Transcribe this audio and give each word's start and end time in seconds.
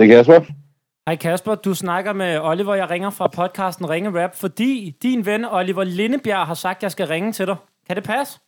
Det 0.00 0.10
er 0.10 0.16
Kasper. 0.16 0.52
Hej 1.06 1.16
Kasper, 1.16 1.54
du 1.54 1.74
snakker 1.74 2.12
med 2.12 2.38
Oliver. 2.38 2.74
Jeg 2.74 2.90
ringer 2.90 3.10
fra 3.10 3.26
podcasten 3.26 3.90
Ringe 3.90 4.22
Rap, 4.22 4.36
fordi 4.36 4.96
din 5.02 5.26
ven 5.26 5.44
Oliver 5.44 5.84
Lindebjerg 5.84 6.46
har 6.46 6.54
sagt, 6.54 6.76
at 6.76 6.82
jeg 6.82 6.90
skal 6.90 7.06
ringe 7.06 7.32
til 7.32 7.46
dig. 7.46 7.56
Kan 7.86 7.96
det 7.96 8.04
passe? 8.04 8.40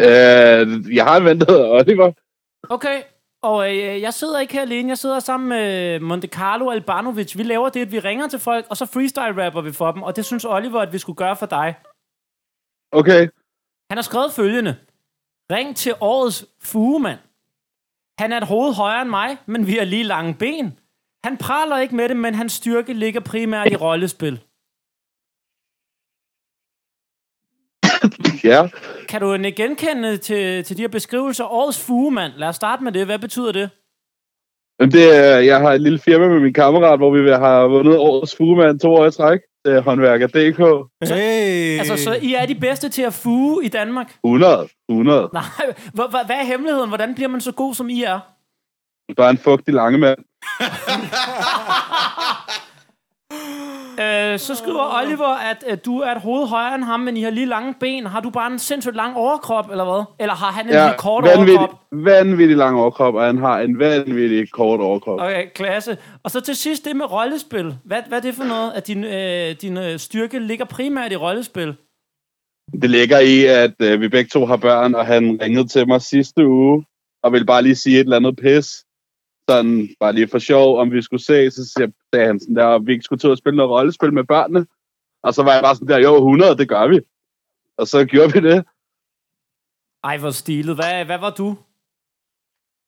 Øh, 0.00 0.96
jeg 0.96 1.04
har 1.04 1.16
en 1.16 1.24
ven, 1.24 1.40
der 1.40 1.52
hedder 1.52 1.68
Oliver. 1.70 2.12
Okay, 2.70 3.02
og 3.42 3.74
øh, 3.74 4.00
jeg 4.00 4.14
sidder 4.14 4.40
ikke 4.40 4.52
her 4.52 4.60
alene. 4.60 4.88
Jeg 4.88 4.98
sidder 4.98 5.18
sammen 5.18 5.48
med 5.48 6.00
Monte 6.00 6.28
Carlo 6.28 6.70
Albanovic. 6.70 7.36
Vi 7.36 7.42
laver 7.42 7.68
det, 7.68 7.80
at 7.80 7.92
vi 7.92 7.98
ringer 7.98 8.28
til 8.28 8.38
folk, 8.38 8.66
og 8.70 8.76
så 8.76 8.84
freestyle-rapper 8.86 9.60
vi 9.60 9.72
for 9.72 9.92
dem. 9.92 10.02
Og 10.02 10.16
det 10.16 10.24
synes 10.24 10.44
Oliver, 10.44 10.80
at 10.80 10.92
vi 10.92 10.98
skulle 10.98 11.16
gøre 11.16 11.36
for 11.36 11.46
dig. 11.46 11.74
Okay. 12.92 13.28
Han 13.90 13.98
har 13.98 14.02
skrevet 14.02 14.32
følgende. 14.32 14.76
Ring 15.52 15.76
til 15.76 15.94
årets 16.00 16.46
fugemand. 16.62 17.18
Han 18.18 18.32
er 18.32 18.36
et 18.36 18.46
hoved 18.46 18.74
højere 18.74 19.02
end 19.02 19.10
mig, 19.10 19.36
men 19.46 19.66
vi 19.66 19.72
har 19.72 19.84
lige 19.84 20.02
lange 20.02 20.34
ben. 20.34 20.78
Han 21.24 21.36
praler 21.36 21.78
ikke 21.78 21.96
med 21.96 22.08
det, 22.08 22.16
men 22.16 22.34
hans 22.34 22.52
styrke 22.52 22.92
ligger 22.92 23.20
primært 23.20 23.72
i 23.72 23.76
rollespil. 23.76 24.40
Ja. 28.44 28.68
Kan 29.08 29.20
du 29.20 29.38
genkende 29.56 30.16
til, 30.16 30.64
til 30.64 30.76
de 30.76 30.82
her 30.82 30.88
beskrivelser? 30.88 31.44
Årets 31.44 31.86
fugemand. 31.86 32.32
Lad 32.32 32.48
os 32.48 32.56
starte 32.56 32.84
med 32.84 32.92
det. 32.92 33.06
Hvad 33.06 33.18
betyder 33.18 33.52
det? 33.52 33.70
Jamen, 34.80 34.92
Det 34.92 35.16
er, 35.16 35.38
jeg 35.38 35.60
har 35.60 35.72
et 35.72 35.80
lille 35.80 35.98
firma 35.98 36.28
med 36.28 36.40
min 36.40 36.52
kammerat, 36.52 36.98
hvor 36.98 37.10
vi 37.10 37.30
har 37.30 37.66
vundet 37.66 37.98
årets 37.98 38.36
fugemand 38.36 38.80
to 38.80 38.94
år 38.94 39.06
i 39.06 39.10
træk. 39.10 39.40
Det 39.64 39.74
er 39.74 39.80
håndværker.dk. 39.82 40.58
Hey. 41.08 41.78
Altså, 41.78 41.96
så 41.96 42.14
I 42.22 42.34
er 42.34 42.46
de 42.46 42.54
bedste 42.54 42.88
til 42.88 43.02
at 43.02 43.14
fuge 43.14 43.64
i 43.64 43.68
Danmark? 43.68 44.14
100. 44.24 44.68
100. 44.88 45.30
Nej, 45.32 45.42
hvad, 45.94 46.04
hvad, 46.10 46.20
hvad 46.26 46.36
er 46.36 46.44
hemmeligheden? 46.44 46.88
Hvordan 46.88 47.14
bliver 47.14 47.28
man 47.28 47.40
så 47.40 47.52
god, 47.52 47.74
som 47.74 47.88
I 47.88 48.02
er? 48.02 48.20
Bare 49.16 49.30
en 49.30 49.38
fugtig 49.38 49.74
lange 49.74 49.98
mand. 49.98 50.18
Øh, 54.00 54.38
så 54.38 54.54
skriver 54.54 55.00
Oliver, 55.00 55.34
at, 55.50 55.64
at 55.66 55.84
du 55.84 56.00
er 56.00 56.12
et 56.12 56.20
hoved 56.20 56.48
højere 56.48 56.74
end 56.74 56.84
ham, 56.84 57.00
men 57.00 57.16
I 57.16 57.22
har 57.22 57.30
lige 57.30 57.46
lange 57.46 57.74
ben. 57.80 58.06
Har 58.06 58.20
du 58.20 58.30
bare 58.30 58.52
en 58.52 58.58
sindssygt 58.58 58.96
lang 58.96 59.16
overkrop, 59.16 59.70
eller 59.70 59.84
hvad? 59.84 60.04
Eller 60.20 60.34
har 60.34 60.52
han 60.52 60.66
en 60.66 60.72
ja, 60.72 60.86
lige 60.86 60.98
kort 60.98 61.24
vanvittig, 61.24 61.58
overkrop? 61.58 61.80
vanvittig 61.92 62.56
lang 62.56 62.76
overkrop, 62.76 63.14
og 63.14 63.24
han 63.24 63.38
har 63.38 63.60
en 63.60 63.78
vanvittig 63.78 64.50
kort 64.50 64.80
overkrop. 64.80 65.20
Okay, 65.20 65.46
klasse. 65.54 65.96
Og 66.22 66.30
så 66.30 66.40
til 66.40 66.56
sidst 66.56 66.84
det 66.84 66.96
med 66.96 67.12
rollespil. 67.12 67.74
Hvad, 67.84 68.02
hvad 68.08 68.18
er 68.18 68.22
det 68.22 68.34
for 68.34 68.44
noget, 68.44 68.72
at 68.72 68.86
din, 68.86 69.04
øh, 69.04 69.54
din 69.62 69.76
øh, 69.76 69.98
styrke 69.98 70.38
ligger 70.38 70.64
primært 70.64 71.12
i 71.12 71.16
rollespil? 71.16 71.74
Det 72.82 72.90
ligger 72.90 73.18
i, 73.18 73.44
at 73.44 73.74
øh, 73.82 74.00
vi 74.00 74.08
begge 74.08 74.28
to 74.28 74.46
har 74.46 74.56
børn, 74.56 74.94
og 74.94 75.06
han 75.06 75.38
ringede 75.42 75.68
til 75.68 75.88
mig 75.88 76.02
sidste 76.02 76.46
uge, 76.46 76.84
og 77.22 77.32
ville 77.32 77.46
bare 77.46 77.62
lige 77.62 77.74
sige 77.74 77.96
et 77.96 78.00
eller 78.00 78.16
andet 78.16 78.36
pis. 78.36 78.85
Sådan, 79.50 79.88
bare 80.00 80.12
lige 80.12 80.28
for 80.28 80.38
sjov, 80.38 80.78
om 80.78 80.92
vi 80.92 81.02
skulle 81.02 81.24
se, 81.24 81.50
så 81.50 81.64
siger, 81.64 81.90
sagde 82.14 82.26
han 82.26 82.40
sådan 82.40 82.56
der, 82.56 82.64
om 82.64 82.86
vi 82.86 82.92
ikke 82.92 83.02
skulle 83.02 83.20
til 83.20 83.28
at 83.28 83.38
spille 83.38 83.56
noget 83.56 83.70
rollespil 83.70 84.12
med 84.12 84.24
børnene. 84.24 84.66
Og 85.22 85.34
så 85.34 85.42
var 85.42 85.52
jeg 85.52 85.62
bare 85.62 85.74
sådan 85.74 85.88
der, 85.88 85.98
jo, 85.98 86.16
100, 86.16 86.56
det 86.56 86.68
gør 86.68 86.86
vi. 86.86 87.00
Og 87.78 87.88
så 87.88 88.04
gjorde 88.04 88.32
vi 88.32 88.40
det. 88.48 88.64
Ej, 90.04 90.18
hvor 90.18 90.30
stilet. 90.30 90.76
Hvad, 90.76 91.04
hvad 91.04 91.18
var 91.18 91.30
du? 91.30 91.48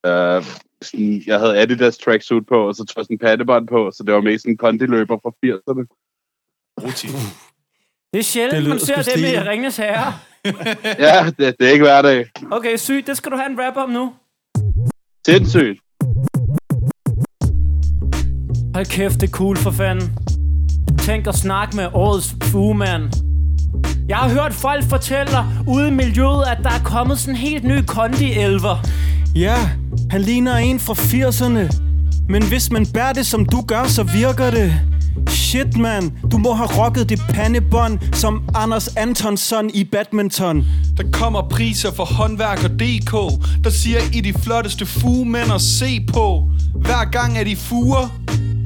Uh, 0.07 0.45
sådan, 0.81 1.23
jeg 1.25 1.39
havde 1.39 1.57
Adidas 1.61 1.97
tracksuit 1.97 2.47
på, 2.47 2.67
og 2.67 2.75
så 2.75 2.85
tog 2.85 2.99
jeg 2.99 3.05
sådan 3.05 3.13
en 3.13 3.19
pattebånd 3.19 3.67
på, 3.67 3.91
så 3.91 4.03
det 4.03 4.13
var 4.13 4.21
mest 4.21 4.45
en 4.45 4.57
kondiløber 4.57 5.17
fra 5.23 5.31
80'erne. 5.45 5.83
Det 8.13 8.19
er 8.19 8.23
sjældent, 8.23 8.61
Det 8.61 8.69
man 8.69 8.79
ser 8.79 9.01
det 9.01 9.21
med. 9.21 9.47
Ringes 9.47 9.77
Herre. 9.77 10.13
Ja, 11.07 11.25
det, 11.37 11.59
det 11.59 11.67
er 11.67 11.71
ikke 11.71 11.85
hverdag. 11.85 12.29
Okay, 12.51 12.77
sygt. 12.77 13.07
Det 13.07 13.17
skal 13.17 13.31
du 13.31 13.37
have 13.37 13.51
en 13.51 13.59
rap 13.59 13.77
om 13.77 13.89
nu. 13.89 14.15
Sindssygt. 15.25 15.81
Hold 18.73 18.85
kæft, 18.85 19.21
det 19.21 19.27
er 19.27 19.31
cool 19.31 19.57
for 19.57 19.71
fanden. 19.71 20.11
Tænk 20.99 21.27
at 21.27 21.35
snakke 21.35 21.75
med 21.75 21.87
årets 21.93 22.35
fugemand. 22.43 23.03
Jeg 24.09 24.17
har 24.17 24.29
hørt 24.29 24.53
folk 24.53 24.83
fortælle 24.83 25.37
ude 25.67 25.87
i 25.87 25.91
miljøet, 25.91 26.43
at 26.47 26.57
der 26.63 26.69
er 26.69 26.83
kommet 26.83 27.19
sådan 27.19 27.33
en 27.33 27.39
helt 27.39 27.63
ny 27.63 27.81
kondi-elver. 27.87 28.87
Ja, 29.35 29.55
han 30.09 30.21
ligner 30.21 30.55
en 30.55 30.79
fra 30.79 30.93
80'erne. 30.93 31.79
Men 32.29 32.43
hvis 32.43 32.71
man 32.71 32.85
bærer 32.93 33.13
det, 33.13 33.25
som 33.25 33.45
du 33.45 33.61
gør, 33.61 33.83
så 33.83 34.03
virker 34.03 34.51
det. 34.51 34.73
Shit, 35.29 35.77
man. 35.77 36.13
Du 36.31 36.37
må 36.37 36.53
have 36.53 36.69
rocket 36.85 37.09
det 37.09 37.21
pandebånd 37.29 37.99
som 38.13 38.49
Anders 38.55 38.87
Antonsson 38.87 39.69
i 39.73 39.83
badminton. 39.83 40.65
Der 40.97 41.03
kommer 41.13 41.49
priser 41.49 41.91
for 41.91 42.05
håndværker.dk 42.05 43.11
Der 43.63 43.69
siger 43.69 43.99
I 44.13 44.21
de 44.21 44.33
flotteste 44.33 44.85
fugemænd 44.85 45.51
at 45.53 45.61
se 45.61 46.05
på 46.13 46.49
Hver 46.75 47.09
gang 47.11 47.37
er 47.37 47.43
de 47.43 47.55
fuger 47.55 48.19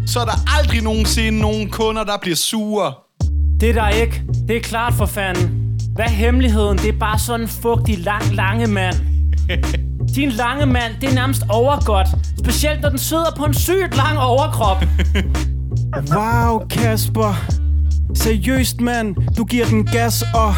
Så 0.07 0.19
er 0.19 0.25
der 0.25 0.59
aldrig 0.59 0.81
nogensinde 0.81 1.39
nogen 1.39 1.69
kunder, 1.69 2.03
der 2.03 2.17
bliver 2.21 2.35
sure 2.35 2.93
Det 3.59 3.69
er 3.69 3.73
der 3.73 3.89
ikke. 3.89 4.23
Det 4.47 4.55
er 4.55 4.61
klart 4.61 4.93
for 4.93 5.05
fanden. 5.05 5.77
Hvad 5.95 6.05
er 6.05 6.09
hemmeligheden? 6.09 6.77
Det 6.77 6.89
er 6.89 6.99
bare 6.99 7.19
sådan 7.19 7.41
en 7.41 7.47
fugtig, 7.47 7.99
lang, 7.99 8.23
lange 8.33 8.67
mand. 8.67 8.95
Din 10.15 10.29
lange 10.29 10.65
mand, 10.65 10.93
det 11.01 11.09
er 11.09 11.13
nærmest 11.13 11.43
overgodt. 11.49 12.07
Specielt 12.39 12.81
når 12.81 12.89
den 12.89 12.97
sidder 12.97 13.31
på 13.37 13.43
en 13.45 13.53
sygt 13.53 13.97
lang 13.97 14.19
overkrop. 14.19 14.83
Wow, 16.15 16.67
Kasper. 16.69 17.45
Seriøst, 18.15 18.81
mand. 18.81 19.15
Du 19.37 19.43
giver 19.45 19.65
den 19.65 19.85
gas, 19.85 20.23
og... 20.35 20.55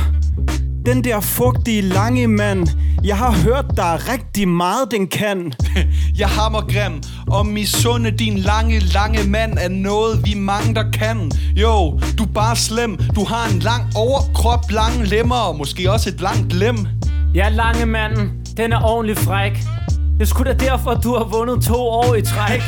Den 0.85 1.03
der 1.03 1.19
fugtige 1.19 1.81
lange 1.81 2.27
mand. 2.27 2.67
Jeg 3.03 3.17
har 3.17 3.31
hørt, 3.31 3.65
der 3.75 3.83
er 3.83 4.13
rigtig 4.13 4.47
meget, 4.47 4.91
den 4.91 5.07
kan. 5.07 5.53
Jeg 6.19 6.27
hammer 6.27 6.61
grim 6.61 7.01
Og 7.27 7.45
misunde 7.45 8.11
din 8.11 8.37
lange, 8.37 8.79
lange 8.79 9.23
mand 9.29 9.57
Er 9.57 9.69
noget 9.69 10.25
vi 10.25 10.33
mange 10.33 10.75
der 10.75 10.91
kan 10.91 11.31
Jo, 11.55 11.99
du 12.17 12.23
er 12.23 12.27
bare 12.33 12.55
slem 12.55 12.97
Du 13.15 13.23
har 13.23 13.49
en 13.53 13.59
lang 13.59 13.83
overkrop, 13.95 14.71
lange 14.71 15.05
lemmer 15.05 15.35
Og 15.35 15.57
måske 15.57 15.91
også 15.91 16.09
et 16.09 16.21
langt 16.21 16.53
lem 16.53 16.77
Ja, 17.35 17.49
lange 17.49 17.85
manden, 17.85 18.31
den 18.57 18.73
er 18.73 18.83
ordentligt 18.83 19.19
fræk. 19.19 19.63
Det 20.19 20.27
sgu 20.27 20.43
da 20.43 20.53
derfor, 20.53 20.93
du 20.93 21.15
har 21.15 21.23
vundet 21.23 21.63
to 21.63 21.75
år 21.75 22.15
i 22.15 22.21
træk. 22.21 22.61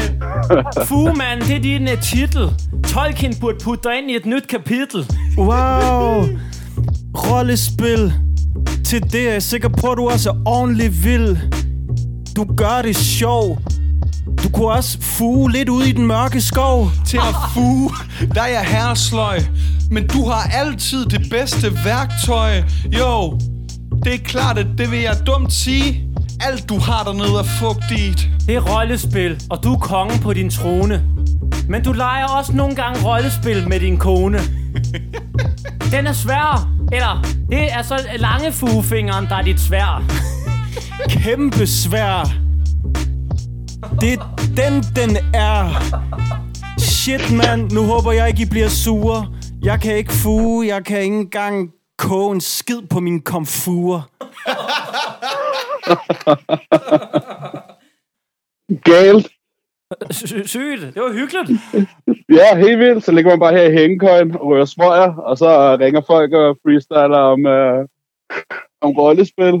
Fugemand, 0.88 1.42
det 1.42 1.56
er 1.56 1.60
din 1.60 1.82
uh, 1.82 2.00
titel. 2.02 2.50
Tolkien 2.86 3.34
burde 3.40 3.58
putte 3.64 3.88
dig 3.88 3.98
ind 3.98 4.10
i 4.10 4.16
et 4.16 4.26
nyt 4.26 4.46
kapitel. 4.48 5.06
Wow. 5.38 6.24
Rollespil. 7.16 8.12
Til 8.84 9.02
det 9.12 9.28
er 9.28 9.32
jeg 9.32 9.42
sikker 9.42 9.68
på, 9.68 9.86
at 9.86 9.96
du 9.98 10.08
også 10.08 10.30
er 10.30 10.34
ordentligt 10.46 11.04
vild. 11.04 11.36
Du 12.36 12.46
gør 12.56 12.82
det 12.82 12.96
sjov. 12.96 13.58
Du 14.44 14.48
kunne 14.48 14.70
også 14.70 14.98
fuge 15.00 15.52
lidt 15.52 15.68
ud 15.68 15.82
i 15.82 15.92
den 15.92 16.06
mørke 16.06 16.40
skov. 16.40 16.90
til 17.06 17.16
at 17.16 17.34
fuge, 17.54 17.90
der 18.34 18.42
er 18.42 18.46
jeg 18.48 18.64
herresløj. 18.64 19.40
Men 19.90 20.06
du 20.06 20.28
har 20.28 20.50
altid 20.52 21.06
det 21.06 21.30
bedste 21.30 21.84
værktøj. 21.84 22.62
Jo, 22.98 23.38
det 24.04 24.14
er 24.14 24.18
klart, 24.18 24.58
at 24.58 24.66
det 24.78 24.90
vil 24.90 24.98
jeg 24.98 25.16
dumt 25.26 25.52
sige. 25.52 26.04
Alt 26.40 26.68
du 26.68 26.78
har 26.78 27.02
dernede 27.04 27.38
er 27.38 27.42
fugtigt. 27.42 28.28
Det 28.46 28.54
er 28.56 28.76
rollespil, 28.76 29.42
og 29.50 29.64
du 29.64 29.72
er 29.74 29.78
kongen 29.78 30.18
på 30.20 30.32
din 30.32 30.50
trone. 30.50 31.02
Men 31.68 31.82
du 31.84 31.92
leger 31.92 32.26
også 32.26 32.52
nogle 32.52 32.74
gange 32.74 33.04
rollespil 33.08 33.68
med 33.68 33.80
din 33.80 33.96
kone. 33.96 34.38
Den 35.92 36.06
er 36.06 36.12
svær. 36.12 36.77
Eller, 36.92 37.22
det 37.50 37.72
er 37.72 37.82
så 37.82 38.08
lange 38.16 38.52
fugefingeren, 38.52 39.26
der 39.26 39.36
er 39.36 39.42
dit 39.42 39.60
svær. 39.60 40.02
Kæmpe 41.08 41.66
svær. 41.66 42.32
Det 44.00 44.12
er 44.12 44.36
den, 44.56 44.82
den 44.96 45.16
er. 45.34 45.82
Shit, 46.78 47.32
mand. 47.32 47.70
Nu 47.70 47.82
håber 47.82 48.12
jeg 48.12 48.28
ikke, 48.28 48.42
I 48.42 48.46
bliver 48.50 48.68
sure. 48.68 49.26
Jeg 49.62 49.80
kan 49.80 49.96
ikke 49.96 50.12
fuge. 50.12 50.66
Jeg 50.66 50.84
kan 50.84 51.00
ikke 51.00 51.16
engang 51.16 51.70
koge 51.98 52.34
en 52.34 52.40
skid 52.40 52.82
på 52.90 53.00
min 53.00 53.20
komfur. 53.20 54.10
Galt. 58.84 59.37
Sy- 60.10 60.42
sygt. 60.44 60.80
Det 60.94 61.02
var 61.02 61.12
hyggeligt. 61.12 61.60
Ja, 62.38 62.56
helt 62.56 62.78
vildt. 62.78 63.04
Så 63.04 63.12
ligger 63.12 63.30
man 63.30 63.40
bare 63.40 63.52
her 63.52 63.62
i 63.62 63.72
hængekøjen 63.72 64.30
og 64.36 64.46
rører 64.46 64.64
smøger, 64.64 65.14
og 65.16 65.38
så 65.38 65.76
ringer 65.80 66.00
folk 66.00 66.32
og 66.32 66.58
freestyler 66.62 67.18
om, 67.18 67.46
øh, 67.46 67.86
om 68.80 68.90
rollespil. 68.98 69.54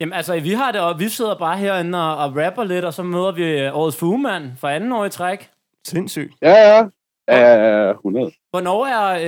Jamen 0.00 0.12
altså, 0.12 0.40
vi 0.40 0.50
har 0.50 0.72
det, 0.72 0.80
og 0.80 1.00
vi 1.00 1.08
sidder 1.08 1.34
bare 1.38 1.56
herinde 1.58 1.98
og, 2.10 2.16
og 2.24 2.36
rapper 2.36 2.64
lidt, 2.64 2.84
og 2.84 2.94
så 2.94 3.02
møder 3.02 3.32
vi 3.32 3.60
øh, 3.60 3.76
årets 3.76 3.98
fugemand 3.98 4.50
for 4.56 4.68
anden 4.68 4.92
år 4.92 5.04
i 5.04 5.10
træk. 5.10 5.50
Sindssygt. 5.86 6.32
Ja, 6.42 6.52
ja. 6.74 6.86
Ja, 7.28 7.90
100. 7.90 8.30
Hvornår, 8.50 8.86
er, 8.86 9.18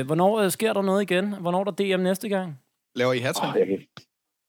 øh, 0.00 0.06
hvornår 0.06 0.38
øh, 0.40 0.50
sker 0.50 0.72
der 0.72 0.82
noget 0.82 1.02
igen? 1.10 1.34
Hvornår 1.40 1.60
er 1.60 1.64
der 1.64 1.96
DM 1.96 2.02
næste 2.02 2.28
gang? 2.28 2.58
Laver 2.94 3.12
I 3.12 3.18
hattrick? 3.18 3.54
Jeg 3.58 3.66
kan... 3.66 3.78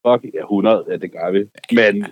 Fuck, 0.08 0.34
ja, 0.34 0.40
100. 0.42 0.86
Ja, 0.90 0.96
det 0.98 1.12
gør 1.12 1.32
vi. 1.32 1.46
Men 1.76 2.06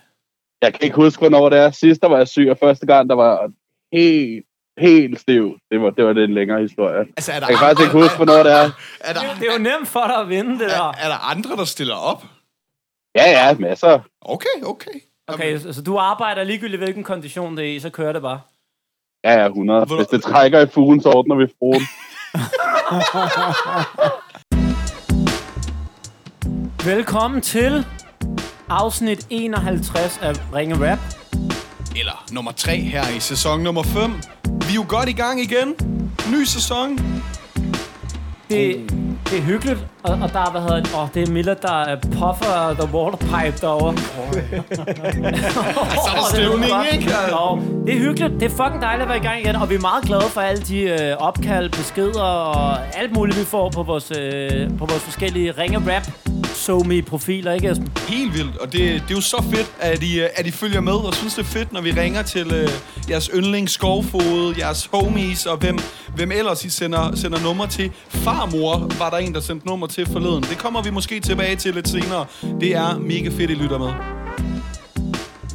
jeg 0.62 0.74
kan 0.74 0.82
ikke 0.84 0.96
huske, 0.96 1.20
hvornår 1.20 1.50
det 1.50 1.60
er. 1.60 1.72
Sidst 1.72 2.02
der 2.02 2.08
var 2.08 2.18
jeg 2.18 2.28
syg, 2.28 2.48
og 2.52 2.58
første 2.60 2.86
gang, 2.86 3.10
der 3.10 3.16
var 3.16 3.52
helt, 3.94 4.46
helt 4.78 5.20
stiv. 5.20 5.58
Det 5.72 5.82
var, 5.82 5.90
det 5.90 6.06
var 6.06 6.14
den 6.14 6.34
længere 6.34 6.62
historie. 6.62 7.00
Altså, 7.00 7.32
er 7.32 7.40
der, 7.40 7.48
Jeg 7.48 7.58
kan 7.58 7.66
faktisk 7.68 7.82
ikke 7.88 8.02
huske, 8.02 8.16
hvornår 8.16 8.44
det 8.44 8.52
er. 8.52 8.70
er, 9.08 9.14
der, 9.14 9.20
Det 9.40 9.48
er 9.50 9.54
jo 9.54 9.60
nemt 9.60 9.88
for 9.88 10.04
dig 10.08 10.18
at 10.18 10.30
vinde, 10.30 10.52
det 10.52 10.60
der. 10.70 10.76
er, 10.84 10.92
er 11.04 11.08
der 11.08 11.30
andre, 11.32 11.56
der 11.56 11.66
stiller 11.66 11.96
op? 11.96 12.24
Ja, 13.16 13.30
ja, 13.32 13.56
masser. 13.60 14.00
Okay, 14.22 14.58
okay. 14.66 14.92
Okay, 15.28 15.58
så, 15.60 15.74
så 15.74 15.82
du 15.82 15.98
arbejder 15.98 16.44
ligegyldigt, 16.44 16.82
hvilken 16.82 17.04
kondition 17.04 17.58
det 17.58 17.66
er 17.72 17.76
i, 17.76 17.80
så 17.80 17.90
kører 17.90 18.14
det 18.14 18.22
bare. 18.22 18.40
Ja, 19.24 19.40
ja, 19.42 19.48
100. 19.48 19.86
Hvor- 19.86 19.96
Hvis 19.96 20.08
det 20.08 20.24
trækker 20.24 20.60
i 20.62 20.68
fugen, 20.68 21.02
så 21.02 21.10
ordner 21.10 21.36
vi 21.36 21.48
fruen. 21.60 21.82
Velkommen 26.86 27.42
til 27.42 27.86
afsnit 28.72 29.28
51 29.30 30.20
af 30.22 30.34
Ringe 30.56 30.92
Rap. 30.92 31.00
Eller 31.96 32.26
nummer 32.32 32.52
3 32.52 32.78
her 32.78 33.10
i 33.18 33.20
sæson 33.20 33.60
nummer 33.60 33.84
5. 33.84 34.12
Vi 34.44 34.70
er 34.70 34.74
jo 34.76 34.86
godt 34.88 35.10
i 35.10 35.14
gang 35.14 35.42
igen. 35.42 35.76
Ny 36.32 36.44
sæson. 36.44 36.98
Det, 38.50 38.92
det 39.30 39.38
er 39.38 39.42
hyggeligt, 39.42 39.80
og, 40.04 40.20
og 40.22 40.34
der 40.34 40.40
er, 40.40 40.52
hvad 40.52 40.62
hedder 40.62 40.76
det, 40.76 40.96
åh, 40.96 41.08
det 41.14 41.30
er 41.30 41.32
Miller, 41.32 41.54
der 41.54 41.82
er 41.82 41.96
puffer 41.96 42.74
the 42.80 42.96
waterpipe 42.96 43.58
derovre. 43.62 43.98
Så 44.76 44.82
er 46.12 46.16
der 46.16 46.30
stemning, 46.30 46.72
ikke? 46.94 47.12
Jo, 47.32 47.60
det 47.86 47.96
er 47.96 48.00
hyggeligt. 48.00 48.34
Det 48.34 48.44
er 48.44 48.50
fucking 48.50 48.82
dejligt 48.82 49.04
at 49.04 49.10
være 49.10 49.18
i 49.18 49.22
gang 49.22 49.40
igen, 49.40 49.56
og 49.56 49.70
vi 49.70 49.76
er 49.76 49.82
meget 49.82 50.04
glade 50.04 50.30
for 50.30 50.42
alle 50.42 50.62
de 50.62 50.82
øh, 50.82 51.18
opkald, 51.18 51.70
beskeder 51.70 52.22
og 52.22 52.98
alt 52.98 53.14
muligt, 53.16 53.40
vi 53.40 53.46
får 53.46 53.70
på 53.70 53.84
vores, 53.84 54.12
øh, 54.20 54.70
på 54.78 54.86
vores 54.86 55.04
forskellige 55.04 55.52
ringe 55.52 55.78
rap 55.78 56.31
me 56.70 57.02
profiler 57.02 57.52
ikke 57.54 57.72
Esben? 57.72 57.92
Helt 58.08 58.34
vildt, 58.34 58.58
og 58.58 58.72
det, 58.72 58.80
det 58.82 59.12
er 59.12 59.16
jo 59.16 59.22
så 59.22 59.44
fedt, 59.52 59.72
at 59.80 60.04
I, 60.04 60.20
øh, 60.20 60.30
at 60.36 60.48
I 60.48 60.52
følger 60.52 60.82
med, 60.82 60.94
og 60.94 61.14
synes 61.14 61.34
det 61.34 61.42
er 61.42 61.46
fedt, 61.48 61.74
når 61.74 61.82
vi 61.82 61.92
ringer 61.92 62.22
til 62.22 62.54
øh, 62.54 62.70
jeres 63.10 63.30
yndlings 63.34 63.74
skovfode, 63.74 64.56
jeres 64.60 64.90
homies, 64.94 65.46
og 65.46 65.58
hvem, 65.58 65.80
hvem 66.16 66.32
ellers 66.32 66.66
I 66.66 66.70
sender, 66.70 67.16
sender 67.16 67.40
nummer 67.44 67.66
til. 67.66 67.92
Farmor 68.10 68.98
var 69.00 69.10
der 69.10 69.18
en, 69.18 69.34
der 69.34 69.40
sendte 69.40 69.68
nummer 69.68 69.88
til 69.88 70.06
forleden. 70.06 70.44
Det 70.44 70.58
kommer 70.58 70.82
vi 70.82 70.90
måske 70.90 71.20
tilbage 71.20 71.56
til 71.56 71.74
lidt 71.74 71.90
senere. 71.90 72.26
Det 72.62 72.76
er 72.76 72.98
mega 73.00 73.30
fedt, 73.30 73.52
I 73.52 73.54
lytter 73.54 73.78
med. 73.78 73.92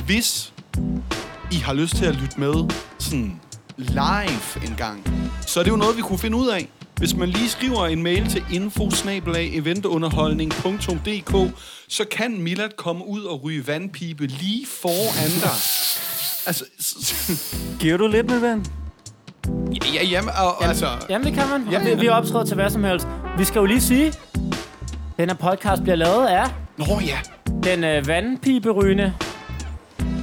Hvis 0.07 0.53
I 1.53 1.57
har 1.57 1.73
lyst 1.73 1.97
til 1.97 2.05
at 2.05 2.15
lytte 2.15 2.41
med 2.41 2.71
sådan 2.99 3.41
live 3.77 4.67
en 4.67 4.75
gang, 4.77 5.31
så 5.47 5.61
er 5.61 5.65
det 5.65 5.71
jo 5.71 5.77
noget, 5.77 5.97
vi 5.97 6.03
kunne 6.03 6.19
finde 6.19 6.37
ud 6.37 6.49
af. 6.49 6.69
Hvis 6.99 7.17
man 7.17 7.29
lige 7.29 7.49
skriver 7.49 7.87
en 7.87 8.03
mail 8.03 8.29
til 8.29 8.45
info 8.53 8.91
eventunderholdning.dk, 9.35 11.55
så 11.89 12.05
kan 12.11 12.43
Milad 12.43 12.69
komme 12.77 13.07
ud 13.07 13.23
og 13.23 13.45
ryge 13.45 13.67
vandpipe 13.67 14.27
lige 14.27 14.67
foran 14.67 15.31
dig. 15.43 15.57
Altså, 16.47 16.65
Giver 17.81 17.97
du 17.97 18.07
lidt, 18.07 18.31
min 18.31 18.43
ven? 18.43 18.67
ja, 19.73 19.79
ja, 19.95 20.05
jamen, 20.05 20.31
og, 20.31 20.65
altså... 20.65 20.89
Jamen, 21.11 21.27
det 21.27 21.35
kan 21.35 21.49
man. 21.49 21.69
Ja. 21.73 21.83
Ja. 21.83 21.95
Vi, 21.95 22.01
vi 22.01 22.07
er 22.07 22.13
optrådt 22.13 22.47
til 22.47 22.55
hvad 22.55 22.71
som 22.71 22.85
helst. 22.85 23.07
Vi 23.39 23.45
skal 23.45 23.59
jo 23.59 23.65
lige 23.65 23.81
sige, 23.81 24.13
den 25.17 25.29
her 25.29 25.35
podcast 25.35 25.83
bliver 25.83 25.97
lavet 25.97 26.27
af 26.27 26.47
Nå 26.77 27.01
ja, 27.01 27.19
den 27.63 27.85
øh, 27.85 28.07
vandpiberygende 28.07 29.15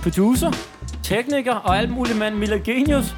producer, 0.03 0.51
tekniker 1.03 1.53
og 1.53 1.77
alt 1.77 1.91
muligt 1.91 2.17
mand, 2.17 2.35
Mila 2.35 2.57
Genius. 2.57 3.15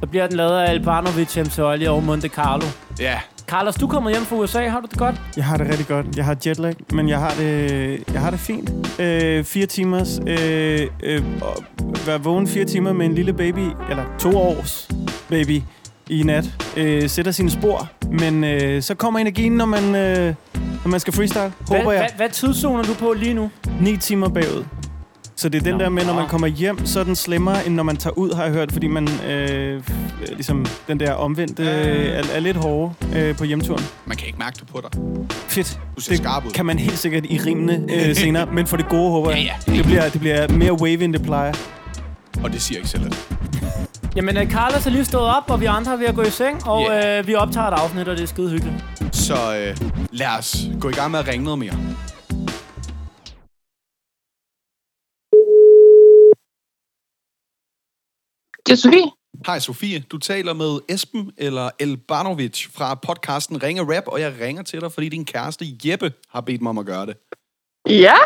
Så 0.00 0.06
bliver 0.06 0.26
den 0.26 0.36
lavet 0.36 0.58
af 0.58 0.70
Albanovic, 0.70 1.58
Olli 1.58 1.84
og 1.86 2.02
Monte 2.02 2.28
Carlo. 2.28 2.64
ja. 3.00 3.20
Carlos, 3.46 3.74
du 3.74 3.86
kommer 3.86 4.10
hjem 4.10 4.22
fra 4.22 4.36
USA. 4.36 4.68
Har 4.68 4.80
du 4.80 4.86
det 4.90 4.98
godt? 4.98 5.20
Jeg 5.36 5.44
har 5.44 5.56
det 5.56 5.68
rigtig 5.68 5.86
godt. 5.86 6.16
Jeg 6.16 6.24
har 6.24 6.36
jetlag, 6.46 6.74
men 6.92 7.08
jeg 7.08 7.18
har 7.18 7.30
det, 7.30 8.02
jeg 8.12 8.20
har 8.20 8.30
det 8.30 8.40
fint. 8.40 8.70
Øh, 9.00 9.44
fire 9.44 9.66
timers... 9.66 10.20
Øh, 10.26 10.86
øh, 11.02 11.22
og 11.42 11.64
være 12.06 12.20
vågen 12.22 12.46
fire 12.48 12.64
timer 12.64 12.92
med 12.92 13.06
en 13.06 13.14
lille 13.14 13.32
baby, 13.32 13.66
eller 13.90 14.04
to 14.18 14.36
års 14.38 14.88
baby 15.28 15.62
i 16.08 16.22
nat, 16.22 16.44
øh, 16.76 17.08
sætter 17.08 17.32
sine 17.32 17.50
spor. 17.50 17.88
Men 18.20 18.44
øh, 18.44 18.82
så 18.82 18.94
kommer 18.94 19.20
energien, 19.20 19.52
når 19.52 19.66
man, 19.66 19.94
øh, 19.94 20.34
når 20.84 20.88
man 20.88 21.00
skal 21.00 21.12
freestyle, 21.12 21.52
Hvad, 21.68 21.78
håber 21.78 21.92
jeg. 21.92 22.00
hvad, 22.00 22.10
hvad 22.16 22.28
tidszone 22.28 22.78
er 22.78 22.82
du 22.86 22.94
på 22.94 23.12
lige 23.12 23.34
nu? 23.34 23.50
Ni 23.80 23.96
timer 23.96 24.28
bagud. 24.28 24.64
Så 25.38 25.48
det 25.48 25.58
er 25.58 25.62
den 25.62 25.74
Nå. 25.74 25.78
der 25.78 25.88
med, 25.88 26.04
når 26.04 26.14
man 26.14 26.28
kommer 26.28 26.46
hjem, 26.46 26.86
så 26.86 27.00
er 27.00 27.04
den 27.04 27.16
slemmere, 27.16 27.66
end 27.66 27.74
når 27.74 27.82
man 27.82 27.96
tager 27.96 28.18
ud, 28.18 28.34
har 28.34 28.44
jeg 28.44 28.52
hørt. 28.52 28.72
Fordi 28.72 28.86
man, 28.86 29.08
øh, 29.24 29.82
ligesom, 30.32 30.66
den 30.88 31.00
der 31.00 31.12
omvendte 31.12 31.62
øh, 31.62 31.68
er, 31.68 32.22
er 32.34 32.40
lidt 32.40 32.56
hårdere 32.56 32.94
øh, 33.14 33.36
på 33.36 33.44
hjemturen. 33.44 33.84
Man 34.06 34.16
kan 34.16 34.26
ikke 34.26 34.38
mærke 34.38 34.56
det 34.60 34.68
på 34.68 34.80
dig. 34.82 35.00
Fedt. 35.34 35.80
Du 35.96 36.00
ser 36.00 36.16
skarp 36.16 36.44
ud. 36.44 36.50
kan 36.50 36.66
man 36.66 36.78
helt 36.78 36.98
sikkert 36.98 37.24
i 37.26 37.40
rimene 37.46 37.86
øh, 37.94 38.16
senere, 38.22 38.46
men 38.52 38.66
for 38.66 38.76
det 38.76 38.88
gode 38.88 39.10
håber 39.10 39.30
jeg. 39.30 39.38
Ja, 39.38 39.72
ja. 39.72 39.78
Det 39.78 39.84
bliver, 39.84 40.08
det 40.08 40.20
bliver 40.20 40.48
mere 40.48 40.72
wave, 40.72 41.04
end 41.04 41.12
det 41.12 41.22
plejer. 41.22 41.54
Og 42.42 42.52
det 42.52 42.62
siger 42.62 42.78
ikke 42.78 42.88
selv. 42.88 43.12
Jamen, 44.16 44.36
øh, 44.36 44.50
Carlos 44.50 44.86
er 44.86 44.90
lige 44.90 45.04
stået 45.04 45.26
op, 45.36 45.50
og 45.50 45.60
vi 45.60 45.66
andre 45.66 45.92
er 45.92 45.96
ved 45.96 46.06
at 46.06 46.14
gå 46.14 46.22
i 46.22 46.30
seng, 46.30 46.66
og 46.66 46.86
yeah. 46.90 47.18
øh, 47.18 47.26
vi 47.26 47.34
optager 47.34 47.66
et 47.66 47.74
afsnit, 47.74 48.08
og 48.08 48.16
det 48.16 48.22
er 48.22 48.26
skide 48.26 48.50
hyggeligt. 48.50 48.84
Så 49.12 49.34
øh, 49.34 49.76
lad 50.10 50.38
os 50.38 50.56
gå 50.80 50.88
i 50.88 50.92
gang 50.92 51.10
med 51.10 51.18
at 51.18 51.28
ringe 51.28 51.44
noget 51.44 51.58
mere. 51.58 51.74
Det 58.68 58.74
er 58.74 58.76
Sofie. 58.76 59.10
Hej 59.46 59.58
Sofie, 59.58 60.00
du 60.00 60.18
taler 60.18 60.52
med 60.52 60.80
Esben 60.88 61.32
eller 61.36 61.70
Elbanovic 61.78 62.66
fra 62.72 62.94
podcasten 62.94 63.62
Ringe 63.62 63.96
Rap, 63.96 64.06
og 64.06 64.20
jeg 64.20 64.34
ringer 64.40 64.62
til 64.62 64.80
dig, 64.80 64.92
fordi 64.92 65.08
din 65.08 65.24
kæreste 65.24 65.64
Jeppe 65.84 66.12
har 66.28 66.40
bedt 66.40 66.62
mig 66.62 66.70
om 66.70 66.78
at 66.78 66.86
gøre 66.86 67.06
det. 67.06 67.16
Ja, 67.88 68.16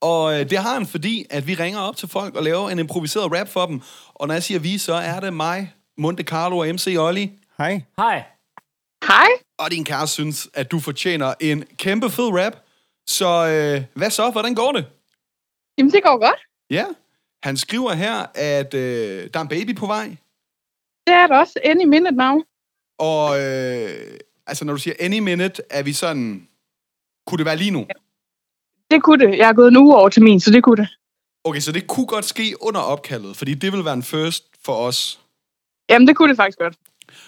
Og 0.00 0.40
øh, 0.40 0.50
det 0.50 0.58
har 0.58 0.74
han, 0.74 0.86
fordi 0.86 1.26
at 1.30 1.46
vi 1.46 1.54
ringer 1.54 1.80
op 1.80 1.96
til 1.96 2.08
folk 2.08 2.34
og 2.36 2.42
laver 2.42 2.70
en 2.70 2.78
improviseret 2.78 3.32
rap 3.40 3.48
for 3.48 3.66
dem. 3.66 3.80
Og 4.14 4.26
når 4.26 4.34
jeg 4.34 4.42
siger 4.42 4.60
vi, 4.60 4.78
så 4.78 4.94
er 4.94 5.20
det 5.20 5.32
mig, 5.32 5.74
Monte 5.98 6.22
Carlo 6.22 6.58
og 6.58 6.66
MC 6.66 6.96
Olli. 6.98 7.30
Hej. 7.58 7.82
Hej. 7.98 8.24
hej. 9.06 9.28
Og 9.58 9.70
din 9.70 9.84
kæreste 9.84 10.14
synes, 10.14 10.48
at 10.54 10.70
du 10.70 10.80
fortjener 10.80 11.34
en 11.40 11.64
kæmpe 11.76 12.10
fed 12.10 12.28
rap. 12.32 12.56
Så 13.06 13.26
øh, 13.26 13.84
hvad 13.94 14.10
så? 14.10 14.30
Hvordan 14.30 14.54
går 14.54 14.72
det? 14.72 14.86
Jamen, 15.78 15.92
det 15.92 16.02
går 16.02 16.18
godt. 16.18 16.40
Ja, 16.70 16.84
han 17.42 17.56
skriver 17.56 17.92
her, 17.92 18.26
at 18.34 18.74
øh, 18.74 19.30
der 19.34 19.38
er 19.38 19.42
en 19.42 19.48
baby 19.48 19.76
på 19.76 19.86
vej. 19.86 20.16
Det 21.06 21.14
er 21.14 21.26
det 21.26 21.36
også. 21.36 21.60
Any 21.64 21.84
minute 21.84 22.16
now. 22.16 22.42
Og 22.98 23.40
øh, 23.40 24.18
altså, 24.46 24.64
når 24.64 24.72
du 24.72 24.78
siger 24.78 24.94
any 25.00 25.18
minute, 25.18 25.62
er 25.70 25.82
vi 25.82 25.92
sådan... 25.92 26.48
Kunne 27.26 27.38
det 27.38 27.46
være 27.46 27.56
lige 27.56 27.70
nu? 27.70 27.86
Det 28.90 29.02
kunne 29.02 29.26
det. 29.26 29.38
Jeg 29.38 29.46
har 29.46 29.52
gået 29.52 29.68
en 29.68 29.76
uge 29.76 29.96
over 29.96 30.08
til 30.08 30.22
min, 30.22 30.40
så 30.40 30.50
det 30.50 30.64
kunne 30.64 30.76
det. 30.76 30.88
Okay, 31.44 31.60
så 31.60 31.72
det 31.72 31.86
kunne 31.86 32.06
godt 32.06 32.24
ske 32.24 32.54
under 32.60 32.80
opkaldet, 32.80 33.36
fordi 33.36 33.54
det 33.54 33.72
vil 33.72 33.84
være 33.84 33.94
en 33.94 34.02
first 34.02 34.44
for 34.64 34.72
os. 34.72 35.20
Jamen, 35.90 36.08
det 36.08 36.16
kunne 36.16 36.28
det 36.28 36.36
faktisk 36.36 36.58
godt. 36.58 36.78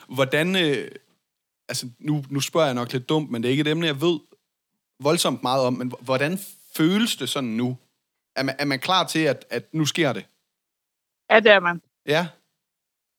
Hvordan... 0.08 0.56
Øh, 0.56 0.88
altså, 1.68 1.88
nu, 1.98 2.24
nu 2.30 2.40
spørger 2.40 2.66
jeg 2.66 2.74
nok 2.74 2.92
lidt 2.92 3.08
dumt, 3.08 3.30
men 3.30 3.42
det 3.42 3.48
er 3.48 3.50
ikke 3.50 3.60
et 3.60 3.68
emne, 3.68 3.86
jeg 3.86 4.00
ved 4.00 4.18
voldsomt 5.00 5.42
meget 5.42 5.64
om. 5.64 5.72
Men 5.72 5.92
hvordan 6.00 6.38
føles 6.76 7.16
det 7.16 7.28
sådan 7.28 7.50
nu? 7.50 7.76
Er 8.36 8.42
man, 8.42 8.56
er 8.58 8.64
man 8.64 8.80
klar 8.80 9.06
til, 9.06 9.18
at, 9.18 9.46
at 9.50 9.74
nu 9.74 9.84
sker 9.84 10.12
det? 10.12 10.26
Ja, 11.30 11.40
det 11.40 11.52
er 11.52 11.60
man. 11.60 11.82
Ja? 12.06 12.28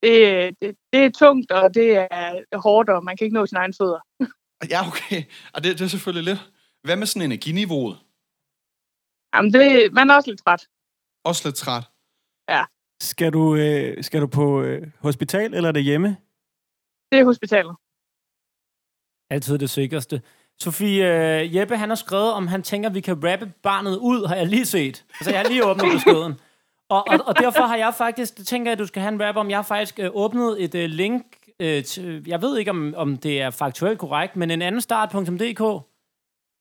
Det, 0.02 0.56
det, 0.60 0.76
det 0.92 1.04
er 1.04 1.10
tungt, 1.10 1.50
og 1.50 1.74
det 1.74 1.96
er 1.96 2.58
hårdt, 2.58 2.88
og 2.88 3.04
man 3.04 3.16
kan 3.16 3.24
ikke 3.24 3.34
nå 3.34 3.46
sine 3.46 3.58
egne 3.58 3.74
fødder. 3.80 4.00
Ja, 4.70 4.86
okay. 4.88 5.22
Og 5.54 5.64
det, 5.64 5.78
det 5.78 5.84
er 5.84 5.88
selvfølgelig 5.88 6.24
lidt. 6.24 6.50
Hvad 6.82 6.96
med 6.96 7.06
sådan 7.06 7.30
energiniveauet? 7.30 7.98
Jamen, 9.34 9.52
det, 9.52 9.92
man 9.92 10.10
er 10.10 10.14
også 10.14 10.30
lidt 10.30 10.40
træt. 10.44 10.68
Også 11.24 11.48
lidt 11.48 11.56
træt. 11.56 11.84
Skal 13.00 13.32
du, 13.32 13.56
øh, 13.56 14.04
skal 14.04 14.20
du 14.20 14.26
på 14.26 14.62
øh, 14.62 14.90
hospital, 15.00 15.54
eller 15.54 15.68
er 15.68 15.72
det 15.72 15.84
hjemme? 15.84 16.08
Det 17.12 17.18
er 17.20 17.24
hospitalet. 17.24 17.76
Altid 19.30 19.58
det 19.58 19.70
sikreste. 19.70 20.22
Sofie, 20.60 21.40
øh, 21.40 21.56
Jeppe, 21.56 21.76
han 21.76 21.88
har 21.88 21.96
skrevet, 21.96 22.32
om 22.32 22.46
han 22.46 22.62
tænker, 22.62 22.88
at 22.88 22.94
vi 22.94 23.00
kan 23.00 23.24
rappe 23.24 23.52
barnet 23.62 23.96
ud, 23.96 24.26
har 24.26 24.34
jeg 24.34 24.46
lige 24.46 24.66
set. 24.66 25.04
Altså, 25.20 25.30
jeg 25.30 25.40
har 25.40 25.48
lige 25.48 25.64
åbnet 25.66 25.92
beskeden. 25.92 26.34
Og, 26.88 27.08
og, 27.08 27.20
og 27.26 27.38
derfor 27.38 27.62
har 27.62 27.76
jeg 27.76 27.94
faktisk, 27.98 28.38
det 28.38 28.46
tænker 28.46 28.70
jeg, 28.70 28.72
at 28.72 28.78
du 28.78 28.86
skal 28.86 29.02
have 29.02 29.14
en 29.14 29.22
rap 29.22 29.36
om, 29.36 29.50
jeg 29.50 29.58
har 29.58 29.62
faktisk 29.62 29.98
øh, 29.98 30.10
åbnet 30.12 30.64
et 30.64 30.74
øh, 30.74 30.88
link, 30.90 31.22
øh, 31.60 31.84
til, 31.84 32.24
jeg 32.26 32.42
ved 32.42 32.58
ikke, 32.58 32.70
om, 32.70 32.94
om 32.96 33.16
det 33.16 33.42
er 33.42 33.50
faktuelt 33.50 33.98
korrekt, 33.98 34.36
men 34.36 34.50
en 34.50 34.62
anden 34.62 34.80
start.dk, 34.80 35.58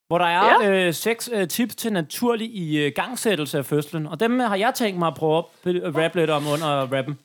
hvor 0.07 0.17
der 0.17 0.25
er 0.25 0.63
ja. 0.63 0.87
øh, 0.87 0.93
seks 0.93 1.29
øh, 1.33 1.47
tips 1.47 1.75
til 1.75 1.93
naturlig 1.93 2.55
i 2.55 2.77
øh, 2.77 2.91
gangsættelse 2.95 3.57
af 3.57 3.65
fødslen. 3.65 4.07
Og 4.07 4.19
dem 4.19 4.39
har 4.39 4.55
jeg 4.55 4.73
tænkt 4.73 4.99
mig 4.99 5.07
at 5.07 5.15
prøve 5.15 5.43
at 5.65 5.95
rappe 5.95 6.19
lidt 6.19 6.29
om 6.29 6.43
under 6.47 6.67
rappen. 6.67 7.19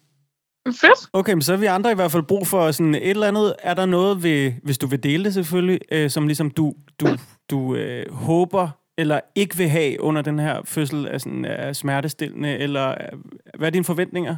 Fedt. 0.72 1.08
Okay, 1.12 1.32
men 1.32 1.42
så 1.42 1.52
har 1.52 1.60
vi 1.60 1.66
andre 1.66 1.92
i 1.92 1.94
hvert 1.94 2.12
fald 2.12 2.22
brug 2.22 2.46
for 2.46 2.70
sådan 2.70 2.94
et 2.94 3.10
eller 3.10 3.28
andet. 3.28 3.54
Er 3.58 3.74
der 3.74 3.86
noget, 3.86 4.22
ved, 4.22 4.52
hvis 4.62 4.78
du 4.78 4.86
vil 4.86 5.02
dele 5.02 5.24
det 5.24 5.34
selvfølgelig, 5.34 5.80
øh, 5.92 6.10
som 6.10 6.26
ligesom 6.26 6.50
du, 6.50 6.74
du, 7.00 7.06
du 7.50 7.74
øh, 7.74 8.12
håber 8.12 8.68
eller 8.98 9.20
ikke 9.34 9.56
vil 9.56 9.68
have 9.68 10.00
under 10.00 10.22
den 10.22 10.38
her 10.38 10.62
fødsel 10.64 11.08
af, 11.08 11.20
sådan, 11.20 11.44
af 11.44 11.76
smertestillende, 11.76 12.58
eller 12.58 12.90
øh, 12.90 13.18
hvad 13.58 13.68
er 13.68 13.70
dine 13.70 13.84
forventninger? 13.84 14.36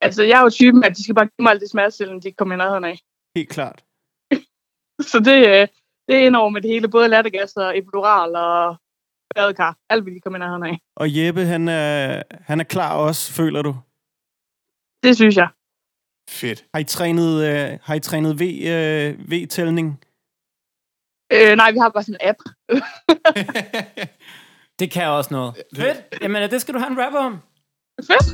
Altså, 0.00 0.22
jeg 0.22 0.38
er 0.38 0.42
jo 0.42 0.50
typen, 0.50 0.84
at 0.84 0.96
de 0.96 1.02
skal 1.04 1.14
bare 1.14 1.26
give 1.26 1.42
mig 1.42 1.50
alt 1.50 1.60
det 1.60 1.70
smertestillende, 1.70 2.22
de 2.22 2.32
kommer 2.32 2.54
i 2.54 2.58
nærheden 2.58 2.84
af. 2.84 2.98
Helt 3.36 3.48
klart. 3.48 3.84
Så 5.10 5.18
det, 5.18 5.48
øh, 5.48 5.68
det 6.08 6.16
er 6.16 6.26
indover 6.26 6.48
med 6.48 6.62
det 6.62 6.70
hele. 6.70 6.88
Både 6.88 7.08
lattergas 7.08 7.56
og 7.56 7.78
epidural 7.78 8.36
og 8.36 8.76
badekar. 9.34 9.76
Alt 9.90 10.04
vil 10.04 10.14
de 10.14 10.20
komme 10.20 10.38
i 10.38 10.40
nærheden 10.40 10.62
af. 10.62 10.78
Og 10.96 11.16
Jeppe, 11.16 11.44
han 11.44 11.68
er, 11.68 12.22
han 12.30 12.60
er 12.60 12.64
klar 12.64 12.96
også, 12.96 13.32
føler 13.32 13.62
du? 13.62 13.76
Det 15.02 15.16
synes 15.16 15.36
jeg. 15.36 15.48
Fedt. 16.30 16.64
Har 16.74 16.80
I 16.80 16.84
trænet, 16.84 17.44
øh, 17.44 17.78
har 17.82 17.94
I 17.94 18.00
trænet 18.00 18.40
v, 18.40 18.42
øh, 18.42 19.30
V-tælning? 19.30 20.00
Øh, 21.32 21.56
nej, 21.56 21.72
vi 21.72 21.78
har 21.78 21.88
bare 21.88 22.02
sådan 22.02 22.16
en 22.20 22.28
app. 22.28 22.38
Det 24.78 24.90
kan 24.90 25.06
også 25.06 25.34
noget. 25.34 25.54
Fedt. 25.76 25.96
Jamen, 26.22 26.50
det 26.50 26.60
skal 26.60 26.74
du 26.74 26.78
have 26.78 26.90
en 26.90 26.98
rapper 26.98 27.18
om. 27.18 27.38
Fedt. 28.06 28.28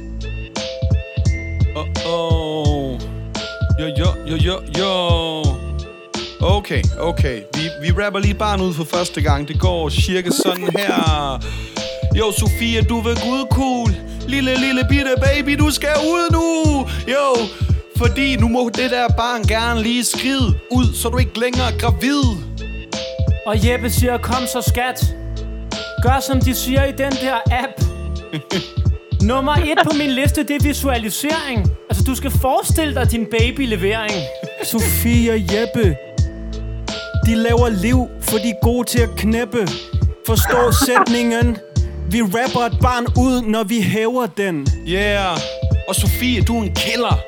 Oh, 1.76 1.86
oh. 2.06 3.00
Jo, 3.80 3.86
jo, 3.86 4.06
jo, 4.30 4.36
jo, 4.36 4.60
jo. 4.78 4.90
Okay, 6.40 6.82
okay. 6.98 7.42
Vi, 7.54 7.62
vi 7.82 7.90
rapper 8.02 8.20
lige 8.20 8.34
barn 8.34 8.60
ud 8.60 8.74
for 8.74 8.84
første 8.84 9.22
gang. 9.22 9.48
Det 9.48 9.60
går 9.60 9.88
cirka 9.88 10.30
sådan 10.30 10.68
her. 10.78 10.94
Jo, 12.18 12.32
Sofia, 12.32 12.80
du 12.82 13.00
vil 13.00 13.14
gud 13.26 13.46
cool. 13.50 13.90
Lille, 14.28 14.56
lille 14.56 14.84
bitte 14.88 15.14
baby, 15.22 15.56
du 15.58 15.70
skal 15.70 15.96
ud 16.04 16.32
nu. 16.32 16.78
Jo, 17.12 17.46
fordi 17.96 18.36
nu 18.36 18.48
må 18.48 18.70
det 18.74 18.90
der 18.90 19.08
barn 19.16 19.42
gerne 19.42 19.82
lige 19.82 20.04
skride 20.04 20.54
ud, 20.70 20.94
så 20.94 21.08
du 21.08 21.18
ikke 21.18 21.40
længere 21.40 21.72
er 21.72 21.78
gravid. 21.78 22.22
Og 23.46 23.66
Jeppe 23.66 23.90
siger, 23.90 24.18
kom 24.18 24.46
så 24.46 24.60
skat. 24.68 25.14
Gør 26.02 26.20
som 26.20 26.40
de 26.40 26.54
siger 26.54 26.84
i 26.84 26.92
den 26.92 27.12
der 27.12 27.34
app. 27.46 27.72
Nummer 29.30 29.52
et 29.52 29.78
på 29.84 29.90
min 29.98 30.10
liste, 30.10 30.42
det 30.42 30.50
er 30.50 30.62
visualisering. 30.62 31.70
Altså, 31.90 32.04
du 32.04 32.14
skal 32.14 32.30
forestille 32.30 32.94
dig 32.94 33.10
din 33.10 33.26
baby-levering. 33.38 34.12
Sofie 34.72 35.32
og 35.32 35.38
Jeppe, 35.40 35.96
de 37.26 37.34
laver 37.34 37.68
liv, 37.68 38.08
for 38.20 38.38
de 38.38 38.48
er 38.48 38.64
gode 38.64 38.88
til 38.88 39.00
at 39.00 39.10
knæppe. 39.16 39.68
Forstå 40.26 40.72
sætningen. 40.86 41.56
Vi 42.10 42.22
rapper 42.22 42.60
et 42.60 42.78
barn 42.82 43.06
ud, 43.16 43.42
når 43.42 43.64
vi 43.64 43.80
hæver 43.80 44.26
den. 44.26 44.66
Yeah. 44.88 45.38
Og 45.88 45.94
Sofie, 45.94 46.42
du 46.42 46.58
er 46.58 46.62
en 46.62 46.74
killer. 46.74 47.18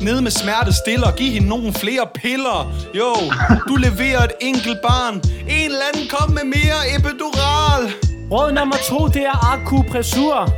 Ned 0.00 0.20
med 0.20 0.30
smerte 0.30 0.72
stiller, 0.72 1.10
giv 1.16 1.32
hende 1.32 1.48
nogle 1.48 1.72
flere 1.72 2.06
piller. 2.14 2.72
Jo, 2.94 3.14
du 3.68 3.74
leverer 3.76 4.24
et 4.24 4.32
enkelt 4.40 4.78
barn. 4.82 5.14
En 5.48 5.64
eller 5.64 5.84
anden 5.92 6.08
kom 6.08 6.30
med 6.30 6.44
mere 6.44 6.78
epidural. 6.96 7.82
Råd 8.32 8.52
nummer 8.52 8.76
to, 8.88 9.06
det 9.06 9.22
er 9.22 9.52
akupressur. 9.52 10.48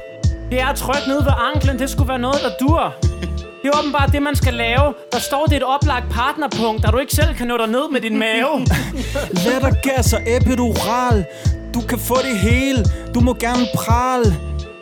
Det 0.51 0.61
er 0.61 0.67
at 0.67 0.77
trykke 0.77 1.09
ned 1.09 1.23
ved 1.23 1.33
anklen, 1.55 1.79
det 1.79 1.91
skulle 1.91 2.09
være 2.09 2.19
noget, 2.19 2.41
der 2.45 2.67
dur. 2.67 2.95
Det 3.63 3.73
er 3.75 3.79
åbenbart 3.79 4.13
det, 4.13 4.23
man 4.23 4.37
skal 4.37 4.55
lave. 4.55 4.95
Der 5.13 5.19
står 5.19 5.47
det 5.47 5.57
et 5.57 5.63
oplagt 5.63 6.05
partnerpunkt, 6.11 6.83
der 6.83 6.91
du 6.91 6.99
ikke 6.99 7.15
selv 7.15 7.35
kan 7.35 7.47
nå 7.47 7.57
dig 7.57 7.67
ned 7.67 7.91
med 7.93 8.01
din 8.01 8.19
mave. 8.19 8.67
Lattergas 9.47 10.13
og 10.13 10.21
epidural. 10.27 11.25
Du 11.77 11.81
kan 11.81 11.99
få 11.99 12.17
det 12.23 12.39
hele. 12.39 12.85
Du 13.15 13.21
må 13.21 13.35
gerne 13.35 13.67
prale. 13.75 14.37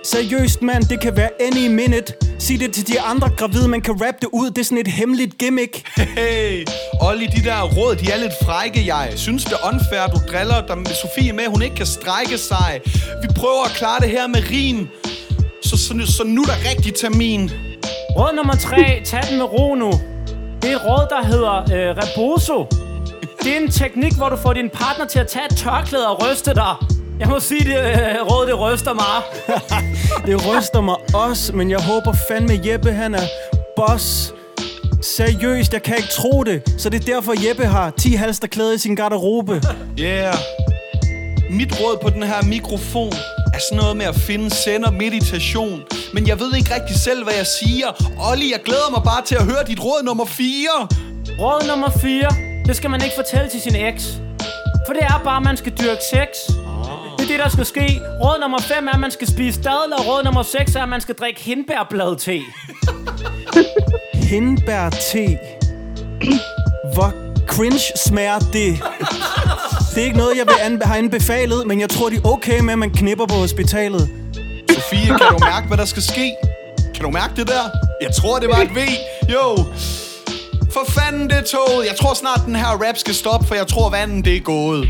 Seriøst, 0.04 0.62
mand, 0.62 0.84
det 0.84 1.00
kan 1.00 1.16
være 1.16 1.30
any 1.40 1.66
minute. 1.68 2.12
Sig 2.38 2.60
det 2.60 2.72
til 2.72 2.88
de 2.88 3.00
andre 3.00 3.28
gravide, 3.38 3.68
man 3.68 3.80
kan 3.80 3.94
rap 3.94 4.14
det 4.20 4.28
ud. 4.32 4.50
Det 4.50 4.58
er 4.58 4.64
sådan 4.64 4.78
et 4.78 4.88
hemmeligt 4.88 5.38
gimmick. 5.38 5.88
Hey, 5.96 6.66
Olli, 7.00 7.26
de 7.26 7.44
der 7.44 7.62
råd, 7.62 7.96
de 7.96 8.10
er 8.12 8.16
lidt 8.16 8.32
frække, 8.44 8.86
jeg 8.86 9.12
synes 9.16 9.44
det 9.44 9.52
er 9.52 9.68
unfair, 9.72 10.06
du 10.06 10.18
driller 10.32 10.66
dig 10.66 10.78
med 10.78 10.86
Sofie 11.02 11.32
med, 11.32 11.44
hun 11.48 11.62
ikke 11.62 11.76
kan 11.76 11.86
strække 11.86 12.38
sig. 12.38 12.80
Vi 13.22 13.28
prøver 13.36 13.64
at 13.64 13.70
klare 13.70 14.00
det 14.00 14.10
her 14.10 14.26
med 14.26 14.42
rim. 14.50 14.88
Så, 15.62 15.76
så, 15.76 16.12
så 16.16 16.24
nu 16.26 16.42
er 16.42 16.46
der 16.46 16.70
rigtig 16.70 16.94
termin. 16.94 17.50
Råd 18.16 18.36
nummer 18.36 18.54
tre, 18.54 19.02
tag 19.04 19.22
den 19.30 19.36
med 19.38 19.44
ro 19.44 19.74
nu. 19.74 19.92
Det 20.62 20.72
er 20.72 20.76
et 20.76 20.84
råd, 20.84 21.06
der 21.10 21.26
hedder 21.26 21.54
øh, 21.74 21.96
rebozo. 22.02 22.83
Det 23.44 23.56
er 23.56 23.60
en 23.60 23.70
teknik, 23.70 24.16
hvor 24.16 24.28
du 24.28 24.36
får 24.36 24.52
din 24.52 24.70
partner 24.70 25.04
til 25.06 25.18
at 25.18 25.26
tage 25.28 25.44
et 25.50 25.56
tørklæde 25.56 26.08
og 26.08 26.26
ryste 26.26 26.54
dig. 26.54 26.74
Jeg 27.20 27.28
må 27.28 27.40
sige, 27.40 27.64
det 27.64 27.76
øh, 27.78 28.30
råd, 28.30 28.46
det 28.46 28.60
ryster 28.60 28.94
mig. 28.94 29.22
Det 30.26 30.46
ryster 30.46 30.80
mig 30.80 30.96
også, 31.14 31.52
men 31.52 31.70
jeg 31.70 31.80
håber 31.80 32.12
fandme 32.28 32.60
Jeppe, 32.66 32.92
han 32.92 33.14
er 33.14 33.26
boss. 33.76 34.34
Seriøst, 35.02 35.72
jeg 35.72 35.82
kan 35.82 35.96
ikke 35.96 36.08
tro 36.08 36.44
det. 36.44 36.74
Så 36.78 36.90
det 36.90 37.00
er 37.00 37.14
derfor 37.14 37.48
Jeppe 37.48 37.64
har 37.66 37.90
10 37.90 38.14
halsterklæder 38.14 38.72
i 38.72 38.78
sin 38.78 38.96
garderobe. 38.96 39.62
Yeah. 40.00 40.34
Mit 41.50 41.80
råd 41.80 41.98
på 42.02 42.10
den 42.10 42.22
her 42.22 42.42
mikrofon 42.42 43.12
er 43.54 43.58
sådan 43.70 43.78
noget 43.82 43.96
med 43.96 44.06
at 44.06 44.14
finde 44.14 44.50
sender 44.50 44.90
meditation. 44.90 45.82
Men 46.14 46.28
jeg 46.28 46.40
ved 46.40 46.56
ikke 46.56 46.74
rigtig 46.74 46.96
selv, 46.96 47.24
hvad 47.24 47.34
jeg 47.34 47.46
siger. 47.46 47.86
Olli, 48.30 48.52
jeg 48.52 48.60
glæder 48.64 48.90
mig 48.90 49.02
bare 49.04 49.22
til 49.24 49.34
at 49.34 49.44
høre 49.44 49.64
dit 49.66 49.84
råd 49.84 50.02
nummer 50.04 50.24
4. 50.24 50.68
Råd 51.40 51.66
nummer 51.68 51.90
4, 51.90 52.28
det 52.66 52.76
skal 52.76 52.90
man 52.90 53.02
ikke 53.04 53.14
fortælle 53.16 53.50
til 53.50 53.60
sin 53.60 53.76
eks. 53.76 54.04
For 54.86 54.92
det 54.92 55.02
er 55.02 55.20
bare, 55.24 55.36
at 55.36 55.42
man 55.42 55.56
skal 55.56 55.72
dyrke 55.72 56.00
sex. 56.10 56.28
Det 57.18 57.24
er 57.24 57.28
det, 57.28 57.38
der 57.38 57.48
skal 57.48 57.66
ske. 57.66 58.00
Råd 58.24 58.40
nummer 58.40 58.58
5 58.60 58.88
er, 58.88 58.92
at 58.92 59.00
man 59.00 59.10
skal 59.10 59.28
spise 59.28 59.62
dadler. 59.62 59.96
Råd 60.08 60.24
nummer 60.24 60.42
6 60.42 60.74
er, 60.74 60.82
at 60.82 60.88
man 60.88 61.00
skal 61.00 61.14
drikke 61.14 61.40
hindbærblad 61.40 62.16
te. 62.16 62.40
Hindbær 64.30 64.90
te. 64.90 65.38
Hvor 66.94 67.12
cringe 67.46 67.80
smager 68.06 68.38
det? 68.38 68.82
Det 69.94 70.00
er 70.02 70.04
ikke 70.04 70.16
noget, 70.18 70.36
jeg 70.38 70.46
vil 70.46 70.54
anbe- 70.54 70.86
har 70.86 70.96
anbefalet, 70.96 71.66
men 71.66 71.80
jeg 71.80 71.90
tror, 71.90 72.08
de 72.08 72.16
er 72.16 72.28
okay 72.28 72.60
med, 72.60 72.72
at 72.72 72.78
man 72.78 72.90
knipper 72.90 73.26
på 73.26 73.34
hospitalet. 73.34 74.08
Sofie, 74.70 75.06
kan 75.06 75.18
du 75.18 75.38
mærke, 75.44 75.66
hvad 75.68 75.76
der 75.76 75.84
skal 75.84 76.02
ske? 76.02 76.34
Kan 76.94 77.04
du 77.04 77.10
mærke 77.10 77.32
det 77.36 77.48
der? 77.48 77.62
Jeg 78.00 78.14
tror, 78.14 78.38
det 78.38 78.48
var 78.48 78.56
et 78.60 78.70
V. 78.74 78.78
Jo. 79.32 79.64
For 80.74 80.84
fanden, 80.96 81.24
det 81.30 81.44
toget. 81.54 81.82
Jeg 81.90 81.96
tror 82.00 82.14
snart, 82.14 82.40
den 82.46 82.56
her 82.62 82.72
rap 82.84 82.96
skal 82.96 83.14
stoppe, 83.14 83.46
for 83.46 83.54
jeg 83.54 83.66
tror, 83.66 83.90
vandet 83.90 84.24
det 84.24 84.36
er 84.36 84.40
gået. 84.54 84.82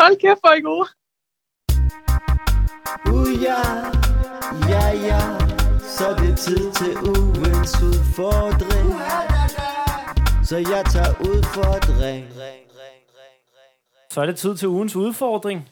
Hold 0.00 0.16
kæft, 0.22 0.40
hvor 0.42 0.50
er 0.50 0.54
I 0.54 0.60
gode. 0.70 0.88
Uh, 3.14 3.30
ja, 3.46 3.60
ja, 4.74 4.84
ja, 5.10 5.20
så 5.96 6.02
er 6.08 6.16
det 6.16 6.38
tid 6.38 6.72
til 6.72 6.96
ugens 6.96 7.82
udfordring. 7.82 8.88
Så 10.44 10.56
jeg 10.56 10.84
tager 10.92 11.20
udfordring. 11.20 12.26
Så 14.10 14.20
er 14.20 14.26
det 14.26 14.36
tid 14.36 14.56
til 14.56 14.68
ugens 14.68 14.96
udfordring. 14.96 15.68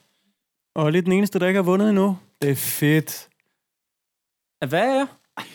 Og 0.74 0.92
lidt 0.92 1.04
den 1.04 1.12
eneste, 1.12 1.38
der 1.38 1.46
ikke 1.46 1.58
har 1.58 1.62
vundet 1.62 1.88
endnu. 1.88 2.18
Det 2.42 2.50
er 2.50 2.56
fedt. 2.56 3.28
Hvad 4.68 4.80
er 4.80 4.94
jeg? 4.94 5.06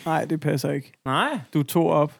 Nej, 0.05 0.25
det 0.25 0.39
passer 0.39 0.71
ikke. 0.71 0.91
Nej, 1.05 1.39
Du 1.53 1.63
tog 1.63 1.89
op. 1.89 2.13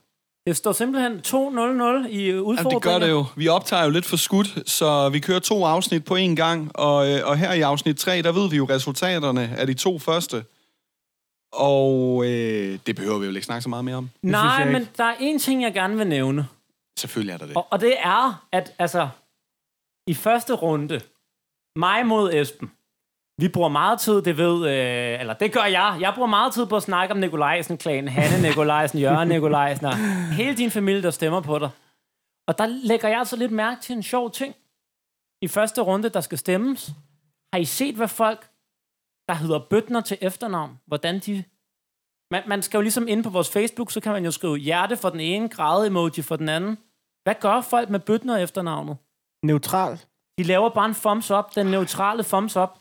det 0.48 0.58
står 0.58 0.72
simpelthen 0.72 1.14
2-0-0 1.14 1.28
i 1.28 2.34
udfordringen. 2.34 2.58
Jamen, 2.58 2.72
det 2.72 2.82
gør 2.82 3.00
det 3.00 3.10
jo. 3.10 3.26
Vi 3.38 3.48
optager 3.48 3.84
jo 3.84 3.90
lidt 3.90 4.06
for 4.06 4.18
skudt, 4.18 4.70
så 4.70 5.10
vi 5.10 5.20
kører 5.20 5.40
to 5.40 5.66
afsnit 5.66 6.06
på 6.06 6.16
én 6.18 6.36
gang. 6.36 6.72
Og, 6.76 7.12
øh, 7.12 7.28
og 7.28 7.38
her 7.38 7.54
i 7.54 7.62
afsnit 7.62 7.98
3, 7.98 8.22
der 8.22 8.32
ved 8.32 8.50
vi 8.50 8.56
jo 8.58 8.66
resultaterne 8.66 9.56
af 9.58 9.68
de 9.68 9.74
to 9.74 10.00
første. 10.00 10.46
Og 11.54 12.24
øh, 12.26 12.80
det 12.86 12.96
behøver 12.96 13.18
vi 13.20 13.26
jo 13.26 13.32
ikke 13.32 13.42
snakke 13.46 13.62
så 13.62 13.70
meget 13.70 13.86
mere 13.86 13.96
om. 13.96 14.10
synes 14.24 14.32
Nej, 14.32 14.66
men 14.66 14.82
ikke. 14.82 14.92
der 14.98 15.04
er 15.04 15.16
en 15.20 15.40
ting, 15.40 15.62
jeg 15.62 15.74
gerne 15.74 15.98
vil 15.98 16.08
nævne. 16.08 16.48
Selvfølgelig 17.00 17.34
er 17.34 17.38
der 17.38 17.46
det. 17.46 17.56
Og, 17.56 17.68
og 17.72 17.82
det 17.82 17.94
er, 18.00 18.46
at 18.52 18.74
altså, 18.80 19.10
i 20.08 20.14
første 20.14 20.54
runde, 20.54 21.02
mig 21.76 22.06
mod 22.06 22.34
Esben, 22.34 22.72
vi 23.38 23.48
bruger 23.48 23.70
meget 23.70 24.00
tid, 24.00 24.22
det 24.22 24.38
ved, 24.38 24.68
øh, 24.70 25.20
eller 25.20 25.34
det 25.34 25.54
gør 25.54 25.64
jeg. 25.64 25.98
Jeg 26.02 26.12
bruger 26.16 26.28
meget 26.28 26.54
tid 26.54 26.66
på 26.66 26.76
at 26.76 26.84
snakke 26.84 27.14
om 27.14 27.20
Nikolajsen-klanen, 27.20 28.08
Hanne 28.08 28.48
Nikolajsen, 28.48 29.00
Jørgen 29.00 29.28
Nikolajsen, 29.28 29.86
og 29.86 29.98
hele 30.36 30.58
din 30.58 30.72
familie, 30.72 31.02
der 31.02 31.12
stemmer 31.12 31.42
på 31.42 31.60
dig. 31.60 31.70
Og 32.48 32.58
der 32.58 32.66
lægger 32.66 33.08
jeg 33.08 33.20
altså 33.20 33.36
lidt 33.36 33.52
mærke 33.52 33.82
til 33.82 33.96
en 33.96 34.04
sjov 34.04 34.32
ting. 34.32 34.56
I 35.42 35.48
første 35.48 35.82
runde, 35.82 36.10
der 36.10 36.22
skal 36.22 36.38
stemmes, 36.38 36.92
har 37.54 37.60
I 37.60 37.66
set, 37.66 37.96
hvad 37.96 38.08
folk, 38.08 38.50
der 39.28 39.34
hedder 39.34 39.60
bøtner 39.60 40.02
til 40.02 40.18
efternavn, 40.22 40.80
hvordan 40.86 41.20
de... 41.20 41.44
Man, 42.32 42.44
man 42.48 42.62
skal 42.62 42.78
jo 42.78 42.82
ligesom 42.82 43.08
inde 43.08 43.24
på 43.24 43.30
vores 43.30 43.52
Facebook, 43.52 43.92
så 43.92 44.00
kan 44.00 44.12
man 44.12 44.26
jo 44.26 44.32
skrive 44.32 44.58
hjerte 44.58 44.98
for 44.98 45.10
den 45.10 45.20
ene, 45.20 45.50
grad 45.50 45.88
emoji 45.88 46.22
for 46.22 46.36
den 46.36 46.50
anden. 46.50 46.78
Hvad 47.24 47.36
gør 47.42 47.62
folk 47.62 47.90
med 47.90 48.00
bøtner 48.00 48.38
efternavnet? 48.38 48.98
Neutral. 49.44 50.00
De 50.38 50.44
laver 50.44 50.70
bare 50.70 50.86
en 50.86 50.94
thumbs 50.94 51.32
up, 51.32 51.56
den 51.56 51.66
neutrale 51.66 52.24
thumbs 52.24 52.58
up. 52.58 52.80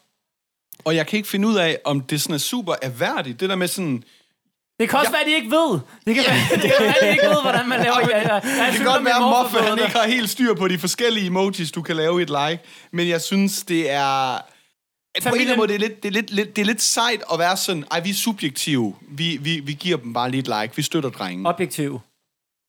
Og 0.84 0.96
jeg 0.96 1.06
kan 1.06 1.16
ikke 1.16 1.28
finde 1.28 1.48
ud 1.48 1.56
af, 1.56 1.78
om 1.84 2.00
det 2.00 2.20
sådan 2.20 2.34
er 2.34 2.38
super 2.38 2.74
erhverdigt. 2.82 3.40
Det 3.40 3.48
der 3.48 3.56
med 3.56 3.68
sådan... 3.68 4.02
Det 4.80 4.88
kan 4.88 4.98
også 4.98 5.10
Ja. 5.10 5.16
være, 5.16 5.20
at 5.20 5.26
de 5.26 5.34
ikke 5.34 5.50
ved. 5.50 5.80
Det 6.06 6.14
kan, 6.14 6.24
være, 6.28 6.36
det 6.62 6.70
kan 6.78 6.86
være, 6.86 6.94
de 7.02 7.10
ikke 7.10 7.26
ved, 7.26 7.42
hvordan 7.42 7.68
man 7.68 7.80
laver... 7.80 8.00
Jeg, 8.00 8.08
jeg, 8.12 8.22
jeg, 8.22 8.42
jeg 8.58 8.66
Det 8.72 8.76
kan 8.76 8.84
godt 8.86 9.04
være, 9.04 9.14
at 9.14 9.20
Moffe 9.22 9.58
han 9.58 9.78
ikke 9.78 9.98
har 9.98 10.06
helt 10.06 10.30
styr 10.30 10.54
på 10.54 10.68
de 10.68 10.78
forskellige 10.78 11.26
emojis, 11.26 11.72
du 11.72 11.82
kan 11.82 11.96
lave 11.96 12.20
i 12.20 12.22
et 12.22 12.28
like. 12.30 12.58
Men 12.92 13.08
jeg 13.08 13.20
synes, 13.20 13.62
det 13.62 13.90
er... 13.90 14.34
At 15.16 15.22
På 15.22 15.34
en 15.34 15.56
måde, 15.56 15.68
det 15.68 15.74
er, 15.74 15.78
lidt, 15.78 16.02
det, 16.02 16.08
er 16.08 16.12
lidt, 16.12 16.30
lidt, 16.30 16.56
det 16.56 16.62
er 16.62 16.66
lidt 16.66 16.82
sejt 16.82 17.22
at 17.32 17.38
være 17.38 17.56
sådan, 17.56 17.84
ej, 17.90 18.00
vi 18.00 18.10
er 18.10 18.14
subjektive. 18.14 18.96
Vi, 19.08 19.38
vi, 19.40 19.60
vi 19.60 19.72
giver 19.72 19.96
dem 19.96 20.12
bare 20.12 20.30
lige 20.30 20.40
et 20.40 20.46
like. 20.62 20.76
Vi 20.76 20.82
støtter 20.82 21.10
drengen. 21.10 21.46
Objektiv. 21.46 22.00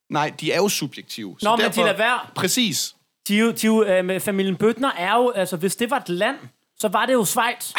Nej, 0.10 0.32
de 0.42 0.52
er 0.52 0.58
jo 0.58 0.70
subjektive. 0.70 1.36
Nå, 1.42 1.56
men 1.56 1.72
de 1.72 1.78
lader 1.78 1.98
være. 1.98 2.20
Præcis. 2.36 2.96
De, 3.28 3.52
de, 3.54 3.68
øh, 3.68 4.20
familien 4.22 4.56
Bøtner 4.56 4.92
er 4.98 5.16
jo... 5.16 5.30
Altså, 5.30 5.58
hvis 5.58 5.76
det 5.76 5.90
var 5.90 5.98
et 5.98 6.10
land, 6.10 6.36
så 6.79 6.88
var 6.88 7.05
det 7.05 7.13
jo 7.13 7.25
Schweiz. 7.25 7.74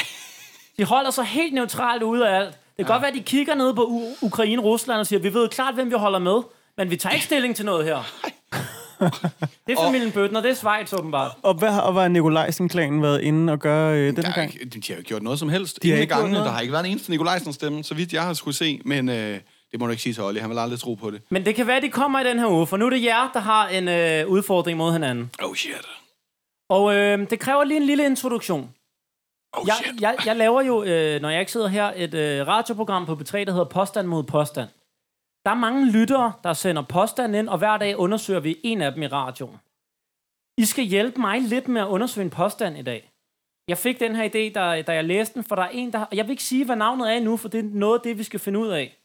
De 0.79 0.85
holder 0.85 1.11
sig 1.11 1.25
helt 1.25 1.55
neutralt 1.55 2.03
ude 2.03 2.29
af 2.29 2.37
alt. 2.37 2.49
Det 2.49 2.57
kan 2.77 2.87
ja. 2.87 2.93
godt 2.93 3.03
være, 3.03 3.11
at 3.11 3.17
de 3.17 3.23
kigger 3.23 3.55
ned 3.55 3.75
på 3.75 3.83
U- 3.83 4.27
Ukraine, 4.27 4.63
Rusland 4.63 4.99
og 5.01 5.07
siger, 5.07 5.21
vi 5.21 5.35
ved 5.35 5.49
klart, 5.49 5.75
hvem 5.75 5.91
vi 5.91 5.95
holder 5.95 6.19
med, 6.19 6.43
men 6.77 6.91
vi 6.91 6.97
tager 6.97 7.13
ikke 7.13 7.25
stilling 7.25 7.57
til 7.57 7.65
noget 7.65 7.85
her. 7.85 8.03
Det 9.67 9.79
er 9.79 9.85
familien 9.85 10.13
Bøtner, 10.13 10.41
det 10.41 10.51
er 10.51 10.55
Schweiz 10.55 10.93
åbenbart. 10.93 11.33
Og 11.43 11.55
hvad 11.55 11.71
har, 11.73 11.81
og 11.81 11.93
hvad 11.93 12.03
har 12.03 12.09
Nikolajsen-klanen 12.09 13.03
været 13.03 13.21
inde 13.21 13.53
og 13.53 13.59
gøre 13.59 13.95
øh, 13.99 14.07
Der 14.07 14.13
denne 14.13 14.29
er, 14.29 14.33
gang? 14.33 14.55
ikke- 14.55 14.65
de 14.67 14.81
har 14.89 14.95
jo 14.95 14.99
ikke 14.99 15.09
gjort 15.09 15.23
noget 15.23 15.39
som 15.39 15.49
helst. 15.49 15.77
har 15.77 15.81
De 15.83 15.89
Ingen 15.89 16.01
ikke 16.03 16.11
gjort 16.15 16.21
gange, 16.21 16.33
noget? 16.33 16.47
der 16.47 16.53
har 16.53 16.61
ikke 16.61 16.73
været 16.73 16.85
en 16.85 16.91
eneste 16.91 17.11
Nikolajsen 17.11 17.53
stemme, 17.53 17.85
så 17.85 17.95
vidt 17.95 18.13
jeg 18.13 18.23
har 18.23 18.33
skulle 18.35 18.55
se. 18.57 18.81
Men 18.85 19.09
øh, 19.09 19.41
det 19.73 19.81
må 19.81 19.87
du 19.87 19.91
ikke 19.91 20.03
sige 20.03 20.13
til 20.13 20.23
Olli. 20.23 20.41
Han 20.41 20.51
vil 20.51 20.59
aldrig 20.59 20.81
tro 20.81 20.95
på 20.95 21.11
det. 21.11 21.23
Men 21.31 21.45
det 21.47 21.55
kan 21.55 21.67
være, 21.67 21.77
at 21.77 21.83
de 21.83 21.89
kommer 21.89 22.21
i 22.21 22.25
den 22.25 22.39
her 22.39 22.47
uge, 22.47 22.67
for 22.67 22.77
nu 22.77 22.87
er 22.87 22.91
det 22.91 23.03
jer, 23.05 23.31
der 23.35 23.41
har 23.41 23.69
en 23.69 23.89
øh, 23.89 24.27
udfordring 24.29 24.79
mod 24.79 24.93
hinanden. 24.93 25.31
Oh 25.43 25.55
shit. 25.55 25.75
Og 26.69 26.95
øh, 26.95 27.31
det 27.31 27.39
kræver 27.41 27.65
lige 27.65 27.77
en 27.77 27.87
lille 27.87 28.07
introduktion. 28.07 28.71
Oh, 29.53 29.67
Jeg, 29.67 30.01
jeg, 30.01 30.17
jeg 30.27 30.37
laver 30.37 30.63
jo, 30.63 30.83
øh, 30.83 31.21
når 31.21 31.29
jeg 31.29 31.41
ikke 31.41 31.53
sidder 31.53 31.69
her, 31.69 31.93
et 31.97 32.15
øh, 32.15 32.47
radioprogram 32.47 33.07
på 33.07 33.13
B3, 33.13 33.33
der 33.45 33.53
hedder 33.53 33.65
Påstand 33.65 34.07
mod 34.07 34.25
Påstand. 34.25 34.69
Der 35.45 35.51
er 35.51 35.55
mange 35.55 35.93
lyttere, 35.93 36.33
der 36.45 36.53
sender 36.53 36.83
påstand 36.83 37.37
ind, 37.37 37.49
og 37.49 37.59
hver 37.59 37.77
dag 37.77 37.97
undersøger 37.97 38.41
vi 38.41 38.57
en 38.65 38.83
af 38.83 38.93
dem 38.93 39.03
i 39.03 39.07
radioen. 39.07 39.57
I 40.59 40.65
skal 40.65 40.85
hjælpe 40.85 41.21
mig 41.21 41.41
lidt 41.41 41.69
med 41.69 41.81
at 41.81 41.87
undersøge 41.87 42.25
en 42.25 42.31
påstand 42.31 42.79
i 42.79 42.83
dag. 42.83 43.13
Jeg 43.69 43.79
fik 43.79 44.01
den 44.01 44.17
her 44.17 44.25
idé, 44.25 44.53
da, 44.53 44.83
da 44.83 44.93
jeg 44.95 45.05
læste 45.05 45.35
den, 45.35 45.45
for 45.45 45.55
der 45.55 45.63
er 45.63 45.69
en, 45.69 45.93
der... 45.93 46.01
og 46.05 46.17
Jeg 46.17 46.25
vil 46.25 46.31
ikke 46.31 46.43
sige, 46.43 46.65
hvad 46.65 46.77
navnet 46.77 47.11
er 47.11 47.17
endnu, 47.17 47.37
for 47.37 47.49
det 47.49 47.61
er 47.61 47.69
noget 47.73 47.99
af 47.99 48.03
det, 48.03 48.19
vi 48.19 48.23
skal 48.23 48.41
finde 48.41 48.59
ud 48.59 48.69
af. 48.69 48.99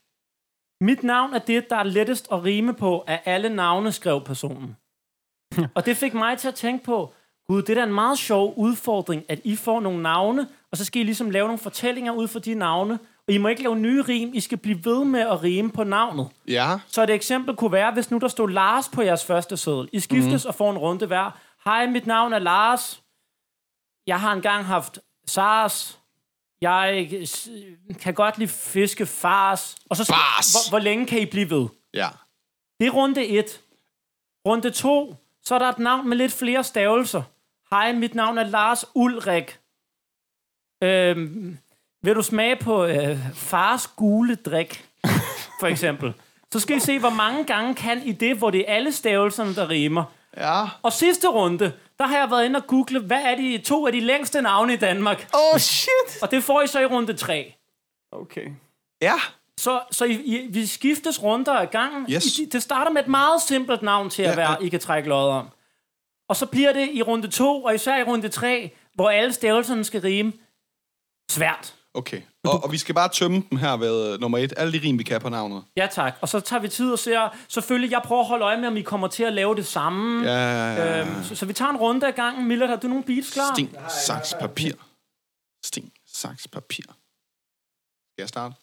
Mit 0.81 1.03
navn 1.03 1.33
er 1.33 1.39
det, 1.39 1.69
der 1.69 1.75
er 1.75 1.83
lettest 1.83 2.31
at 2.31 2.43
rime 2.43 2.74
på 2.74 3.03
af 3.07 3.21
alle 3.25 3.50
navne, 3.50 3.91
skrev 3.91 4.24
personen. 4.24 4.77
og 5.75 5.86
det 5.86 5.98
fik 5.98 6.13
mig 6.13 6.38
til 6.38 6.48
at 6.48 6.55
tænke 6.55 6.83
på, 6.83 7.13
gud, 7.51 7.62
det 7.62 7.70
er 7.70 7.81
da 7.81 7.84
en 7.84 7.93
meget 7.93 8.20
sjov 8.20 8.53
udfordring, 8.58 9.25
at 9.29 9.39
I 9.43 9.55
får 9.55 9.79
nogle 9.79 10.01
navne, 10.01 10.48
og 10.72 10.77
så 10.77 10.86
skal 10.86 11.01
I 11.01 11.03
ligesom 11.03 11.29
lave 11.29 11.48
nogle 11.48 11.60
fortællinger 11.60 12.12
ud 12.12 12.27
fra 12.27 12.39
de 12.39 12.53
navne, 12.53 13.00
og 13.27 13.34
I 13.34 13.38
må 13.38 13.48
ikke 13.48 13.62
lave 13.63 13.75
nye 13.75 14.01
rim, 14.01 14.31
I 14.34 14.39
skal 14.39 14.58
blive 14.58 14.86
ved 14.86 15.05
med 15.05 15.20
at 15.20 15.43
rime 15.43 15.72
på 15.72 15.84
navnet. 15.84 16.29
Ja. 16.48 16.79
Så 16.88 17.03
et 17.03 17.10
eksempel 17.10 17.55
kunne 17.55 17.72
være, 17.72 17.91
hvis 17.93 18.12
nu 18.12 18.17
der 18.17 18.27
stod 18.27 18.50
Lars 18.50 18.89
på 18.89 19.01
jeres 19.01 19.25
første 19.25 19.58
seddel. 19.58 19.89
I 19.93 20.00
skiftes 20.00 20.46
mm. 20.46 20.48
og 20.48 20.55
får 20.55 20.72
en 20.72 20.77
runde 20.77 21.05
hver. 21.05 21.39
Hej, 21.65 21.86
mit 21.86 22.08
navn 22.08 22.34
er 22.34 22.39
Lars. 22.39 23.01
Jeg 24.08 24.20
har 24.20 24.34
engang 24.34 24.65
haft 24.65 25.00
SARS. 25.27 26.00
Jeg 26.62 27.08
kan 28.00 28.13
godt 28.13 28.38
lide 28.38 28.50
fiske 28.50 29.05
fars. 29.05 29.75
Og 29.89 29.98
så 29.98 30.03
skal, 30.03 30.15
Fars. 30.15 30.53
hvor, 30.53 30.70
hvor 30.70 30.79
længe 30.79 31.05
kan 31.05 31.20
I 31.20 31.25
blive 31.25 31.50
ved? 31.50 31.67
Ja. 31.93 32.10
Det 32.79 32.88
er 32.88 32.91
runde 32.91 33.27
1. 33.27 33.62
Runde 34.48 34.72
2, 34.72 35.15
så 35.43 35.55
er 35.55 35.60
der 35.60 35.70
et 35.70 35.79
navn 35.79 36.10
med 36.10 36.17
lidt 36.17 36.31
flere 36.31 36.63
stavelser. 36.63 37.24
Hej, 37.74 37.94
mit 37.94 38.16
navn 38.16 38.38
er 38.38 38.44
Lars 38.44 38.86
Ulrik. 38.96 39.60
Øhm, 40.84 41.58
vil 42.04 42.16
du 42.16 42.22
smage 42.22 42.56
på 42.56 42.86
øh, 42.86 43.18
fars 43.36 43.88
gule 43.88 44.36
drik, 44.36 44.86
for 45.60 45.68
eksempel? 45.68 46.13
Så 46.54 46.60
skal 46.60 46.78
I 46.78 46.80
se, 46.80 47.00
hvor 47.00 47.10
mange 47.10 47.44
gange 47.44 47.75
kan 47.75 48.01
I 48.04 48.12
det, 48.12 48.38
hvor 48.38 48.50
det 48.51 48.60
er 48.70 48.74
alle 48.75 48.92
stavelserne, 48.92 49.56
der 49.56 49.70
rimer. 49.70 50.04
Ja. 50.38 50.63
Og 50.84 50.94
sidste 50.94 51.28
runde, 51.28 51.74
der 52.00 52.08
har 52.08 52.18
jeg 52.18 52.32
været 52.32 52.46
inde 52.46 52.58
og 52.58 52.68
google, 52.68 53.00
hvad 53.00 53.22
er 53.24 53.36
de 53.36 53.58
to 53.58 53.86
af 53.88 53.92
de 53.94 54.00
længste 54.00 54.42
navne 54.42 54.74
i 54.74 54.78
Danmark? 54.78 55.30
Oh, 55.34 55.60
shit! 55.60 56.22
Og 56.22 56.32
det 56.32 56.44
får 56.44 56.62
I 56.62 56.68
så 56.68 56.80
i 56.80 56.86
runde 56.86 57.13
3. 57.13 57.54
Okay. 58.12 58.48
Ja. 59.01 59.13
Så, 59.58 59.82
så 59.92 60.06
I, 60.06 60.12
I, 60.13 60.48
vi 60.50 60.66
skiftes 60.66 61.24
runder 61.24 61.54
af 61.54 61.72
gangen. 61.72 62.06
Yes. 62.12 62.40
I, 62.40 62.46
det 62.46 62.63
starter 62.63 62.92
med 62.92 63.01
et 63.01 63.08
meget 63.08 63.42
simpelt 63.42 63.82
navn 63.82 64.10
til 64.10 64.24
at 64.24 64.30
Ja, 64.30 64.36
være, 64.36 64.51
ja. 64.51 64.66
I 64.66 64.70
kan 64.70 64.80
trække 64.80 65.10
lod 65.10 65.30
om. 65.30 65.48
Og 66.32 66.38
så 66.38 66.46
bliver 66.46 66.74
det 66.74 66.90
i 66.94 67.02
runde 67.02 67.28
2, 67.28 67.64
og 67.64 67.76
især 67.76 67.98
i 68.00 68.04
runde 68.04 68.30
3, 68.30 68.72
hvor 68.94 69.10
alle 69.10 69.34
stavelserne 69.34 69.84
skal 69.84 70.02
rime, 70.02 70.34
svært. 71.32 71.76
Okay. 71.94 72.22
Og, 72.44 72.64
og 72.64 72.72
vi 72.72 72.78
skal 72.78 72.96
bare 72.96 73.10
tømme 73.10 73.44
dem 73.50 73.58
her 73.58 73.78
ved 73.78 74.14
uh, 74.14 74.22
nummer 74.22 74.38
et. 74.38 74.54
Alle 74.58 74.74
de 74.74 74.88
rim, 74.88 75.00
vi 75.00 75.04
kan 75.04 75.22
på 75.22 75.30
navnet. 75.30 75.64
Ja 75.78 75.88
tak. 75.92 76.18
Og 76.22 76.30
så 76.30 76.40
tager 76.40 76.60
vi 76.62 76.68
tid 76.68 76.92
og 76.92 77.00
ser, 77.00 77.38
selvfølgelig, 77.48 77.92
jeg 77.92 78.02
prøver 78.06 78.22
at 78.22 78.28
holde 78.28 78.46
øje 78.46 78.58
med, 78.58 78.68
om 78.68 78.78
I 78.78 78.82
kommer 78.82 79.08
til 79.08 79.24
at 79.24 79.34
lave 79.34 79.56
det 79.56 79.66
samme. 79.66 80.32
Ja, 80.32 80.32
ja, 80.32 80.74
ja. 80.74 81.02
Øhm, 81.02 81.24
så, 81.24 81.36
så 81.36 81.46
vi 81.46 81.54
tager 81.54 81.70
en 81.70 81.78
runde 81.78 82.08
af 82.08 82.16
gangen. 82.16 82.48
Miller, 82.48 82.68
har 82.68 82.76
du 82.76 82.88
nogle 82.88 83.04
beats 83.04 83.34
klar? 83.34 83.54
Sten, 83.54 83.76
saks, 84.06 84.34
papir. 84.40 84.74
Sten, 85.66 85.92
saks, 86.08 86.48
papir. 86.48 86.84
Skal 86.84 88.22
jeg 88.22 88.30
starte? 88.30 88.56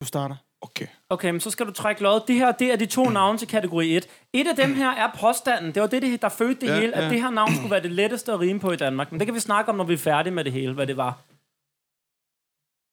Du 0.00 0.06
starter. 0.06 0.36
Okay. 0.60 0.86
Okay, 1.10 1.30
men 1.30 1.40
så 1.40 1.50
skal 1.50 1.66
du 1.66 1.72
trække 1.72 2.02
lod. 2.02 2.20
Det 2.26 2.36
her, 2.36 2.52
det 2.52 2.72
er 2.72 2.76
de 2.76 2.86
to 2.86 3.04
navne 3.04 3.38
til 3.38 3.48
kategori 3.48 3.96
1. 3.96 4.06
Et 4.32 4.46
af 4.46 4.56
dem 4.56 4.74
her 4.74 4.90
er 4.90 5.10
påstanden. 5.20 5.74
Det 5.74 5.82
var 5.82 5.88
det, 5.88 6.02
det 6.02 6.22
der 6.22 6.28
fødte 6.28 6.60
det 6.60 6.66
Ja, 6.66 6.80
hele, 6.80 6.94
at 6.94 7.04
ja. 7.04 7.10
det 7.10 7.22
her 7.22 7.30
navn 7.30 7.54
skulle 7.54 7.70
være 7.70 7.82
det 7.82 7.92
letteste 7.92 8.32
at 8.32 8.40
rime 8.40 8.60
på 8.60 8.72
i 8.72 8.76
Danmark. 8.76 9.12
Men 9.12 9.20
det 9.20 9.26
kan 9.26 9.34
vi 9.34 9.40
snakke 9.40 9.70
om, 9.70 9.76
når 9.76 9.84
vi 9.84 9.94
er 9.94 9.98
færdige 9.98 10.34
med 10.34 10.44
det 10.44 10.52
hele, 10.52 10.72
hvad 10.72 10.86
det 10.86 10.96
var. 10.96 11.18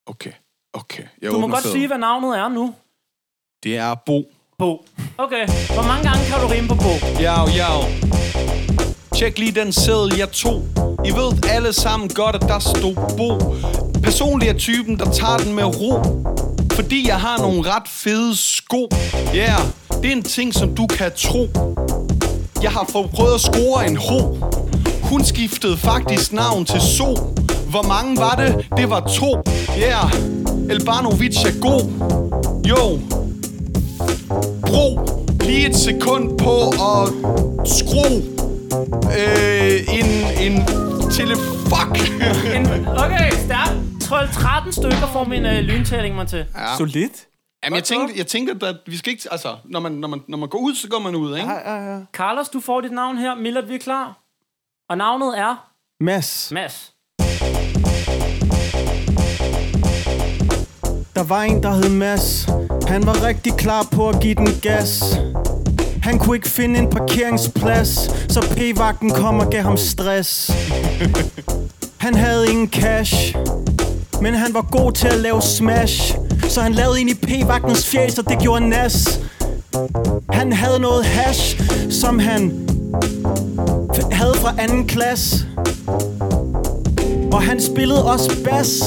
Okay. 0.08 0.32
Okay. 0.74 1.04
Jeg 1.22 1.32
Du 1.32 1.40
må 1.40 1.48
godt 1.48 1.64
sige, 1.64 1.88
hvad 1.88 1.98
navnet 1.98 2.38
er 2.38 2.48
nu. 2.50 2.76
Det 3.64 3.78
er 3.78 3.96
Bo. 3.96 4.32
Bo. 4.58 4.86
Okay, 5.18 5.48
hvor 5.74 5.88
mange 5.88 6.04
gange 6.10 6.22
kan 6.30 6.40
du 6.42 6.48
rime 6.48 6.68
på 6.68 6.76
Bo? 6.76 6.94
Jau, 7.22 7.46
jau. 7.60 7.80
Tjek 9.16 9.40
lige 9.40 9.52
den 9.52 9.74
seddel, 9.74 10.18
jeg 10.18 10.32
tog. 10.32 10.62
I 11.06 11.12
ved 11.20 11.50
alle 11.56 11.74
sammen 11.74 12.10
godt, 12.10 12.36
at 12.36 12.42
der 12.42 12.60
stod 12.60 12.96
Bo. 13.18 13.30
Personlig 14.04 14.50
er 14.50 14.58
typen, 14.58 15.00
der 15.00 15.12
tager 15.12 15.38
den 15.38 15.56
med 15.56 15.64
ro. 15.64 15.92
Fordi 16.76 17.08
jeg 17.08 17.16
har 17.16 17.38
nogle 17.38 17.62
ret 17.62 17.88
fede 17.88 18.38
sko. 18.38 18.90
Ja, 19.34 19.40
yeah, 19.40 19.62
det 20.02 20.08
er 20.08 20.12
en 20.12 20.24
ting, 20.24 20.54
som 20.54 20.76
du 20.76 20.88
kan 20.88 21.12
tro. 21.16 21.48
Jeg 22.62 22.72
har 22.72 22.86
fået 22.92 23.10
prøvet 23.10 23.34
at 23.34 23.42
score 23.42 23.88
en 23.88 23.98
ho. 23.98 24.38
Hun 25.04 25.24
skiftede 25.24 25.78
faktisk 25.78 26.34
navn 26.34 26.66
til 26.66 26.82
So. 26.82 27.16
Hvor 27.70 27.88
mange 27.88 28.18
var 28.18 28.36
det? 28.36 28.66
Det 28.78 28.90
var 28.90 29.00
to. 29.00 29.42
Ja, 29.78 29.90
yeah. 29.90 30.70
Elbanovic 30.70 31.44
er 31.46 31.60
god. 31.62 31.82
Jo, 32.70 33.00
Bro 34.62 35.16
lige 35.46 35.70
et 35.70 35.76
sekund 35.76 36.38
på 36.38 36.70
at 36.70 37.10
skru 37.68 38.06
øh, 39.18 39.96
en, 40.00 40.06
en 40.42 40.66
telefuck. 41.12 41.56
Fuck! 41.66 41.98
okay, 42.98 43.32
stop. 43.32 43.85
12-13 44.06 44.72
stykker 44.72 45.08
får 45.14 45.24
min 45.24 45.46
øh, 45.46 45.60
lyntælling 45.64 46.16
mig 46.16 46.28
til. 46.28 46.46
ja. 46.56 46.78
Solidt. 46.78 47.28
Jamen, 47.64 47.76
jeg 47.76 47.84
tænkte, 47.84 48.14
jeg 48.18 48.28
tænkte, 48.28 48.68
at 48.68 48.76
vi 48.88 48.98
skal 48.98 49.12
ikke... 49.12 49.28
Altså, 49.32 49.56
når 49.66 49.80
man, 49.80 49.92
når 49.92 50.08
man, 50.08 50.22
når 50.28 50.38
man 50.38 50.50
går 50.50 50.60
ud, 50.60 50.76
så 50.76 50.88
går 50.90 51.00
man 51.00 51.16
ud, 51.16 51.38
ikke? 51.38 51.50
Ja, 51.52 51.74
ja, 51.76 51.94
ja. 51.94 52.00
Carlos, 52.14 52.50
du 52.50 52.60
får 52.60 52.82
dit 52.82 52.92
navn 52.92 53.18
her. 53.18 53.36
Millard, 53.36 53.64
vi 53.66 53.76
er 53.76 53.80
klar. 53.80 54.18
Og 54.90 54.98
navnet 54.98 55.40
er 55.40 55.72
Mads. 56.04 56.52
Mads. 56.52 56.92
Der 61.16 61.24
var 61.24 61.42
en, 61.42 61.64
der 61.64 61.72
hed 61.72 61.90
Mads. 61.90 62.46
Han 62.88 63.06
var 63.06 63.24
rigtig 63.28 63.54
klar 63.58 63.88
på 63.92 64.10
at 64.10 64.22
give 64.22 64.36
den 64.36 64.48
gas. 64.62 65.04
Han 66.04 66.20
kunne 66.20 66.36
ikke 66.36 66.50
finde 66.50 66.80
en 66.80 66.90
parkeringsplads, 66.90 67.90
så 68.34 68.42
p-vagten 68.58 69.12
kom 69.12 69.40
og 69.40 69.50
gav 69.52 69.62
ham 69.62 69.78
stress. 69.78 70.52
Han 72.06 72.16
havde 72.16 72.50
ingen 72.52 72.70
cash, 72.70 73.36
men 74.22 74.34
han 74.34 74.54
var 74.54 74.62
god 74.72 74.92
til 74.92 75.08
at 75.08 75.20
lave 75.20 75.42
smash. 75.42 76.18
Så 76.50 76.62
han 76.62 76.74
lavede 76.74 77.02
ind 77.02 77.10
i 77.10 77.14
p-vagtens 77.14 77.86
fjes, 77.86 78.20
og 78.20 78.30
det 78.30 78.40
gjorde 78.40 78.70
nas. 78.70 79.20
Han 80.32 80.54
havde 80.54 80.80
noget 80.80 81.06
hash, 81.06 81.62
som 81.90 82.20
han 82.20 82.68
havde 84.12 84.34
fra 84.36 84.54
anden 84.58 84.88
klasse. 84.88 85.46
Og 87.32 87.42
han 87.42 87.62
spillede 87.62 88.06
også 88.06 88.32
bas. 88.44 88.84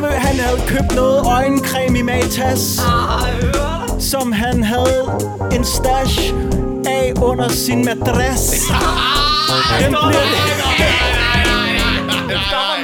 Men 0.00 0.12
han 0.12 0.38
havde 0.38 0.60
købt 0.66 0.94
noget 0.94 1.26
øjencreme 1.26 1.98
i 1.98 2.02
Matas 2.02 2.80
Som 3.98 4.32
han 4.32 4.62
havde 4.62 5.20
en 5.52 5.64
stash 5.64 6.34
af 6.86 7.12
under 7.22 7.48
sin 7.48 7.84
madras 7.84 8.50
Den 9.80 9.96
bliver 10.08 10.40
Stopper 10.70 11.09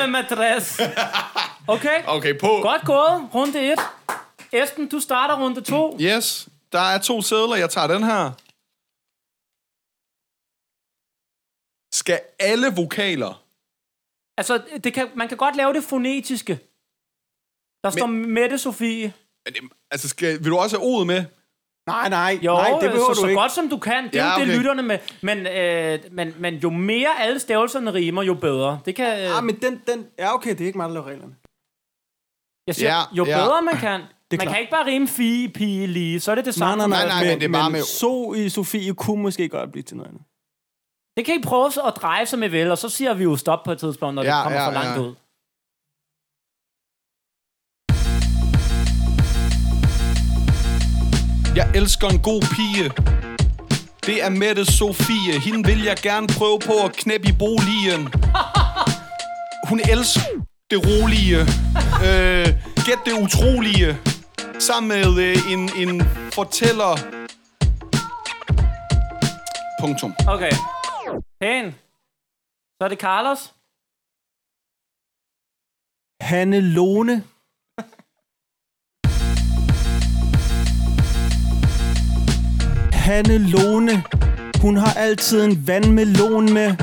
med 0.07 0.23
madras. 0.23 0.81
Okay, 1.69 2.03
Okay, 2.07 2.39
på. 2.39 2.47
godt 2.63 2.83
gået. 2.85 3.29
Runde 3.35 3.73
1. 3.73 3.79
Esben, 4.53 4.89
du 4.89 5.01
starter 5.01 5.43
runde 5.43 5.61
2. 5.61 5.97
Yes, 6.01 6.49
der 6.73 6.79
er 6.81 6.99
to 6.99 7.23
sædler. 7.23 7.57
Jeg 7.57 7.71
tager 7.71 7.87
den 7.87 8.03
her. 8.05 8.33
Skal 11.93 12.21
alle 12.39 12.67
vokaler... 12.77 13.43
Altså, 14.39 14.63
det 14.85 14.95
kan, 14.95 15.09
man 15.17 15.29
kan 15.29 15.37
godt 15.37 15.57
lave 15.57 15.73
det 15.73 15.85
fonetiske. 15.85 16.59
Der 17.85 17.91
står 17.91 18.07
Mette 18.07 18.59
Sofie. 18.59 19.13
Er 19.47 19.51
det- 19.51 19.63
Altså, 19.91 20.09
skal, 20.09 20.39
vil 20.45 20.51
du 20.51 20.57
også 20.59 20.77
have 20.79 20.87
ordet 20.87 21.07
med? 21.07 21.25
Nej, 21.87 22.09
nej, 22.09 22.39
Jo, 22.43 22.53
nej, 22.53 22.71
det 22.71 22.81
behøver 22.91 23.07
så, 23.07 23.09
du 23.15 23.21
så 23.21 23.27
ikke 23.27 23.41
godt 23.41 23.53
som 23.53 23.69
du 23.69 23.79
kan. 23.79 24.05
Det 24.05 24.21
er 24.21 24.25
Ja, 24.25 24.33
jo 24.33 24.37
det, 24.39 24.43
okay. 24.49 24.57
lytterne 24.59 24.83
med. 24.83 24.99
Men, 25.23 25.47
øh, 25.47 25.99
men, 26.13 26.35
men 26.39 26.55
jo 26.55 26.71
mere 26.71 27.09
alle 27.21 27.39
stavelserne 27.39 27.95
rimer, 27.95 28.23
jo 28.23 28.35
bedre. 28.35 28.81
Det 28.85 28.95
kan... 28.95 29.21
Øh, 29.31 29.39
Ah, 29.39 29.45
men 29.45 29.57
den, 29.63 29.83
den, 29.87 30.07
ja 30.19 30.35
okay, 30.35 30.51
det 30.51 30.61
er 30.61 30.67
ikke 30.67 30.79
mig, 30.79 30.89
der 30.89 30.95
laver 30.95 31.07
reglerne 31.07 31.35
jeg 32.67 32.75
siger, 32.75 32.91
Ja, 32.95 33.01
jo 33.13 33.25
ja. 33.25 33.37
bedre 33.45 33.63
man 33.63 33.75
kan. 33.77 34.01
Man 34.01 34.39
klart. 34.39 34.49
kan 34.53 34.61
ikke 34.61 34.71
bare 34.71 34.87
rime 34.87 35.09
fie, 35.09 35.49
pige, 35.49 35.87
lige. 35.87 36.21
Så 36.21 36.31
er 36.31 36.35
det 36.35 36.45
det 36.45 36.55
samme. 36.55 36.77
nej, 36.77 36.89
nej, 36.89 37.07
Nej, 37.07 37.09
nej, 37.25 37.31
men 37.31 37.41
det 37.41 37.49
er 37.49 37.53
bare 37.53 37.71
med- 37.71 37.83
Så 37.83 38.35
i 38.37 38.49
Sofie 38.49 38.95
kunne 38.95 39.23
måske 39.23 39.49
godt 39.49 39.73
blive 39.73 39.83
til 39.83 39.97
noget 39.97 40.09
andet 40.09 40.23
Det 41.17 41.25
kan 41.25 41.35
I 41.35 41.43
prøve 41.43 41.67
at 41.87 41.93
dreje 41.97 42.27
som 42.27 42.43
I 42.43 42.49
vil, 42.49 42.71
og 42.71 42.79
så 42.79 42.89
siger 42.89 43.15
vi 43.15 43.23
jo 43.25 43.37
stop 43.37 43.63
på 43.65 43.73
et 43.73 43.79
tidspunkt, 43.79 44.15
når 44.15 44.23
Ja, 44.23 44.29
det 44.35 44.43
kommer 44.43 44.59
ja, 44.61 44.67
for 44.69 44.73
langt 44.73 45.01
ja. 45.01 45.01
ud. 45.01 45.15
Jeg 51.57 51.71
elsker 51.75 52.09
en 52.09 52.23
god 52.31 52.43
pige. 52.57 52.87
Det 54.07 54.17
er 54.25 54.31
Mette 54.31 54.65
Sofie. 54.79 55.41
Hende 55.47 55.69
vil 55.69 55.83
jeg 55.85 55.97
gerne 55.97 56.27
prøve 56.39 56.59
på 56.69 56.75
at 56.87 56.93
knæppe 56.97 57.29
i 57.29 57.35
boligen. 57.43 58.03
Hun 59.69 59.81
elsker 59.93 60.21
det 60.71 60.79
rolige. 60.89 61.41
Øh, 62.07 62.47
gæt 62.87 63.01
det 63.07 63.15
utrolige. 63.25 63.91
Sammen 64.59 64.89
med 64.89 65.09
øh, 65.27 65.53
en, 65.53 65.63
en 65.83 66.03
fortæller. 66.39 66.93
Punktum. 69.81 70.13
Okay. 70.35 70.53
Pæn. 71.41 71.65
Så 72.77 72.81
er 72.87 72.89
det 72.89 72.99
Carlos. 72.99 73.41
Hanne 76.21 76.61
Lone. 76.61 77.25
Hanne 83.07 83.39
Lone. 83.39 84.05
Hun 84.61 84.77
har 84.77 84.93
altid 84.93 85.45
en 85.45 85.67
vandmelon 85.67 86.53
med. 86.53 86.75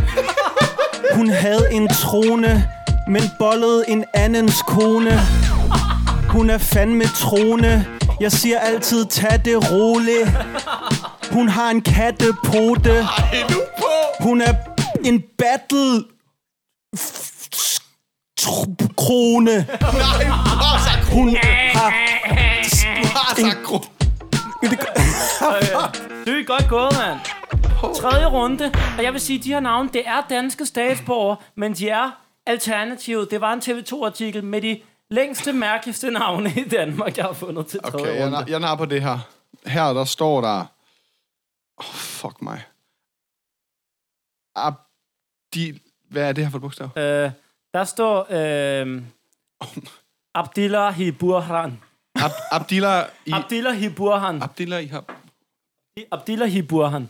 Hun 1.15 1.29
havde 1.29 1.67
en 1.71 1.87
trone, 1.87 2.69
men 3.07 3.21
bollede 3.39 3.83
en 3.87 4.05
andens 4.13 4.61
kone. 4.67 5.19
Hun 6.29 6.49
er 6.49 6.57
fandme 6.57 7.03
trone. 7.03 7.85
Jeg 8.19 8.31
siger 8.31 8.59
altid, 8.59 9.05
tag 9.05 9.41
det 9.45 9.71
roligt. 9.71 10.29
Hun 11.31 11.49
har 11.49 11.69
en 11.69 11.81
kattepote. 11.81 13.05
Hun 14.19 14.41
er 14.41 14.53
en 15.05 15.23
battle 15.37 16.03
krone. 18.97 19.55
Nej, 19.55 20.25
du 20.25 20.57
har 20.65 20.83
sagt 20.85 21.13
Hun 21.13 21.37
har... 21.73 21.93
Sagt. 23.35 24.02
Godt 26.53 26.69
gået, 26.69 26.91
mand. 26.99 27.19
Tredje 27.95 28.25
runde, 28.25 28.71
og 28.97 29.03
jeg 29.03 29.13
vil 29.13 29.21
sige, 29.21 29.39
at 29.39 29.45
de 29.45 29.53
her 29.53 29.59
navne, 29.59 29.89
det 29.93 30.07
er 30.07 30.21
danske 30.29 30.65
statsborger, 30.65 31.35
men 31.55 31.73
de 31.73 31.89
er 31.89 32.11
alternativet. 32.45 33.31
Det 33.31 33.41
var 33.41 33.53
en 33.53 33.59
TV2-artikel 33.59 34.43
med 34.43 34.61
de 34.61 34.81
længste, 35.09 35.53
mærkeligste 35.53 36.11
navne 36.11 36.49
i 36.57 36.69
Danmark, 36.69 37.17
jeg 37.17 37.25
har 37.25 37.33
fundet 37.33 37.67
til 37.67 37.79
tredje 37.79 37.99
Okay, 38.05 38.15
jeg, 38.15 38.25
runde. 38.25 38.37
nar- 38.37 38.49
jeg 38.49 38.59
har 38.59 38.75
på 38.75 38.85
det 38.85 39.01
her. 39.01 39.19
Her, 39.65 39.93
der 39.93 40.03
står 40.05 40.41
der... 40.41 40.65
Oh, 41.77 41.85
fuck 41.95 42.41
mig. 42.41 42.61
Abdi... 44.55 45.81
Hvad 46.09 46.23
er 46.29 46.31
det 46.31 46.43
her 46.43 46.51
for 46.51 46.57
et 46.57 46.61
bogstav? 46.61 46.89
Øh, 46.97 47.31
der 47.73 47.83
står 47.83 48.27
øh, 48.29 49.01
Abdillah 50.35 50.93
Hiburhan. 50.93 51.81
Ab, 52.15 52.31
Abdillah 52.51 53.05
i... 53.25 53.31
Abdillah 53.31 53.75
Hiburhan. 53.75 54.43
Abdillah. 54.43 55.03
Abdillah 56.11 56.47
Hiburhan. 56.47 57.09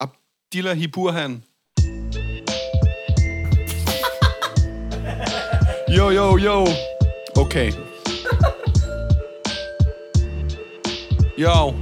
Abdillah 0.00 0.74
Hiburhan. 0.74 1.42
Jo, 5.96 6.10
jo, 6.10 6.38
jo. 6.38 6.66
Okay. 7.36 7.72
Jo. 11.38 11.74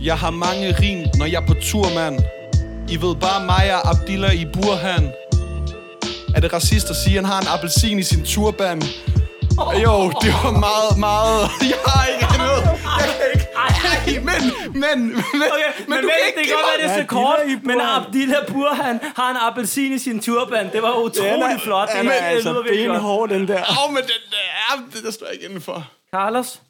Jeg 0.00 0.18
har 0.18 0.30
mange 0.30 0.72
rim, 0.80 1.06
når 1.18 1.26
jeg 1.26 1.42
er 1.42 1.46
på 1.46 1.54
tur, 1.54 1.86
mand. 1.94 2.18
I 2.90 2.96
ved 2.96 3.16
bare 3.16 3.44
mig 3.46 3.74
og 3.74 3.90
Abdillah 3.90 4.34
i 4.34 4.44
Burhan. 4.52 5.04
Er 6.36 6.40
det 6.40 6.52
racist 6.52 6.90
at 6.90 6.96
sige, 6.96 7.18
at 7.18 7.24
han 7.24 7.32
har 7.32 7.40
en 7.40 7.48
appelsin 7.48 7.98
i 7.98 8.02
sin 8.02 8.24
turban? 8.24 8.82
Jo, 9.84 10.10
det 10.22 10.32
var 10.42 10.50
meget, 10.66 10.98
meget... 10.98 11.40
Jeg 11.72 11.80
har 11.86 12.06
ikke 12.06 12.38
noget. 12.38 12.62
Jeg 13.00 13.08
kan 13.18 13.26
ikke... 13.34 13.43
Men, 14.06 14.24
men, 14.24 14.98
men, 15.08 15.48
Okay, 15.54 15.70
men, 15.78 15.88
men 15.88 15.98
du 15.98 16.06
vent, 16.06 16.12
kan 16.12 16.26
ikke 16.28 16.38
det 16.38 16.46
kan 16.46 16.56
godt 16.56 16.66
være, 16.70 16.78
det 16.78 16.84
er 16.84 16.94
så 16.94 17.00
Ja, 17.00 17.06
kort, 17.06 17.64
men. 17.64 17.80
Abdillah 17.80 18.46
Burhan 18.52 19.00
har 19.16 19.30
en 19.30 19.36
appelsin 19.36 19.92
i 19.92 19.98
sin 19.98 20.20
turban. 20.20 20.72
Det 20.72 20.82
var 20.82 20.94
utroligt 20.96 21.62
flot. 21.62 21.88
Det, 21.88 21.96
Den 21.98 22.06
er 22.06 22.12
det 22.12 22.36
altså 22.36 22.62
benhård, 22.68 23.28
den 23.28 23.48
der. 23.48 23.62
Åh, 23.70 23.84
oh, 23.88 23.92
men 23.94 24.02
den 24.02 24.22
er... 24.32 24.82
Det 24.94 25.04
der 25.04 25.10
står 25.10 25.26
jeg 25.26 25.34
ikke 25.34 25.46
indenfor. 25.46 25.90
Carlos? 26.14 26.62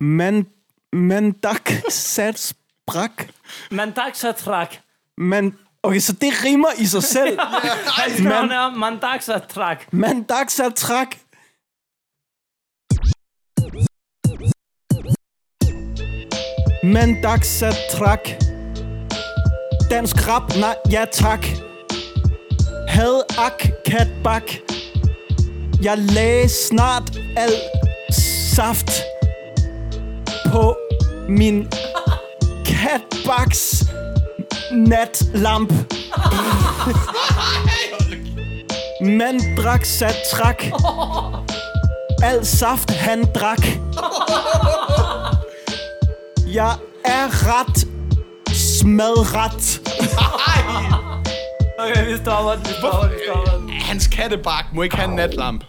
Man, 0.00 0.46
mandak 0.92 1.70
sats 1.88 2.54
brak. 2.86 3.28
Mandak 3.70 4.14
Satrak. 4.14 4.76
Man, 5.18 5.58
okay, 5.82 5.98
så 5.98 6.12
det 6.12 6.44
rimer 6.44 6.68
i 6.78 6.86
sig 6.86 7.02
selv. 7.02 7.38
Hans 7.98 8.20
navn 8.20 8.50
er 8.50 8.74
Mandak 8.74 9.22
Satrak. 9.22 11.16
Mandagsatrak 16.86 18.36
Dansk 19.90 20.28
rap, 20.28 20.56
nej, 20.56 20.76
ja 20.88 21.04
tak. 21.04 21.46
Had 22.86 23.24
ak 23.38 23.70
kat 23.84 24.08
bak. 24.22 24.60
Jeg 25.82 25.98
lagde 25.98 26.48
snart 26.48 27.10
al 27.36 27.50
saft 28.54 29.02
på 30.52 30.76
min 31.28 31.68
katbaks 32.64 33.84
natlamp. 34.70 35.72
Man 39.00 39.42
drak 39.56 39.84
sat 39.84 40.16
trak. 40.30 40.70
Al 42.22 42.46
saft 42.46 42.90
han 42.90 43.26
drak. 43.34 43.62
Jeg 46.54 46.78
er 47.04 47.26
ret 47.46 47.88
smadret. 48.56 49.80
Okay, 51.78 52.06
vi 52.12 52.16
stopper 52.16 52.52
den, 52.52 52.60
vi 52.60 52.72
stopper 52.80 53.02
den, 53.08 53.10
vi 53.10 53.18
stopper 53.26 53.58
den. 53.58 53.70
Hans 53.70 54.06
kattebak 54.06 54.64
må 54.74 54.82
ikke 54.82 54.96
have 54.96 55.08
en 55.08 55.16
natlamp. 55.16 55.64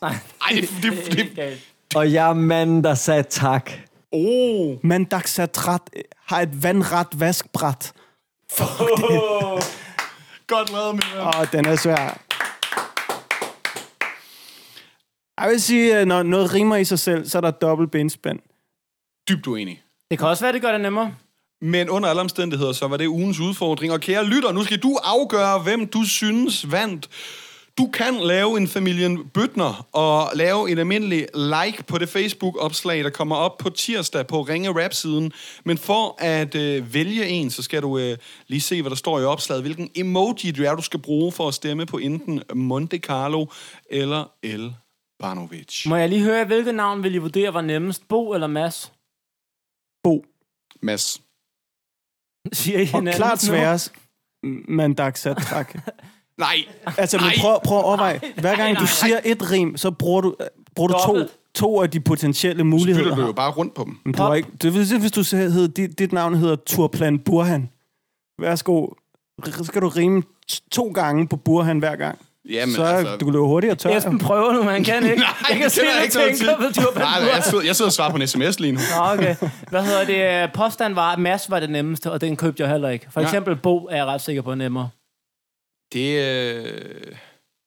Nej, 0.00 0.14
Ej, 0.42 0.60
det, 0.60 0.68
det, 0.82 0.92
det. 1.36 1.58
Og 1.94 2.12
jeg 2.12 2.28
er 2.28 2.32
manden, 2.34 2.84
der 2.84 2.94
sagde 2.94 3.22
tak. 3.22 3.70
oh. 4.12 4.76
Man 4.86 5.04
dagsatrat 5.04 5.80
har 6.26 6.40
et 6.40 6.62
vandret 6.62 7.06
vaskbræt. 7.20 7.92
Godt 10.46 10.72
lavet, 10.72 10.94
min 10.94 11.02
ven. 11.16 11.26
Åh, 11.26 11.46
den 11.52 11.66
er 11.66 11.76
svær. 11.76 12.18
Jeg 15.40 15.50
vil 15.50 15.62
sige, 15.62 15.96
at 15.96 16.08
når 16.08 16.22
noget 16.22 16.54
rimer 16.54 16.76
i 16.76 16.84
sig 16.84 16.98
selv, 16.98 17.28
så 17.28 17.38
er 17.38 17.42
der 17.42 17.50
dobbelt 17.50 17.90
benspænd. 17.90 18.38
Dybt 19.28 19.46
uenig. 19.46 19.82
Det 20.10 20.18
kan 20.18 20.28
også 20.28 20.44
være, 20.44 20.52
det 20.52 20.62
gør 20.62 20.72
det 20.72 20.80
nemmere. 20.80 21.14
Men 21.60 21.90
under 21.90 22.08
alle 22.08 22.20
omstændigheder, 22.20 22.72
så 22.72 22.88
var 22.88 22.96
det 22.96 23.06
ugens 23.06 23.40
udfordring. 23.40 23.92
Og 23.92 24.00
kære 24.00 24.24
lytter, 24.24 24.52
nu 24.52 24.64
skal 24.64 24.78
du 24.78 24.98
afgøre, 25.04 25.58
hvem 25.58 25.86
du 25.86 26.04
synes 26.04 26.72
vandt. 26.72 27.08
Du 27.78 27.86
kan 27.86 28.14
lave 28.14 28.56
en 28.56 28.68
familien 28.68 29.28
Bøtner 29.34 29.86
og 29.92 30.30
lave 30.34 30.70
en 30.70 30.78
almindelig 30.78 31.26
like 31.34 31.82
på 31.82 31.98
det 31.98 32.08
Facebook-opslag, 32.08 33.04
der 33.04 33.10
kommer 33.10 33.36
op 33.36 33.58
på 33.58 33.70
tirsdag 33.70 34.26
på 34.26 34.42
Ringe 34.42 34.84
Rap-siden. 34.84 35.32
Men 35.64 35.78
for 35.78 36.16
at 36.18 36.54
øh, 36.54 36.94
vælge 36.94 37.26
en, 37.26 37.50
så 37.50 37.62
skal 37.62 37.82
du 37.82 37.98
øh, 37.98 38.16
lige 38.46 38.60
se, 38.60 38.82
hvad 38.82 38.90
der 38.90 38.96
står 38.96 39.20
i 39.20 39.24
opslaget. 39.24 39.62
Hvilken 39.62 39.90
emoji 39.94 40.50
du 40.50 40.62
er, 40.62 40.74
du 40.74 40.82
skal 40.82 41.00
bruge 41.00 41.32
for 41.32 41.48
at 41.48 41.54
stemme 41.54 41.86
på 41.86 41.98
enten 41.98 42.42
Monte 42.54 42.98
Carlo 42.98 43.46
eller 43.90 44.24
El 44.42 44.74
Banovic. 45.20 45.86
Må 45.86 45.96
jeg 45.96 46.08
lige 46.08 46.22
høre, 46.22 46.44
hvilket 46.44 46.74
navn 46.74 47.02
vil 47.02 47.14
I 47.14 47.18
vurdere 47.18 47.54
var 47.54 47.60
nemmest? 47.60 48.08
Bo 48.08 48.32
eller 48.34 48.46
Mads? 48.46 48.92
Bo. 50.02 50.24
Mads. 50.82 51.20
Siger 52.52 52.78
I 52.78 52.82
Og 52.82 52.86
hinanden 52.88 53.14
klart 53.14 53.40
sværest. 53.40 53.92
Man 54.68 54.94
dagsatrak. 54.94 55.74
Nej, 56.38 56.56
Altså, 56.98 57.16
men 57.16 57.24
Nej. 57.24 57.34
prøv, 57.40 57.58
prøv 57.64 57.78
at 57.78 57.84
overveje. 57.84 58.20
Hver 58.40 58.56
gang 58.56 58.72
nej, 58.72 58.80
du 58.80 58.86
siger 58.86 59.20
et 59.24 59.50
rim, 59.50 59.76
så 59.76 59.90
bruger 59.90 60.20
du, 60.20 60.34
bruger 60.74 60.88
du 60.88 60.98
to, 61.06 61.28
to 61.54 61.82
af 61.82 61.90
de 61.90 62.00
potentielle 62.00 62.60
så 62.60 62.64
muligheder. 62.64 63.04
bytter 63.04 63.16
du 63.16 63.26
jo 63.26 63.32
bare 63.32 63.50
rundt 63.52 63.74
på 63.74 63.84
dem. 63.84 63.98
Men 64.04 64.14
du 64.14 64.32
ikke, 64.32 64.48
det 64.62 64.74
vil 64.74 64.88
sige, 64.88 65.00
hvis 65.00 65.12
du 65.12 65.22
hed, 65.36 65.68
dit, 65.68 65.98
dit 65.98 66.12
navn 66.12 66.34
hedder 66.34 66.56
Turplan 66.56 67.18
Burhan. 67.18 67.70
Værsgo. 68.40 68.86
R- 69.42 69.64
skal 69.64 69.82
du 69.82 69.88
rime 69.88 70.22
to 70.70 70.90
gange 70.92 71.28
på 71.28 71.36
Burhan 71.36 71.78
hver 71.78 71.96
gang. 71.96 72.18
Jamen, 72.48 72.74
så 72.74 72.82
altså, 72.84 73.16
du 73.16 73.24
kan 73.24 73.32
løbe 73.32 73.44
hurtigere 73.44 73.74
tør. 73.76 73.96
Esben 73.96 74.18
prøver 74.18 74.52
nu, 74.52 74.62
man 74.62 74.84
kan 74.84 75.04
ikke. 75.10 75.16
Nej, 75.16 75.28
jeg 75.48 75.56
kan 75.56 75.64
det 75.64 75.72
se, 75.72 75.80
jeg 76.00 76.10
du 76.14 76.18
tænker 76.18 76.56
på 76.56 76.62
til. 76.72 76.82
Turban 76.82 77.02
Nej, 77.02 77.30
jeg 77.34 77.44
sidder, 77.44 77.64
jeg 77.64 77.76
sidder 77.76 77.88
og 77.88 77.92
svarer 77.92 78.10
på 78.10 78.16
en 78.16 78.26
sms 78.26 78.60
lige 78.60 78.72
nu. 78.72 78.78
Nå, 78.98 79.04
okay. 79.12 79.36
Hvad 79.70 79.82
hedder 79.84 80.04
det? 80.44 80.52
Påstand 80.52 80.94
var, 80.94 81.12
at 81.12 81.18
Mads 81.18 81.50
var 81.50 81.60
det 81.60 81.70
nemmeste, 81.70 82.12
og 82.12 82.20
den 82.20 82.36
købte 82.36 82.62
jeg 82.62 82.70
heller 82.72 82.88
ikke. 82.88 83.06
For 83.12 83.20
Ja. 83.20 83.26
eksempel 83.26 83.56
Bo 83.56 83.84
er 83.86 83.96
jeg 83.96 84.06
ret 84.06 84.20
sikker 84.20 84.42
på 84.42 84.50
er 84.50 84.54
nemmere. 84.54 84.90
Det, 85.92 86.24
øh... 86.24 87.12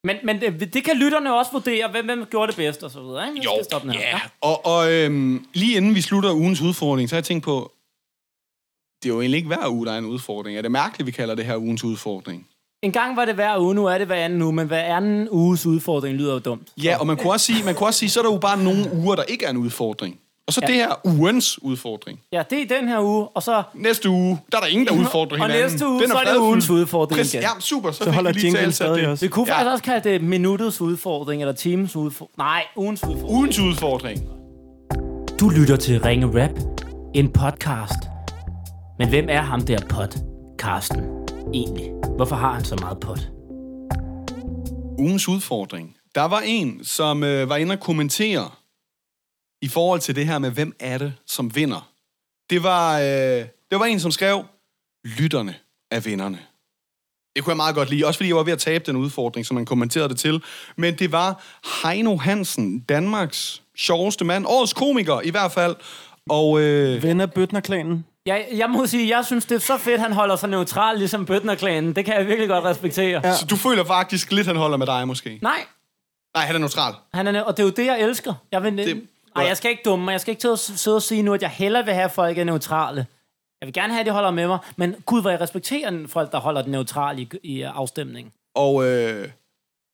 Men, 0.04 0.15
men 0.24 0.41
det, 0.41 0.74
det 0.74 0.84
kan 0.84 0.98
lytterne 0.98 1.36
også 1.38 1.52
vurdere, 1.52 1.88
hvem, 1.91 2.06
hvem 2.06 2.26
gjorde 2.26 2.48
det 2.48 2.56
bedst 2.56 2.84
og 2.84 2.91
så 2.91 3.02
videre. 3.02 3.28
Ikke? 3.28 3.39
Vi 3.39 3.41
Jo, 3.46 3.52
skal 3.63 3.91
her. 3.91 4.00
ja. 4.00 4.20
Og, 4.41 4.65
og 4.65 4.91
øhm, 4.91 5.46
lige 5.54 5.78
inden 5.78 5.96
vi 5.96 6.02
slutter 6.02 6.32
ugens 6.34 6.62
udfordring, 6.62 7.10
så 7.10 7.15
har 7.15 7.17
jeg 7.17 7.24
tænkt 7.26 7.44
på, 7.44 7.72
det 9.04 9.10
er 9.10 9.13
jo 9.13 9.22
egentlig 9.22 9.38
ikke 9.38 9.48
hver 9.48 9.67
uge, 9.70 9.86
der 9.86 9.94
er 9.94 9.98
en 9.98 10.06
udfordring. 10.06 10.58
Er 10.58 10.62
det 10.62 10.72
mærkeligt, 10.72 11.06
vi 11.08 11.12
kalder 11.12 11.36
det 11.36 11.46
her 11.46 11.58
ugens 11.58 11.84
udfordring? 11.84 12.48
En 12.84 12.91
gang 12.91 13.15
var 13.17 13.26
det 13.26 13.36
hver 13.36 13.58
uge, 13.60 13.76
nu 13.76 13.86
er 13.86 13.98
det 13.98 14.08
hver 14.08 14.15
anden 14.15 14.41
uge, 14.41 14.54
men 14.54 14.67
hver 14.67 14.96
anden 14.98 15.28
uges 15.32 15.65
udfordring 15.65 16.15
lyder 16.17 16.34
jo 16.34 16.39
dumt. 16.39 16.67
Ja, 16.84 16.98
og 17.00 17.08
man 17.08 17.17
kunne 17.17 17.34
også 17.34 17.46
sige, 17.46 17.63
man 17.65 17.76
kunne 17.76 17.88
også 17.88 18.00
sige 18.00 18.10
så 18.10 18.20
er 18.20 18.24
der 18.24 18.32
jo 18.32 18.38
bare 18.39 18.63
nogle 18.63 18.86
uger, 18.94 19.15
der 19.15 19.24
ikke 19.24 19.46
er 19.46 19.50
en 19.50 19.58
udfordring. 19.58 20.17
Og 20.48 20.54
så 20.54 20.62
Ja. 20.63 20.67
det 20.67 20.76
her 20.76 20.89
ugens 21.04 21.63
udfordring. 21.63 22.20
Ja, 22.34 22.44
det 22.50 22.62
er 22.72 22.78
den 22.80 22.88
her 22.88 23.00
uge, 23.00 23.28
og 23.28 23.44
så 23.44 23.63
Næste 23.74 24.10
uge, 24.10 24.39
der 24.52 24.58
er 24.58 24.62
der 24.62 24.67
ingen, 24.67 24.88
der 24.88 24.94
udfordrer 24.94 25.38
Og 25.39 25.46
hinanden. 25.48 25.72
næste 25.72 25.88
uge, 25.88 26.02
Den 26.02 26.10
så 26.10 26.17
er 26.17 26.34
det 26.34 26.39
ugens 26.39 26.70
udfordring 26.70 27.17
Præcis. 27.20 27.34
igen. 27.34 27.44
Ja, 27.44 27.50
super. 27.60 27.91
Så, 27.91 27.98
Så 27.98 28.04
fik 28.04 28.13
holder 28.13 28.34
vi 28.34 28.39
lige 28.39 28.46
jinglen 28.46 28.72
stadig 28.72 29.02
det. 29.02 29.08
også. 29.08 29.26
vi 29.26 29.30
kunne 29.30 29.46
Ja. 29.48 29.54
faktisk 29.54 29.72
også 29.72 29.84
kalde 29.84 30.10
det 30.10 30.22
minuttets 30.24 30.82
udfordring, 30.82 31.41
eller 31.41 31.54
timens 31.54 31.96
udfordring. 31.96 32.38
Nej, 32.38 32.63
ugens 32.76 33.04
udfordring. 33.04 33.30
Ugens 33.32 33.60
udfordring. 33.60 34.20
Du 35.39 35.50
lytter 35.50 35.76
til 35.76 36.02
Ringe 36.02 36.44
Rap, 36.44 36.52
en 37.15 37.32
podcast 37.32 38.00
Men 39.00 39.10
hvem 39.10 39.26
er 39.30 39.41
ham 39.41 39.62
der 39.62 39.80
pot, 39.89 40.15
Karsten, 40.60 41.02
egentlig? 41.54 41.91
Hvorfor 42.15 42.36
har 42.36 42.54
han 42.54 42.65
så 42.65 42.75
meget 42.75 42.99
pot? 42.99 43.19
Ugens 44.99 45.27
udfordring. 45.27 45.97
Der 46.15 46.25
var 46.25 46.39
en, 46.45 46.84
som 46.84 47.23
øh, 47.23 47.49
var 47.49 47.56
inde 47.56 47.73
og 47.73 47.80
kommentere 47.80 48.49
i 49.62 49.67
forhold 49.67 49.99
til 49.99 50.15
det 50.15 50.25
her 50.25 50.39
med, 50.39 50.51
hvem 50.51 50.75
er 50.80 50.97
det, 50.97 51.13
som 51.27 51.56
vinder. 51.56 51.91
Det 52.49 52.63
var, 52.63 52.99
øh, 52.99 53.45
det 53.71 53.80
var 53.80 53.86
en, 53.86 53.99
som 53.99 54.12
skrev, 54.12 54.45
lytterne 55.06 55.56
er 55.91 55.99
vinderne. 55.99 56.39
Det 57.36 57.43
kunne 57.43 57.51
jeg 57.51 57.58
meget 57.58 57.75
godt 57.75 57.89
lide, 57.89 58.06
også 58.06 58.17
fordi 58.17 58.27
jeg 58.27 58.36
var 58.36 58.43
ved 58.43 58.54
at 58.54 58.60
tabe 58.60 58.84
den 58.86 58.95
udfordring, 58.95 59.45
som 59.45 59.56
man 59.56 59.65
kommenterede 59.65 60.10
det 60.10 60.19
til. 60.19 60.43
Men 60.77 60.99
det 60.99 61.12
var 61.12 61.43
Heino 61.84 62.15
Hansen, 62.17 62.80
Danmarks 62.80 63.62
sjoveste 63.77 64.25
mand, 64.25 64.45
årets 64.47 64.73
komiker 64.73 65.21
i 65.21 65.30
hvert 65.30 65.51
fald. 65.51 65.75
Og 66.30 66.62
øh, 66.62 67.04
Ven 67.04 67.21
af 67.21 67.34
Bøtner-klanen. 67.34 68.06
Jeg, 68.25 68.47
jeg 68.53 68.69
må 68.69 68.86
sige, 68.86 69.17
jeg 69.17 69.25
synes, 69.25 69.45
det 69.45 69.55
er 69.55 69.60
så 69.60 69.77
fedt, 69.77 70.01
han 70.01 70.13
holder 70.13 70.36
sig 70.36 70.49
neutral, 70.49 70.97
ligesom 70.97 71.25
Bøtner-klanen. 71.25 71.95
Det 71.95 72.05
kan 72.05 72.13
jeg 72.17 72.27
virkelig 72.27 72.49
godt 72.49 72.63
respektere. 72.63 73.21
Ja. 73.27 73.36
så 73.36 73.45
du 73.45 73.55
føler 73.55 73.84
faktisk 73.84 74.31
lidt, 74.31 74.47
han 74.47 74.55
holder 74.55 74.77
med 74.77 74.88
dig 74.88 75.07
måske? 75.07 75.39
Nej, 75.41 75.65
Nej, 76.36 76.45
han 76.45 76.55
er 76.55 76.60
neutral. 76.60 76.93
han 77.13 77.27
er, 77.27 77.41
og 77.41 77.57
det 77.57 77.63
er 77.63 77.67
jo 77.67 77.73
det, 77.73 77.86
jeg 77.86 78.01
elsker. 78.01 78.34
Jeg 78.51 78.63
vil, 78.63 78.77
Det- 78.77 78.88
det, 78.88 79.07
nej, 79.36 79.45
jeg 79.45 79.57
skal 79.57 79.71
ikke 79.71 79.84
dumme 79.86 80.05
mig. 80.05 80.12
Jeg 80.12 80.21
skal 80.21 80.31
ikke 80.31 80.41
til 80.41 80.47
at 80.47 80.60
sidde 80.60 80.95
og 80.95 81.01
sige 81.01 81.21
nu, 81.23 81.34
at 81.34 81.41
jeg 81.41 81.49
hellere 81.49 81.86
vil 81.86 81.93
have, 81.93 82.05
at 82.05 82.12
folk 82.12 82.38
er 82.38 82.43
neutrale. 82.43 83.05
Jeg 83.62 83.65
vil 83.67 83.73
gerne 83.73 83.93
have, 83.93 83.99
at 83.99 84.05
de 84.05 84.12
holder 84.12 84.31
med 84.31 84.47
mig, 84.47 84.60
men 84.77 84.95
gud, 85.05 85.21
hvor 85.21 85.29
jeg 85.29 85.41
respekterer 85.41 86.07
folk, 86.07 86.31
der 86.31 86.39
holder 86.39 86.62
den 86.62 86.71
neutrale 86.71 87.21
i, 87.21 87.29
i 87.43 87.63
øh, 87.63 87.77
afstemningen. 87.77 88.34
Og 88.55 88.86
øh, 88.86 89.29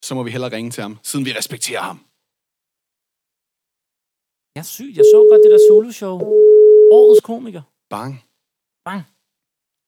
så 0.05 0.15
må 0.15 0.23
vi 0.23 0.31
hellere 0.31 0.51
ringe 0.51 0.71
til 0.71 0.81
ham, 0.81 0.99
siden 1.03 1.25
vi 1.25 1.31
respekterer 1.37 1.81
ham. 1.81 1.99
Jeg 4.55 4.61
er 4.61 4.65
syg. 4.65 4.93
Jeg 4.95 5.05
så 5.13 5.27
godt 5.31 5.41
det 5.43 5.51
der 5.51 5.59
solo-show. 5.69 6.15
Årets 6.91 7.21
komiker. 7.23 7.61
Bang. 7.89 8.23
Bang. 8.85 9.03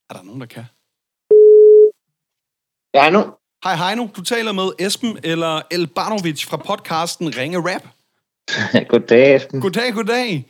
Er 0.09 0.13
der 0.13 0.23
nogen, 0.23 0.41
der 0.41 0.47
kan? 0.47 0.63
Ja, 2.93 3.09
nu. 3.09 3.19
Hej 3.63 3.75
Heino, 3.75 4.07
du 4.15 4.23
taler 4.23 4.51
med 4.51 4.71
Esben 4.79 5.19
eller 5.23 5.61
Elbanovic 5.71 6.45
fra 6.45 6.57
podcasten 6.57 7.37
Ringe 7.37 7.57
Rap. 7.57 7.83
Goddag, 8.89 9.35
Esben. 9.35 9.61
Goddag, 9.61 9.93
goddag. 9.93 10.45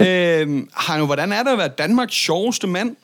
Øhm, 0.00 0.70
Heino, 0.86 1.06
hvordan 1.06 1.32
er 1.32 1.42
det 1.42 1.50
at 1.50 1.58
være 1.58 1.68
Danmarks 1.68 2.14
sjoveste 2.14 2.66
mand? 2.66 2.96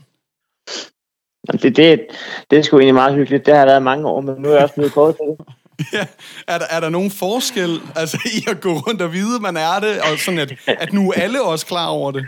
Det, 1.53 1.77
det, 1.77 2.07
det 2.51 2.59
er 2.59 2.63
sgu 2.63 2.79
egentlig 2.79 2.95
meget 2.95 3.15
hyggeligt. 3.15 3.47
Det 3.47 3.57
har 3.57 3.67
været 3.67 3.83
mange 3.83 4.09
år, 4.09 4.21
men 4.21 4.43
nu 4.43 4.49
er 4.49 4.53
jeg 4.53 4.63
også 4.63 4.75
blevet 4.75 4.93
kort 4.93 5.17
til 5.17 5.27
det. 5.27 5.39
Ja, 5.93 6.07
er, 6.49 6.59
der, 6.59 6.67
er 6.71 6.81
der 6.81 6.89
nogen 6.89 7.11
forskel 7.11 7.81
altså, 7.97 8.19
i 8.37 8.51
at 8.51 8.61
gå 8.61 8.73
rundt 8.73 9.03
og 9.03 9.13
vide, 9.13 9.41
man 9.41 9.57
er 9.57 9.81
det, 9.81 10.01
og 10.01 10.19
sådan 10.19 10.41
at, 10.41 10.53
at 10.67 10.93
nu 10.93 11.11
er 11.11 11.15
alle 11.15 11.43
også 11.43 11.67
klar 11.67 11.89
over 11.89 12.11
det? 12.11 12.27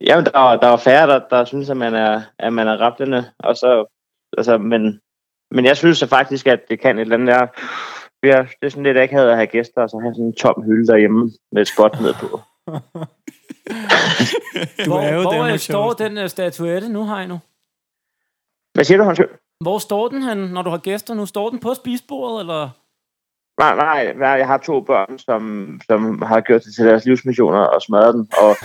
Jamen, 0.00 0.24
der, 0.24 0.38
var- 0.38 0.56
der 0.56 0.68
var 0.68 0.76
færre, 0.76 1.06
der, 1.06 1.20
der 1.30 1.44
synes, 1.44 1.70
at 1.70 1.76
man 1.76 1.94
er, 1.94 2.22
at 2.38 2.52
man 2.52 2.68
er 2.68 2.76
rablende. 2.76 3.24
Og 3.38 3.56
så, 3.56 3.84
altså, 4.38 4.58
men, 4.58 5.00
men 5.50 5.64
jeg 5.64 5.76
synes 5.76 5.98
så 5.98 6.06
faktisk, 6.06 6.46
at 6.46 6.60
det 6.70 6.80
kan 6.80 6.96
et 6.98 7.00
eller 7.00 7.16
andet 7.16 7.28
der. 7.34 7.46
Vi 8.22 8.30
har, 8.30 8.42
det 8.42 8.66
er 8.66 8.68
sådan 8.68 8.82
lidt 8.82 8.98
akavet 8.98 9.30
at 9.30 9.36
have 9.36 9.46
gæster, 9.46 9.82
og 9.82 9.90
så 9.90 9.98
have 10.02 10.14
sådan 10.14 10.26
en 10.26 10.34
tom 10.34 10.62
hylde 10.62 10.86
derhjemme 10.86 11.30
med 11.52 11.62
et 11.62 11.68
spot 11.68 12.00
ned 12.00 12.14
på. 12.14 12.40
Du 14.84 14.90
Hvor, 14.90 15.00
er 15.00 15.14
jo 15.14 15.20
hvor 15.20 15.32
øh, 15.32 15.38
Danmarks 15.38 15.62
står 15.62 15.92
den 15.92 16.18
uh, 16.18 16.26
statuette 16.26 16.88
nu, 16.88 17.06
Heino? 17.14 17.38
Hvad 18.74 18.84
siger 18.84 18.98
du, 18.98 19.04
Hans? 19.04 19.20
Hvor 19.60 19.78
står 19.78 20.08
den 20.08 20.22
hen, 20.22 20.38
når 20.38 20.62
du 20.62 20.70
har 20.70 20.78
gæster 20.78 21.14
nu? 21.14 21.26
Står 21.26 21.50
den 21.50 21.60
på 21.60 21.74
spisbordet, 21.74 22.40
eller? 22.40 22.70
Nej, 23.60 23.74
nej, 23.76 24.12
nej, 24.12 24.28
jeg 24.28 24.46
har 24.46 24.58
to 24.58 24.80
børn, 24.80 25.18
som, 25.18 25.80
som 25.86 26.22
har 26.22 26.40
gjort 26.40 26.64
det 26.64 26.74
til 26.74 26.84
deres 26.86 27.04
livsmissioner 27.04 27.58
og 27.58 27.82
smadret 27.82 28.14
den. 28.14 28.28
Og, 28.38 28.56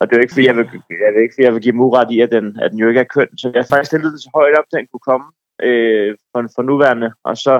og 0.00 0.02
det 0.06 0.12
er 0.12 0.18
jo 0.18 0.22
ikke, 0.22 0.34
fordi 0.34 0.46
jeg 0.46 0.56
vil, 0.56 0.68
jeg 1.04 1.10
vil, 1.14 1.22
ikke, 1.22 1.34
fordi 1.34 1.44
jeg 1.44 1.54
vil 1.54 1.62
give 1.62 1.72
dem 1.72 1.80
uret 1.80 2.10
i, 2.10 2.20
at 2.20 2.30
den, 2.30 2.46
at 2.62 2.70
den 2.70 2.78
jo 2.78 2.88
ikke 2.88 3.00
er 3.00 3.12
køn. 3.14 3.38
Så 3.38 3.50
jeg 3.54 3.60
har 3.62 3.66
faktisk 3.70 3.90
stillet 3.90 4.12
det 4.12 4.22
så 4.22 4.30
højt 4.34 4.58
op, 4.58 4.64
at 4.72 4.76
den 4.78 4.86
kunne 4.92 5.06
komme 5.10 5.26
øh, 5.62 6.16
for, 6.32 6.40
for 6.54 6.62
nuværende. 6.62 7.12
Og 7.24 7.36
så, 7.36 7.54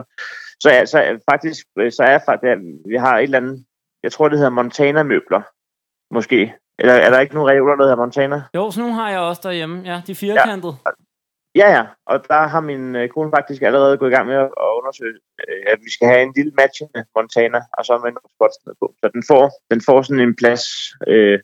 så, 0.63 0.69
er, 0.71 0.85
så 0.85 1.19
faktisk, 1.31 1.67
så 1.97 2.03
er 2.07 2.11
jeg 2.11 2.23
faktisk, 2.27 2.57
vi 2.93 2.97
har 2.97 3.19
et 3.19 3.23
eller 3.23 3.39
andet, 3.39 3.65
jeg 4.03 4.13
tror, 4.13 4.29
det 4.29 4.39
hedder 4.39 4.51
Montana-møbler, 4.51 5.43
måske. 6.15 6.55
Eller 6.79 6.93
er 6.93 7.11
der 7.11 7.21
ikke 7.21 7.35
nogen 7.35 7.51
reoler, 7.51 7.77
der 7.77 7.85
hedder 7.85 7.97
Montana? 7.97 8.43
Jo, 8.55 8.71
sådan 8.71 8.83
nogle 8.83 8.95
har 8.95 9.11
jeg 9.11 9.21
også 9.21 9.43
derhjemme. 9.45 9.83
Ja, 9.85 10.03
de 10.07 10.15
firkantede. 10.15 10.75
Ja, 11.55 11.69
ja. 11.77 11.85
Og 12.07 12.17
der 12.29 12.43
har 12.53 12.61
min 12.61 12.97
øh, 12.97 13.09
kone 13.09 13.31
faktisk 13.37 13.63
allerede 13.63 13.99
gået 13.99 14.11
i 14.11 14.15
gang 14.15 14.27
med 14.27 14.35
at, 14.35 14.51
at 14.65 14.71
undersøge, 14.79 15.19
øh, 15.49 15.63
at 15.73 15.79
vi 15.85 15.91
skal 15.91 16.09
have 16.09 16.23
en 16.23 16.33
lille 16.37 16.53
matchende 16.61 17.05
Montana, 17.17 17.61
og 17.79 17.85
så 17.85 17.93
med 18.05 18.13
nogle 18.17 18.33
spots 18.37 18.57
på. 18.81 18.95
Så 19.01 19.11
den 19.15 19.23
får, 19.31 19.45
den 19.71 19.81
får 19.87 20.03
sådan 20.03 20.29
en 20.29 20.37
plads 20.37 20.65
øh, 21.07 21.39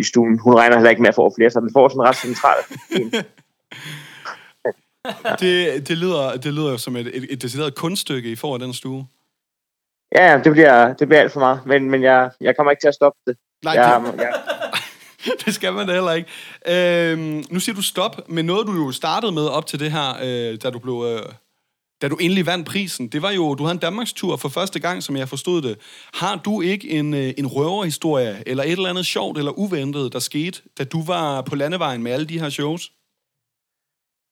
i 0.00 0.02
stuen. 0.02 0.38
Hun 0.38 0.54
regner 0.54 0.76
heller 0.76 0.90
ikke 0.90 1.02
med 1.02 1.08
at 1.08 1.14
få 1.14 1.32
flere, 1.36 1.50
så 1.50 1.60
den 1.60 1.70
får 1.72 1.88
sådan 1.88 2.02
ret 2.02 2.16
central. 2.16 2.58
Det, 5.40 5.88
det, 5.88 5.98
lyder, 5.98 6.36
det 6.36 6.54
lyder 6.54 6.76
som 6.76 6.96
et, 6.96 7.16
et, 7.16 7.26
et 7.30 7.42
decideret 7.42 7.74
kunststykke, 7.74 8.30
I 8.30 8.36
får 8.36 8.54
af 8.54 8.60
den 8.60 8.72
stue. 8.74 9.06
Ja, 10.16 10.30
ja, 10.30 10.38
det 10.38 10.52
bliver, 10.52 10.94
det 10.94 11.08
bliver 11.08 11.20
alt 11.20 11.32
for 11.32 11.40
meget, 11.40 11.60
men, 11.66 11.90
men 11.90 12.02
jeg, 12.02 12.30
jeg 12.40 12.56
kommer 12.56 12.70
ikke 12.70 12.80
til 12.80 12.88
at 12.88 12.94
stoppe 12.94 13.18
det. 13.26 13.36
Nej, 13.64 13.74
Jeg, 13.74 14.02
det, 14.06 14.20
jeg, 14.20 14.34
det 15.44 15.54
skal 15.54 15.72
man 15.72 15.86
da 15.86 15.92
heller 15.92 16.12
ikke. 16.12 16.28
Øhm, 16.68 17.44
nu 17.50 17.60
siger 17.60 17.76
du 17.76 17.82
stop 17.82 18.28
med 18.28 18.42
noget, 18.42 18.66
du 18.66 18.72
jo 18.72 18.92
startede 18.92 19.32
med 19.32 19.46
op 19.46 19.66
til 19.66 19.80
det 19.80 19.92
her, 19.92 20.08
øh, 20.22 20.58
da 20.62 20.70
du 20.70 20.78
blev... 20.78 21.04
Øh, 21.08 21.32
da 22.02 22.08
du 22.08 22.16
endelig 22.16 22.46
vandt 22.46 22.66
prisen, 22.66 23.08
det 23.08 23.22
var 23.22 23.30
jo, 23.30 23.54
du 23.54 23.62
havde 23.62 23.74
en 23.74 23.78
Danmarks 23.78 24.12
tur 24.12 24.36
for 24.36 24.48
første 24.48 24.80
gang, 24.80 25.02
som 25.02 25.16
jeg 25.16 25.28
forstod 25.28 25.62
det. 25.62 25.78
Har 26.14 26.36
du 26.36 26.60
ikke 26.60 26.90
en, 26.90 27.14
øh, 27.14 27.32
en 27.38 27.46
røverhistorie, 27.46 28.42
eller 28.46 28.64
et 28.64 28.72
eller 28.72 28.90
andet 28.90 29.06
sjovt 29.06 29.38
eller 29.38 29.58
uventet, 29.58 30.12
der 30.12 30.18
skete, 30.18 30.62
da 30.78 30.84
du 30.84 31.02
var 31.04 31.42
på 31.42 31.54
landevejen 31.54 32.02
med 32.02 32.12
alle 32.12 32.26
de 32.26 32.40
her 32.40 32.48
shows? 32.48 32.92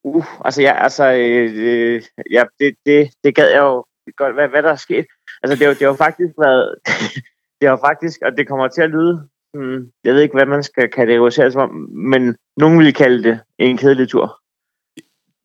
uh, 0.03 0.25
altså, 0.45 0.61
ja, 0.61 0.83
altså, 0.83 1.11
øh, 1.11 1.51
øh, 1.55 2.01
ja, 2.31 2.43
det, 2.59 2.75
det, 2.85 3.11
det 3.23 3.35
gad 3.35 3.49
jeg 3.49 3.59
jo 3.59 3.85
godt, 4.17 4.33
hvad, 4.33 4.47
hvad 4.47 4.63
der 4.63 4.71
er 4.71 4.75
sket. 4.75 5.05
Altså, 5.43 5.55
det 5.59 5.67
har, 5.67 5.73
det 5.73 5.81
jo 5.81 5.93
faktisk 5.93 6.33
været, 6.39 6.75
det 7.61 7.69
har 7.69 7.77
faktisk, 7.77 8.21
og 8.21 8.37
det 8.37 8.47
kommer 8.47 8.67
til 8.67 8.81
at 8.81 8.89
lyde, 8.89 9.27
hmm, 9.53 9.91
jeg 10.03 10.13
ved 10.13 10.21
ikke, 10.21 10.35
hvad 10.35 10.45
man 10.45 10.63
skal 10.63 10.89
kategorisere 10.89 11.51
som 11.51 11.61
om, 11.61 11.75
men 11.91 12.35
nogen 12.57 12.79
vil 12.79 12.93
kalde 12.93 13.23
det 13.23 13.39
en 13.57 13.77
kedelig 13.77 14.09
tur. 14.09 14.39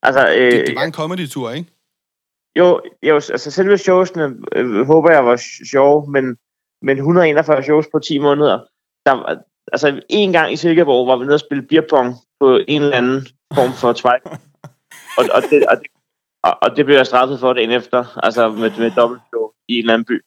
Altså, 0.02 0.28
øh, 0.28 0.52
Det, 0.52 0.66
det 0.66 0.76
var 0.76 0.84
en 0.84 0.92
comedy-tur, 0.92 1.50
ikke? 1.50 1.73
Jo, 2.58 2.80
jo, 3.02 3.14
altså 3.14 3.50
selve 3.50 3.78
showsene 3.78 4.36
øh, 4.52 4.86
håber 4.86 5.10
jeg 5.10 5.24
var 5.24 5.36
sjove, 5.70 6.10
men, 6.10 6.36
men 6.82 6.96
141 6.96 7.62
shows 7.62 7.86
på 7.92 7.98
10 7.98 8.18
måneder, 8.18 8.58
der 9.06 9.12
var, 9.12 9.42
altså 9.72 10.02
en 10.08 10.32
gang 10.32 10.52
i 10.52 10.56
Silkeborg 10.56 11.06
var 11.06 11.16
vi 11.16 11.24
nede 11.24 11.34
og 11.34 11.40
spille 11.40 11.66
beerpong 11.66 12.14
på 12.40 12.60
en 12.68 12.82
eller 12.82 12.96
anden 12.96 13.26
form 13.54 13.72
for 13.72 13.92
tvejl. 13.92 14.20
og, 15.18 15.24
og, 15.34 15.42
det, 15.50 15.66
og, 15.66 15.76
det, 15.76 15.86
og, 16.42 16.58
og 16.62 16.76
det 16.76 16.84
blev 16.84 16.96
jeg 16.96 17.06
straffet 17.06 17.40
for 17.40 17.52
dagen 17.52 17.70
efter, 17.70 18.18
altså 18.22 18.48
med, 18.48 18.70
med 18.78 18.90
dobbeltshow 18.90 19.50
i 19.68 19.74
en 19.74 19.78
eller 19.78 19.94
anden 19.94 20.06
by. 20.06 20.24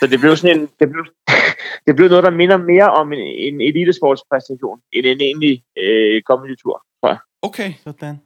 Så 0.00 0.06
det 0.06 0.20
blev 0.20 0.36
sådan 0.36 0.60
en, 0.60 0.68
det 0.80 0.90
blev, 0.90 1.04
det 1.86 1.96
blev 1.96 2.08
noget, 2.08 2.24
der 2.24 2.30
minder 2.30 2.56
mere 2.56 2.90
om 2.90 3.12
en, 3.12 3.18
en 3.18 3.60
elitesportspræstation, 3.60 4.80
end 4.92 5.06
en 5.06 5.20
egentlig 5.20 5.64
øh, 5.78 6.22
comedy-tur, 6.22 6.84
tror 7.00 7.08
jeg. 7.08 7.18
Okay. 7.42 7.72
Sådan. 7.84 8.20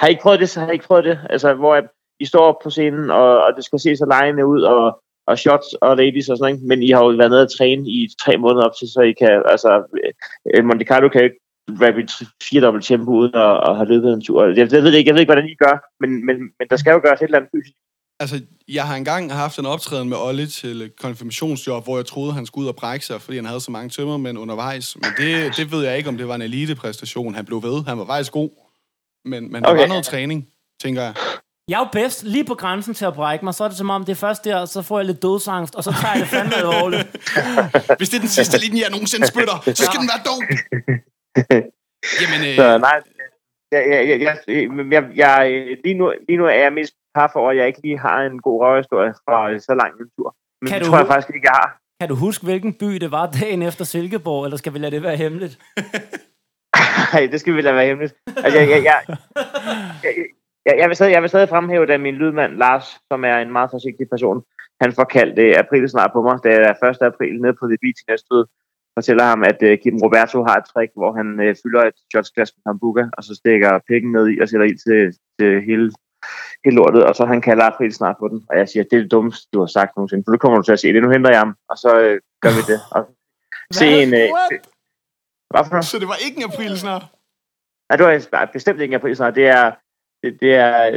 Har 0.00 0.06
I 0.06 0.10
ikke 0.10 0.22
prøvet 0.22 0.40
det, 0.40 0.48
så 0.48 0.60
har 0.60 0.70
I 0.70 0.72
ikke 0.72 0.84
prøvet 0.84 1.04
det? 1.04 1.18
Altså, 1.30 1.54
hvor 1.54 1.74
at 1.74 1.88
I 2.20 2.24
står 2.24 2.44
op 2.50 2.58
på 2.62 2.70
scenen, 2.70 3.10
og, 3.10 3.42
og 3.44 3.50
det 3.56 3.64
skal 3.64 3.80
se 3.80 3.96
så 3.96 4.06
lejende 4.08 4.46
ud, 4.46 4.62
og, 4.62 5.00
og 5.26 5.38
shots 5.38 5.74
og 5.74 5.96
ladies 5.96 6.28
og 6.28 6.36
sådan 6.38 6.54
noget, 6.54 6.68
men 6.68 6.82
I 6.82 6.90
har 6.90 7.04
jo 7.04 7.08
været 7.08 7.30
nede 7.30 7.42
at 7.42 7.54
træne 7.58 7.88
i 7.88 8.08
tre 8.24 8.36
måneder 8.36 8.64
op 8.66 8.76
til, 8.78 8.88
så 8.88 9.00
I 9.00 9.12
kan, 9.12 9.42
altså, 9.48 9.70
øh, 10.54 10.64
Monte 10.64 10.84
Carlo 10.84 11.08
kan 11.08 11.20
jo 11.20 11.24
ikke 11.24 11.40
rappe 11.84 12.00
i 12.02 12.06
fire 12.42 12.60
dobbelt 12.60 12.84
tempo 12.84 13.10
uden 13.10 13.34
at, 13.34 13.68
at 13.68 13.76
have 13.76 13.88
løbet 13.88 14.12
en 14.12 14.22
tur. 14.24 14.44
Jeg, 14.46 14.72
jeg, 14.72 14.82
ved 14.82 14.92
ikke, 14.92 15.08
jeg 15.08 15.14
ved 15.14 15.20
ikke, 15.20 15.32
hvordan 15.32 15.48
I 15.48 15.54
gør, 15.54 15.76
men, 16.00 16.26
men, 16.26 16.36
men 16.58 16.68
der 16.70 16.76
skal 16.76 16.90
jo 16.92 17.00
gøres 17.02 17.20
et 17.20 17.24
eller 17.24 17.38
andet 17.38 17.50
fysisk. 17.54 17.76
Altså, 18.20 18.40
jeg 18.68 18.84
har 18.84 18.96
engang 18.96 19.32
haft 19.32 19.58
en 19.58 19.66
optræden 19.66 20.08
med 20.08 20.16
Olli 20.16 20.46
til 20.46 20.90
konfirmationsjob, 21.00 21.84
hvor 21.84 21.96
jeg 21.96 22.06
troede, 22.06 22.32
han 22.32 22.46
skulle 22.46 22.62
ud 22.64 22.68
og 22.68 22.76
brække 22.76 23.06
sig, 23.06 23.20
fordi 23.20 23.36
han 23.36 23.46
havde 23.46 23.60
så 23.60 23.70
mange 23.70 23.88
tømmermænd 23.88 24.38
undervejs. 24.38 24.96
Men 24.96 25.10
det, 25.18 25.56
det 25.56 25.72
ved 25.72 25.84
jeg 25.84 25.96
ikke, 25.96 26.08
om 26.08 26.16
det 26.16 26.28
var 26.28 26.34
en 26.34 26.42
elitepræstation. 26.42 27.34
Han 27.34 27.44
blev 27.44 27.62
ved. 27.62 27.84
Han 27.84 27.98
var 27.98 28.06
faktisk 28.06 28.32
god. 28.32 28.50
Men, 29.24 29.52
men 29.52 29.62
der 29.62 29.70
Okay. 29.70 29.80
var 29.80 29.86
noget 29.86 30.04
træning, 30.04 30.48
tænker 30.82 31.02
jeg. 31.02 31.14
Jeg 31.70 31.76
er 31.76 31.84
jo 31.84 31.88
bedst 31.92 32.24
lige 32.24 32.44
på 32.44 32.54
grænsen 32.54 32.94
til 32.94 33.04
at 33.04 33.14
brække 33.14 33.44
mig. 33.44 33.54
Så 33.54 33.64
er 33.64 33.68
det 33.68 33.76
som 33.76 33.90
om, 33.90 34.04
det 34.04 34.12
er 34.12 34.16
først 34.26 34.44
der, 34.44 34.64
så 34.64 34.82
får 34.82 34.98
jeg 34.98 35.06
lidt 35.06 35.22
dødsangst, 35.22 35.74
og 35.74 35.84
så 35.84 35.92
tager 36.00 36.12
jeg 36.14 36.20
det 36.20 36.28
fandme 36.28 36.54
alvorligt. 36.62 37.06
Hvis 37.98 38.08
det 38.10 38.16
er 38.16 38.24
den 38.26 38.34
sidste 38.38 38.56
linje, 38.64 38.80
jeg 38.82 38.90
nogensinde 38.90 39.26
spytter, 39.26 39.56
så 39.78 39.82
skal 39.88 40.00
den 40.02 40.08
være 40.12 40.22
dope. 40.30 40.52
Jamen, 42.20 42.40
øh, 42.48 42.56
Så 42.60 42.78
nej, 42.78 42.96
jeg, 43.72 43.82
jeg, 43.90 44.08
jeg, 44.08 44.20
jeg, 44.20 44.36
jeg, 44.92 45.04
jeg, 45.16 45.76
lige, 45.84 45.94
nu, 46.00 46.12
lige 46.28 46.38
nu 46.38 46.44
er 46.44 46.50
jeg 46.66 46.72
mest 46.72 46.92
par 47.14 47.30
for, 47.32 47.50
at 47.50 47.56
jeg 47.56 47.66
ikke 47.66 47.80
lige 47.84 47.98
har 47.98 48.18
en 48.22 48.40
god 48.46 48.60
røverhistorie 48.62 49.12
fra 49.24 49.58
så 49.58 49.74
lang 49.74 49.92
en 50.00 50.08
tur. 50.18 50.28
Men 50.62 50.68
Kan 50.70 50.78
det 50.78 50.86
du- 50.86 50.90
tror 50.90 50.98
jeg 50.98 51.06
faktisk 51.06 51.34
ikke, 51.34 51.48
jeg 51.50 51.56
har. 51.62 51.68
Kan 52.00 52.08
du 52.08 52.14
huske, 52.14 52.44
hvilken 52.44 52.72
by 52.74 52.86
det 52.86 53.10
var 53.10 53.26
dagen 53.40 53.62
efter 53.62 53.84
Silkeborg, 53.84 54.44
eller 54.44 54.56
skal 54.56 54.74
vi 54.74 54.78
lade 54.78 54.90
det 54.94 55.02
være 55.02 55.16
hemmeligt? 55.16 55.58
Nej, 57.12 57.26
det 57.32 57.40
skal 57.40 57.54
vi 57.56 57.60
lade 57.60 57.74
være 57.74 57.86
hemmeligt. 57.86 58.14
Altså, 58.44 58.58
jeg, 58.60 58.70
jeg, 58.70 58.82
jeg, 58.84 59.00
jeg, 60.04 60.12
jeg, 60.66 60.74
jeg, 60.78 60.88
vil 60.88 60.96
stadig, 60.96 61.12
jeg 61.12 61.22
vil 61.22 61.28
stadig 61.28 61.48
fremhæve, 61.48 61.92
at 61.92 62.00
min 62.00 62.14
lydmand 62.14 62.52
Lars, 62.62 62.86
som 63.10 63.24
er 63.24 63.36
en 63.38 63.52
meget 63.52 63.70
forsigtig 63.70 64.06
person, 64.14 64.44
han 64.80 64.92
forkaldte 64.92 65.58
april 65.58 65.88
snart 65.88 66.10
på 66.12 66.22
mig, 66.22 66.38
da 66.44 66.48
jeg 66.50 66.90
1. 66.90 67.02
april 67.02 67.40
nede 67.40 67.56
på 67.60 67.64
The 67.66 67.78
Beach 67.82 68.00
i 68.02 68.10
Næstved, 68.10 68.44
fortæller 68.98 69.24
ham, 69.24 69.42
at 69.50 69.58
øh, 69.68 69.78
Kim 69.82 69.96
Roberto 70.04 70.38
har 70.48 70.56
et 70.56 70.66
trick, 70.72 70.92
hvor 71.00 71.12
han 71.18 71.28
øh, 71.44 71.56
fylder 71.62 71.82
et 71.82 71.98
shotsglas 72.10 72.52
med 72.54 72.62
sambuca, 72.62 73.04
og 73.16 73.24
så 73.24 73.32
stikker 73.34 73.78
pikken 73.88 74.12
ned 74.12 74.26
i 74.32 74.40
og 74.40 74.48
sætter 74.48 74.66
ild 74.66 74.80
til, 74.86 75.18
til 75.38 75.50
hele, 75.68 75.86
hele 76.64 76.76
lortet, 76.76 77.02
og 77.08 77.14
så 77.16 77.24
han 77.32 77.40
kalder 77.40 77.64
april 77.64 77.92
snart 77.94 78.16
på 78.20 78.28
den. 78.28 78.38
Og 78.50 78.54
jeg 78.58 78.68
siger, 78.68 78.84
det 78.84 78.96
er 78.96 79.02
det 79.02 79.10
dummeste, 79.10 79.48
du 79.52 79.58
har 79.60 79.70
sagt 79.76 79.96
nogensinde, 79.96 80.22
for 80.24 80.32
nu 80.32 80.38
kommer 80.38 80.58
du 80.58 80.64
til 80.64 80.76
at 80.78 80.80
se 80.80 80.92
det. 80.92 81.02
Nu 81.02 81.10
henter 81.10 81.30
jeg 81.30 81.38
ham, 81.38 81.54
og 81.70 81.76
så 81.78 81.90
øh, 82.04 82.20
gør 82.42 82.52
vi 82.58 82.62
det. 82.72 82.80
Og 82.96 83.00
se 83.78 83.86
en... 84.02 84.14
Øh, 84.14 84.28
hvad 85.50 85.64
for? 85.70 85.80
Så 85.80 85.98
det 85.98 86.08
var 86.08 86.18
ikke 86.26 86.36
en 86.40 86.50
april 86.52 86.78
snart. 86.78 87.04
Nej, 87.88 87.96
det 87.96 88.04
var 88.32 88.50
bestemt 88.52 88.80
ikke 88.80 88.92
en 88.92 89.00
april 89.00 89.16
snart. 89.16 89.34
Det 89.34 89.46
er, 89.46 89.66
det, 90.26 90.40
det 90.40 90.54
er, 90.54 90.90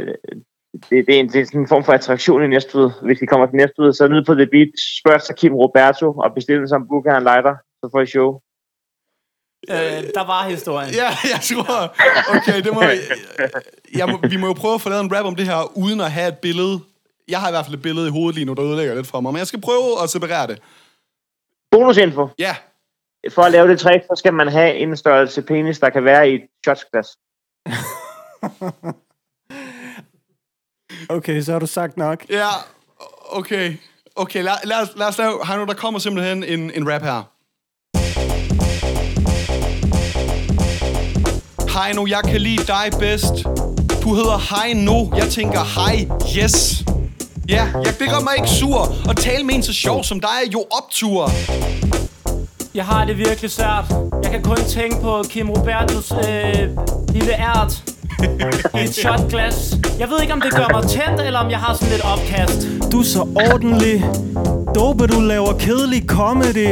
det, 0.72 1.06
det, 1.06 1.14
er 1.16 1.20
en, 1.20 1.28
det 1.28 1.40
er 1.40 1.44
sådan 1.44 1.60
en 1.60 1.68
form 1.68 1.84
for 1.84 1.92
attraktion 1.92 2.44
i 2.44 2.46
Næstved. 2.46 2.90
Hvis 3.02 3.22
I 3.22 3.26
kommer 3.26 3.46
til 3.46 3.56
Næstved, 3.56 3.92
så 3.92 4.08
nede 4.08 4.24
på 4.24 4.34
The 4.34 4.46
Beach, 4.46 5.00
spørg 5.00 5.20
så 5.20 5.34
Kim 5.34 5.54
Roberto 5.54 6.12
og 6.12 6.34
bestil 6.34 6.68
som 6.68 6.88
booker 6.88 7.12
han 7.12 7.22
lighter, 7.22 7.54
så 7.80 7.88
får 7.92 8.00
I 8.00 8.06
show. 8.06 8.40
Øh, 9.70 10.02
der 10.18 10.24
var 10.26 10.42
historien. 10.48 10.90
Ja, 10.94 11.10
jeg 11.34 11.40
tror... 11.48 11.74
Okay, 12.36 12.62
det 12.64 12.74
må, 12.74 12.82
jeg 13.94 14.08
må, 14.08 14.28
vi 14.28 14.36
må 14.36 14.46
jo 14.46 14.52
prøve 14.52 14.74
at 14.74 14.80
få 14.80 14.88
lavet 14.88 15.04
en 15.04 15.16
rap 15.16 15.24
om 15.24 15.36
det 15.36 15.46
her, 15.46 15.78
uden 15.78 16.00
at 16.00 16.10
have 16.10 16.28
et 16.28 16.38
billede. 16.38 16.80
Jeg 17.28 17.40
har 17.40 17.48
i 17.48 17.52
hvert 17.52 17.64
fald 17.64 17.76
et 17.76 17.82
billede 17.82 18.08
i 18.08 18.10
hovedet 18.10 18.34
lige 18.34 18.44
nu, 18.44 18.52
der 18.52 18.64
ødelægger 18.64 18.94
lidt 18.94 19.06
for 19.06 19.20
mig, 19.20 19.32
men 19.32 19.38
jeg 19.38 19.46
skal 19.46 19.60
prøve 19.60 20.02
at 20.02 20.10
separere 20.10 20.46
det. 20.46 20.62
Bonusinfo. 21.70 22.28
Ja, 22.38 22.56
For 23.30 23.42
at 23.42 23.52
lave 23.52 23.68
det 23.68 23.78
trick, 23.80 24.04
så 24.04 24.14
skal 24.16 24.34
man 24.34 24.48
have 24.48 24.74
en 24.74 24.96
størrelse 24.96 25.42
penis, 25.42 25.78
der 25.78 25.90
kan 25.90 26.04
være 26.04 26.30
i 26.30 26.34
et 26.34 26.46
shotsglas. 26.64 27.08
Okay, 31.10 31.42
så 31.42 31.52
har 31.52 31.58
du 31.58 31.66
sagt 31.66 31.96
nok. 31.96 32.24
ja, 32.30 32.48
okay. 33.30 33.76
Okay, 34.16 34.42
lad, 34.42 34.52
lad, 34.64 34.76
os, 34.82 34.88
lad 34.96 35.06
os 35.06 35.18
lave... 35.18 35.46
Heino, 35.46 35.64
der 35.64 35.74
kommer 35.74 36.00
simpelthen 36.00 36.44
en, 36.44 36.70
en 36.74 36.92
rap 36.92 37.02
her. 37.02 37.22
Heino, 41.78 42.06
jeg 42.06 42.20
kan 42.24 42.40
lide 42.40 42.66
dig 42.66 42.90
bedst. 42.98 43.44
Du 44.02 44.14
hedder 44.14 44.54
Heino. 44.54 45.16
Jeg 45.16 45.28
tænker 45.28 45.60
hej, 45.80 46.08
yes. 46.42 46.84
Ja, 47.48 47.68
jeg 47.84 47.94
det 47.98 48.08
gør 48.10 48.20
mig 48.20 48.32
ikke 48.36 48.48
sur. 48.48 48.94
Og 49.08 49.16
tale 49.16 49.44
med 49.44 49.54
en 49.54 49.62
så 49.62 49.72
sjov 49.72 50.04
som 50.04 50.20
dig 50.20 50.28
er 50.46 50.50
jo 50.52 50.64
optur. 50.70 51.30
Jeg 52.74 52.84
har 52.84 53.04
det 53.04 53.18
virkelig 53.18 53.50
svært. 53.50 53.84
Jeg 54.22 54.30
kan 54.30 54.42
kun 54.42 54.56
tænke 54.56 54.96
på 55.02 55.22
Kim 55.28 55.50
Robertos 55.50 56.12
øh, 56.12 56.68
lille 57.14 57.32
ært 57.32 57.82
i 58.74 58.80
et 58.84 58.94
shotglas. 58.94 59.79
Jeg 60.00 60.08
ved 60.10 60.20
ikke, 60.22 60.32
om 60.32 60.40
det 60.40 60.52
gør 60.52 60.68
mig 60.72 60.82
tændt, 60.82 61.20
eller 61.26 61.40
om 61.40 61.50
jeg 61.50 61.58
har 61.58 61.74
sådan 61.74 61.88
lidt 61.88 62.02
opkast. 62.04 62.68
Du 62.92 63.00
er 63.00 63.04
så 63.04 63.20
ordentlig. 63.20 64.04
Dope, 64.74 65.06
du 65.06 65.20
laver 65.20 65.52
kedelig 65.52 66.02
comedy. 66.06 66.68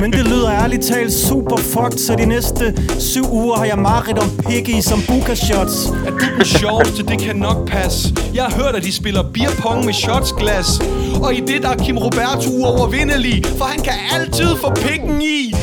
Men 0.00 0.12
det 0.12 0.24
lyder 0.24 0.50
ærligt 0.50 0.82
talt 0.82 1.12
super 1.12 1.56
fucked, 1.56 1.98
så 1.98 2.14
de 2.14 2.26
næste 2.26 2.74
syv 3.00 3.24
uger 3.32 3.56
har 3.56 3.64
jeg 3.64 3.78
mareridt 3.78 4.18
om 4.18 4.30
piggy 4.48 4.80
som 4.80 4.98
buka 5.08 5.34
shots. 5.34 5.86
Er 6.06 6.10
du 6.10 6.26
den 6.36 6.44
sjoveste, 6.44 7.02
det 7.02 7.18
kan 7.20 7.36
nok 7.36 7.68
passe. 7.68 8.14
Jeg 8.34 8.44
har 8.44 8.62
hørt, 8.62 8.74
at 8.76 8.82
de 8.82 8.92
spiller 8.92 9.22
beerpong 9.22 9.84
med 9.84 9.94
shotsglas. 9.94 10.80
Og 11.22 11.34
i 11.34 11.40
det 11.40 11.62
der 11.62 11.68
er 11.68 11.76
Kim 11.76 11.98
Roberto 11.98 12.50
uovervindelig, 12.50 13.44
for 13.58 13.64
han 13.64 13.82
kan 13.82 13.94
altid 14.14 14.56
få 14.56 14.74
pikken 14.74 15.22
i. 15.22 15.54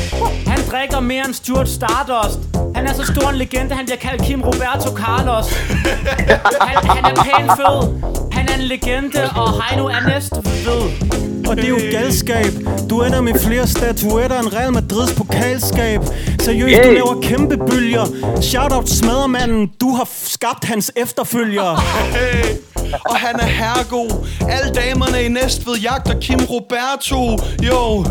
Han 0.68 0.78
drikker 0.80 1.00
mere 1.00 1.24
end 1.26 1.34
Stuart 1.34 1.68
Stardust. 1.68 2.38
Han 2.74 2.86
er 2.86 2.92
så 2.94 3.12
stor 3.14 3.28
en 3.28 3.36
legende, 3.36 3.74
han 3.74 3.84
bliver 3.84 3.98
kaldt 3.98 4.22
Kim 4.22 4.40
Roberto 4.42 4.96
Carlos. 4.96 5.46
Han, 6.68 6.88
han 6.88 7.04
er 7.04 7.22
pæn 7.22 7.46
fed. 7.56 8.02
Han 8.32 8.48
er 8.48 8.54
en 8.54 8.60
legende, 8.62 9.30
og 9.36 9.62
Heino 9.62 9.86
er 9.86 10.08
næst 10.08 10.32
ved. 10.44 11.08
Og 11.48 11.56
det 11.56 11.64
er 11.64 11.68
jo 11.68 11.78
galskab. 11.92 12.52
Du 12.90 13.02
ender 13.02 13.20
med 13.20 13.32
flere 13.40 13.66
statuetter 13.66 14.38
end 14.40 14.52
Real 14.52 14.72
Madrids 14.72 15.14
pokalskab. 15.14 16.00
Seriøst, 16.40 16.82
du 16.82 16.88
Hey. 16.88 16.94
laver 16.94 17.20
kæmpe 17.22 17.56
bølger. 17.70 18.04
Shoutout 18.42 18.88
smaddermanden, 18.90 19.70
du 19.80 19.94
har 19.94 20.04
f- 20.04 20.32
skabt 20.32 20.64
hans 20.64 20.92
efterfølger. 20.96 21.76
Hey. 22.16 22.54
Og 23.10 23.16
han 23.16 23.40
er 23.40 23.46
herregod. 23.46 24.26
Alle 24.48 24.74
damerne 24.74 25.22
i 25.22 25.28
Næstved 25.28 25.74
jagter 25.76 26.20
Kim 26.20 26.38
Roberto. 26.50 27.38
Jo, 27.62 28.04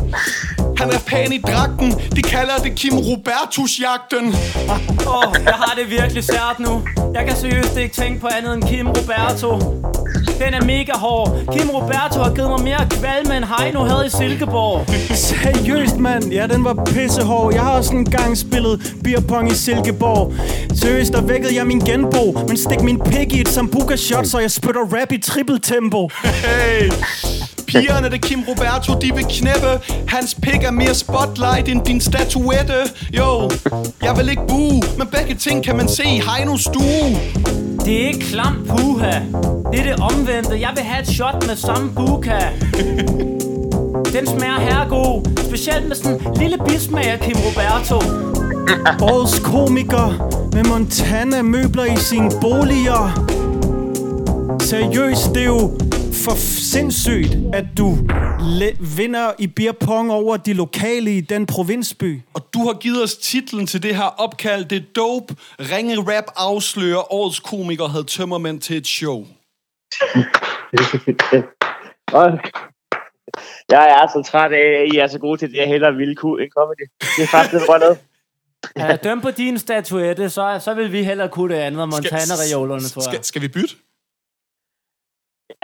han 0.77 0.89
er 0.93 0.99
pæn 1.07 1.31
i 1.31 1.41
dragten. 1.41 1.91
De 2.15 2.21
kalder 2.21 2.57
det 2.63 2.75
Kim 2.75 2.97
Robertus-jagten. 2.97 4.25
Åh, 5.07 5.15
oh, 5.17 5.35
jeg 5.43 5.53
har 5.53 5.73
det 5.77 5.89
virkelig 5.89 6.23
sært 6.23 6.59
nu. 6.59 6.83
Jeg 7.13 7.25
kan 7.27 7.35
seriøst 7.35 7.77
ikke 7.77 7.95
tænke 7.95 8.19
på 8.21 8.27
andet 8.37 8.53
end 8.53 8.63
Kim 8.63 8.87
Roberto. 8.87 9.59
Den 10.39 10.53
er 10.53 10.65
mega 10.65 10.91
hård. 10.95 11.29
Kim 11.53 11.69
Roberto 11.69 12.19
har 12.19 12.33
givet 12.35 12.49
mig 12.49 12.63
mere 12.63 12.87
kvalme 12.89 13.37
end 13.37 13.45
Heino 13.45 13.83
havde 13.83 14.05
i 14.05 14.09
Silkeborg. 14.09 14.85
Seriøst, 15.15 15.97
mand. 15.97 16.23
Ja, 16.31 16.47
den 16.47 16.63
var 16.63 16.83
pissehård. 16.85 17.53
Jeg 17.53 17.61
har 17.61 17.71
også 17.71 17.95
en 17.95 18.05
gang 18.05 18.37
spillet 18.37 18.95
beerpong 19.03 19.51
i 19.51 19.55
Silkeborg. 19.55 20.33
Seriøst, 20.75 21.13
der 21.13 21.21
vækkede 21.21 21.55
jeg 21.55 21.67
min 21.67 21.79
genbo. 21.79 22.45
Men 22.47 22.57
stik 22.57 22.81
min 22.81 22.99
pik 22.99 23.33
i 23.33 23.41
et 23.41 23.49
sambuca 23.49 23.95
shot, 23.95 24.27
så 24.27 24.39
jeg 24.39 24.51
spytter 24.51 24.81
rap 24.81 25.11
i 25.11 25.17
triple 25.21 25.59
tempo. 25.59 26.09
Hey. 26.23 26.91
Pigerne, 27.67 28.09
det 28.09 28.21
Kim 28.21 28.39
Roberto, 28.47 28.99
de 28.99 29.15
vil 29.15 29.25
knæppe 29.29 29.71
Hans 30.07 30.35
pik 30.41 30.63
er 30.63 30.71
mere 30.71 30.93
spotlight 30.93 31.69
end 31.69 31.85
din 31.85 32.01
statuette 32.01 32.73
Jo, 33.17 33.49
jeg 34.03 34.17
vil 34.17 34.29
ikke 34.29 34.47
bue 34.47 34.81
Men 34.97 35.07
begge 35.11 35.35
ting 35.35 35.63
kan 35.63 35.77
man 35.77 35.89
se 35.89 36.03
i 36.03 36.21
Heinos 36.29 36.61
stue 36.61 37.09
Det 37.85 38.03
er 38.03 38.07
ikke 38.07 38.25
klam 38.25 38.67
puha. 38.69 39.19
Det 39.71 39.79
er 39.79 39.83
det 39.83 39.99
omvendte. 39.99 40.59
Jeg 40.61 40.69
vil 40.75 40.83
have 40.83 41.01
et 41.01 41.07
shot 41.07 41.47
med 41.47 41.55
sambuca. 41.55 42.39
Den 44.13 44.27
smager 44.27 44.59
herregod. 44.59 45.37
Specielt 45.47 45.87
med 45.87 45.95
sådan 45.95 46.27
en 46.27 46.37
lille 46.39 46.57
bismag 46.67 47.05
af 47.05 47.19
Kim 47.19 47.35
Roberto. 47.35 47.95
Årets 49.01 49.39
komiker 49.39 50.29
med 50.53 50.63
Montana 50.63 51.41
møbler 51.41 51.85
i 51.85 51.97
sine 51.97 52.31
boliger. 52.41 53.33
Seriøst, 54.61 55.29
det 55.33 55.41
er 55.41 55.45
jo 55.45 55.71
for 56.25 56.35
sindssygt, 56.73 57.37
at 57.53 57.65
du 57.77 57.97
le- 58.59 58.77
vinder 58.97 59.31
i 59.39 59.47
beer 59.47 59.71
pong 59.71 60.11
over 60.11 60.37
de 60.37 60.53
lokale 60.53 61.17
i 61.17 61.21
den 61.21 61.45
provinsby. 61.45 62.21
Og 62.33 62.47
du 62.53 62.59
har 62.59 62.73
givet 62.73 63.03
os 63.03 63.17
titlen 63.17 63.67
til 63.67 63.83
det 63.83 63.95
her 63.95 64.03
opkald 64.03 64.65
Det 64.65 64.77
er 64.77 64.81
dope 64.95 65.35
Ringe 65.59 65.97
rap 65.97 66.23
afslører 66.35 67.13
Årets 67.13 67.39
komiker 67.39 67.87
havde 67.87 68.03
tømmermænd 68.03 68.61
til 68.61 68.77
et 68.77 68.87
show 68.87 69.25
jeg 73.69 73.85
er 73.89 74.07
så 74.13 74.23
træt 74.31 74.51
af, 74.51 74.81
at 74.81 74.93
I 74.93 74.97
er 74.97 75.07
så 75.07 75.19
gode 75.19 75.37
til 75.37 75.49
det, 75.49 75.57
jeg 75.57 75.67
hellere 75.67 75.95
ville 75.95 76.15
kunne 76.15 76.43
en 76.43 76.49
comedy. 76.57 76.89
Det 77.17 77.23
er 77.23 77.27
faktisk 77.27 77.53
lidt 77.53 77.63
rødt 77.69 77.99
Ja, 78.77 78.95
døm 78.95 79.21
på 79.21 79.31
din 79.31 79.57
statuette, 79.57 80.29
så, 80.29 80.59
så 80.63 80.73
vil 80.73 80.91
vi 80.91 81.03
heller 81.03 81.27
kunne 81.27 81.55
det 81.55 81.61
andet 81.61 81.89
Montana-reolerne, 81.89 82.89
tror 82.89 83.01
jeg. 83.01 83.13
skal, 83.13 83.23
skal 83.23 83.41
vi 83.41 83.47
bytte? 83.47 83.75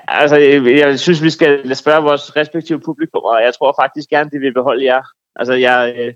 Altså, 0.07 0.35
jeg 0.35 0.65
jeg 0.65 0.99
synes, 0.99 1.23
vi 1.23 1.29
skal 1.29 1.75
spørge 1.75 2.03
vores 2.03 2.35
respektive 2.35 2.79
publikum, 2.79 3.23
og 3.23 3.41
jeg 3.41 3.53
tror 3.53 3.75
faktisk 3.81 4.09
gerne, 4.09 4.29
de 4.29 4.39
vil 4.39 4.53
beholde 4.53 4.85
jer. 4.85 5.03
Altså, 5.35 5.53
jeg... 5.53 5.93
Øh, 5.97 6.13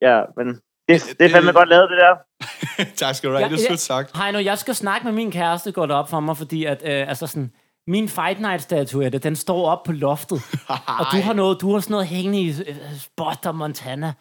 ja, 0.00 0.22
men 0.36 0.46
det, 0.88 1.16
det 1.18 1.26
er 1.26 1.30
fandme 1.30 1.52
godt 1.52 1.68
lavet, 1.68 1.90
det 1.90 1.98
der. 1.98 2.14
tak 3.06 3.14
skal 3.14 3.30
du 3.30 3.36
have, 3.36 3.48
det 3.48 3.64
er 3.64 3.68
sødt 3.68 3.80
sagt 3.80 4.16
Heino, 4.16 4.38
jeg 4.38 4.58
skal 4.58 4.74
snakke 4.74 5.04
med 5.04 5.12
min 5.12 5.30
kæreste, 5.30 5.72
går 5.72 5.86
det 5.86 5.96
op 5.96 6.08
for 6.10 6.20
mig, 6.20 6.36
fordi 6.36 6.64
at, 6.64 6.82
øh, 6.84 7.08
altså 7.08 7.26
sådan, 7.26 7.52
min 7.86 8.08
Fight 8.08 8.40
Night-statuette, 8.40 9.18
den 9.18 9.36
står 9.36 9.68
op 9.68 9.82
på 9.82 9.92
loftet. 9.92 10.42
og 11.00 11.06
du 11.12 11.16
har, 11.16 11.32
noget, 11.32 11.60
du 11.60 11.72
har 11.72 11.80
sådan 11.80 11.92
noget 11.92 12.06
hængende 12.06 12.40
i 12.40 12.48
øh, 12.48 12.76
spot 13.00 13.46
og 13.46 13.54
Montana. 13.54 14.12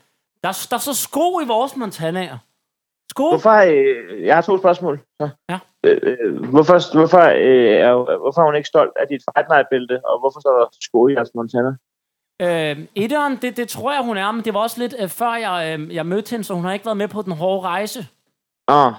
Der, 0.44 0.68
der 0.70 0.76
er 0.76 0.80
så 0.80 0.94
sko 0.94 1.40
i 1.40 1.48
vores 1.48 1.76
Montanaer. 1.76 2.38
Sko? 3.12 3.30
Hvorfor, 3.30 3.58
øh, 3.74 4.26
jeg 4.28 4.36
har 4.36 4.42
to 4.42 4.58
spørgsmål. 4.58 4.96
Så. 5.22 5.30
Ja. 5.50 5.60
Øh, 5.86 6.00
øh, 6.04 6.50
hvorfor, 6.54 6.98
hvorfor, 6.98 7.24
øh, 7.48 7.76
er, 7.88 7.94
hvorfor 8.24 8.42
er 8.42 8.46
hun 8.46 8.56
ikke 8.56 8.68
stolt 8.68 8.94
af 9.02 9.08
dit 9.08 9.22
Fight 9.26 9.48
Night-bælte, 9.50 9.96
og 10.10 10.20
hvorfor 10.20 10.40
står 10.40 10.54
der 10.60 10.68
sko 10.82 11.08
i 11.08 11.14
jeres 11.14 11.32
Montana? 11.36 11.72
Øh, 12.46 12.76
etteren, 12.96 13.36
det, 13.42 13.58
det 13.58 13.68
tror 13.70 13.94
jeg, 13.94 14.04
hun 14.04 14.18
er, 14.18 14.32
men 14.32 14.46
det 14.46 14.54
var 14.54 14.60
også 14.60 14.80
lidt 14.80 14.96
øh, 15.02 15.10
før 15.10 15.34
jeg, 15.46 15.80
øh, 15.80 15.96
jeg 15.96 16.06
mødte 16.06 16.32
hende, 16.32 16.44
så 16.44 16.54
hun 16.54 16.66
har 16.66 16.74
ikke 16.74 16.86
været 16.86 16.98
med 16.98 17.08
på 17.08 17.22
den 17.22 17.32
hårde 17.32 17.62
rejse. 17.68 18.00
Ah, 18.68 18.94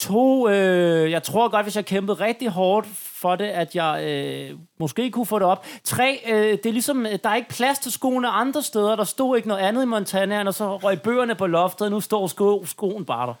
To, 0.00 0.48
øh, 0.48 1.10
jeg 1.10 1.22
tror 1.22 1.48
godt, 1.48 1.64
hvis 1.64 1.76
jeg 1.76 1.86
kæmpede 1.86 2.20
rigtig 2.24 2.48
hårdt 2.48 2.86
for 2.96 3.36
det, 3.36 3.44
at 3.44 3.74
jeg 3.74 4.04
øh, 4.04 4.58
måske 4.80 5.10
kunne 5.10 5.26
få 5.26 5.38
det 5.38 5.46
op. 5.46 5.66
Tre, 5.84 6.20
øh, 6.28 6.34
det 6.52 6.66
er 6.66 6.72
ligesom, 6.72 7.06
øh, 7.06 7.12
der 7.24 7.30
er 7.30 7.34
ikke 7.34 7.48
plads 7.48 7.78
til 7.78 7.92
skoene 7.92 8.28
andre 8.28 8.62
steder. 8.62 8.96
Der 8.96 9.04
stod 9.04 9.36
ikke 9.36 9.48
noget 9.48 9.60
andet 9.62 9.82
i 9.82 9.86
Montana, 9.86 10.46
og 10.46 10.54
så 10.54 10.76
røg 10.76 11.02
bøgerne 11.02 11.34
på 11.34 11.46
loftet, 11.46 11.84
og 11.84 11.90
nu 11.90 12.00
står 12.00 12.26
sko, 12.26 12.64
skoen 12.64 13.04
bare 13.04 13.26
der. 13.26 13.34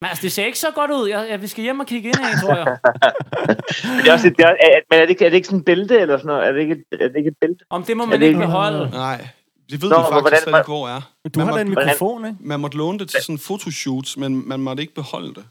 Men 0.00 0.08
altså, 0.08 0.22
det 0.22 0.32
ser 0.32 0.44
ikke 0.46 0.58
så 0.58 0.66
godt 0.74 0.90
ud. 0.90 1.08
Jeg, 1.08 1.26
jeg, 1.30 1.42
vi 1.42 1.46
skal 1.46 1.62
hjem 1.62 1.80
og 1.80 1.86
kigge 1.86 2.08
ind 2.08 2.18
af, 2.18 2.40
tror 2.42 2.54
jeg. 2.56 2.66
det 4.02 4.08
er 4.08 4.12
også, 4.12 4.28
det 4.28 4.44
er, 4.44 4.48
er, 4.48 4.80
men 4.90 4.98
er 5.00 5.02
det, 5.02 5.10
ikke, 5.10 5.24
er 5.26 5.28
det 5.30 5.36
ikke 5.36 5.46
sådan 5.48 5.58
et 5.58 5.64
bælte, 5.64 5.98
eller 6.00 6.16
sådan 6.16 6.26
noget? 6.26 6.46
Er 6.48 6.52
det 6.52 6.60
ikke, 6.60 6.72
et- 6.92 7.00
er 7.00 7.08
det 7.08 7.16
ikke 7.16 7.28
et 7.28 7.36
bælte? 7.40 7.64
Om 7.70 7.82
det 7.84 7.96
må 7.96 8.02
Er 8.02 8.06
man 8.06 8.20
det 8.20 8.26
ikke 8.26 8.36
ikke- 8.36 8.46
beholde. 8.46 8.90
Nej, 8.90 9.28
det 9.70 9.82
ved 9.82 9.88
Nå, 9.90 9.96
vi 9.96 10.02
faktisk 10.02 10.20
hvordan- 10.20 10.42
slet 10.42 10.58
ikke, 10.58 10.66
hvor 10.68 10.88
er 10.88 11.00
Du 11.34 11.38
Man 11.40 11.46
har 11.48 11.54
da 11.54 11.60
en 11.60 11.68
mikrofon, 11.68 12.24
ikke? 12.24 12.36
Man 12.40 12.60
måtte 12.60 12.76
låne 12.76 12.98
det 12.98 13.08
til 13.08 13.22
sådan 13.22 13.34
en 13.34 13.38
fotoshoots, 13.38 14.16
men 14.16 14.48
man 14.48 14.60
måtte 14.60 14.80
ikke 14.82 14.94
beholde 14.94 15.34
det 15.34 15.44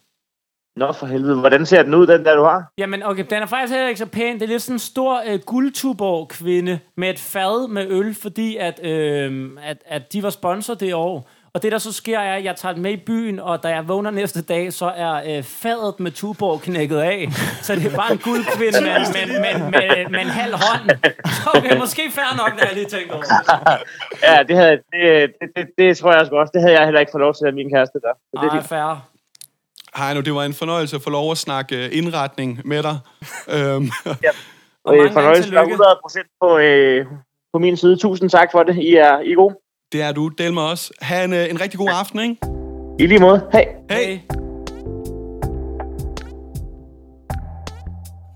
Nå, 0.75 0.91
for 0.91 1.05
helvede. 1.05 1.39
Hvordan 1.39 1.65
ser 1.65 1.83
den 1.83 1.93
ud, 1.93 2.07
den 2.07 2.25
der, 2.25 2.35
du 2.35 2.43
har? 2.43 2.71
Jamen, 2.77 3.03
okay, 3.03 3.25
den 3.29 3.41
er 3.41 3.45
faktisk 3.45 3.73
heller 3.73 3.87
ikke 3.87 3.99
så 3.99 4.05
pæn. 4.05 4.35
Det 4.35 4.41
er 4.41 4.47
lidt 4.47 4.61
sådan 4.61 4.75
en 4.75 4.79
stor 4.79 5.23
øh, 5.27 5.39
guldtuborg-kvinde 5.45 6.79
med 6.97 7.09
et 7.09 7.19
fad 7.19 7.67
med 7.67 7.87
øl, 7.89 8.15
fordi 8.15 8.57
at, 8.57 8.85
øh, 8.85 9.49
at, 9.63 9.77
at 9.85 10.13
de 10.13 10.23
var 10.23 10.29
sponsor 10.29 10.73
det 10.73 10.93
år. 10.93 11.29
Og 11.55 11.63
det, 11.63 11.71
der 11.71 11.77
så 11.77 11.91
sker, 11.91 12.19
er, 12.19 12.35
at 12.35 12.43
jeg 12.43 12.55
tager 12.55 12.73
den 12.73 12.81
med 12.81 12.91
i 12.91 12.97
byen, 12.97 13.39
og 13.39 13.63
da 13.63 13.67
jeg 13.67 13.87
vågner 13.87 14.11
næste 14.11 14.41
dag, 14.41 14.73
så 14.73 14.85
er 14.95 15.37
øh, 15.37 15.43
fadet 15.43 15.99
med 15.99 16.11
Tuborg 16.11 16.61
knækket 16.61 16.97
af. 16.97 17.27
Så 17.61 17.75
det 17.75 17.85
er 17.91 17.95
bare 17.95 18.11
en 18.11 18.17
guldkvinde 18.17 18.81
med, 18.81 18.89
med, 18.89 19.39
med, 19.39 19.71
med, 19.71 20.09
med 20.09 20.19
en 20.19 20.27
halv 20.27 20.53
hånd. 20.53 20.89
Så 21.25 21.49
okay, 21.53 21.77
måske 21.77 22.01
fair 22.11 22.37
nok, 22.37 22.51
når 22.59 22.63
jeg 22.67 22.73
lige 22.73 22.85
tænker 22.85 23.13
over 23.13 23.23
det. 23.23 23.81
Ja, 24.29 24.43
det, 24.43 24.55
havde, 24.55 24.71
det, 24.71 25.31
det, 25.41 25.49
det, 25.55 25.65
det 25.77 25.97
tror 25.97 26.11
jeg 26.11 26.21
også. 26.33 26.51
Det 26.53 26.61
havde 26.61 26.73
jeg 26.73 26.83
heller 26.85 26.99
ikke 26.99 27.11
fået 27.11 27.21
lov 27.21 27.33
til 27.33 27.45
af 27.45 27.53
min 27.53 27.69
kæreste 27.69 27.99
der. 27.99 28.13
Så 28.13 28.41
det 28.41 28.47
er 28.47 28.49
Ej, 28.51 28.57
fint. 28.59 28.69
fair. 28.69 29.07
Hej 29.97 30.13
nu, 30.13 30.19
det 30.21 30.33
var 30.33 30.43
en 30.43 30.53
fornøjelse 30.53 30.95
at 30.95 31.01
få 31.01 31.09
lov 31.09 31.31
at 31.31 31.37
snakke 31.37 31.85
øh, 31.85 31.89
indretning 31.97 32.61
med 32.65 32.83
dig. 32.83 32.97
øhm, 33.55 33.89
Og 34.83 34.93
Øh, 34.95 34.99
mange 34.99 35.13
fornøjelse 35.13 35.53
var 35.55 35.63
tillykke. 35.63 35.83
100% 35.83 36.37
på, 36.41 36.57
øh, 36.57 37.05
på 37.53 37.59
min 37.59 37.77
side. 37.77 37.97
Tusind 37.97 38.29
tak 38.29 38.51
for 38.51 38.63
det. 38.63 38.75
I 38.77 38.95
er, 38.95 39.19
I 39.19 39.31
er 39.31 39.35
gode. 39.35 39.55
Det 39.93 40.01
er 40.01 40.11
du. 40.11 40.27
Del 40.27 40.53
med 40.53 40.61
os. 40.61 40.91
Ha' 41.01 41.23
en, 41.23 41.33
øh, 41.33 41.49
en 41.49 41.61
rigtig 41.61 41.77
god 41.77 41.89
aften, 41.91 42.19
ikke? 42.19 42.35
I 42.99 43.07
lige 43.07 43.19
måde. 43.19 43.47
Hej. 43.51 43.65
Hey. 43.89 44.19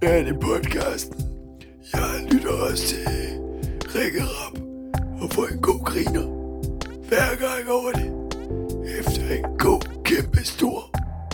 Ja, 0.01 0.19
det 0.19 0.27
er 0.27 0.39
podcasten. 0.39 1.15
Jeg 1.93 2.31
lytter 2.31 2.51
også 2.69 2.87
til 2.87 2.97
Rikke 3.95 4.21
Rap 4.23 4.59
og 5.21 5.29
får 5.31 5.45
en 5.45 5.61
god 5.61 5.85
griner 5.85 6.25
hver 7.07 7.35
gang 7.39 7.71
over 7.71 7.91
det. 7.91 8.11
Efter 8.99 9.21
en 9.35 9.57
god, 9.59 10.03
kæmpe 10.03 10.45
stor 10.45 10.89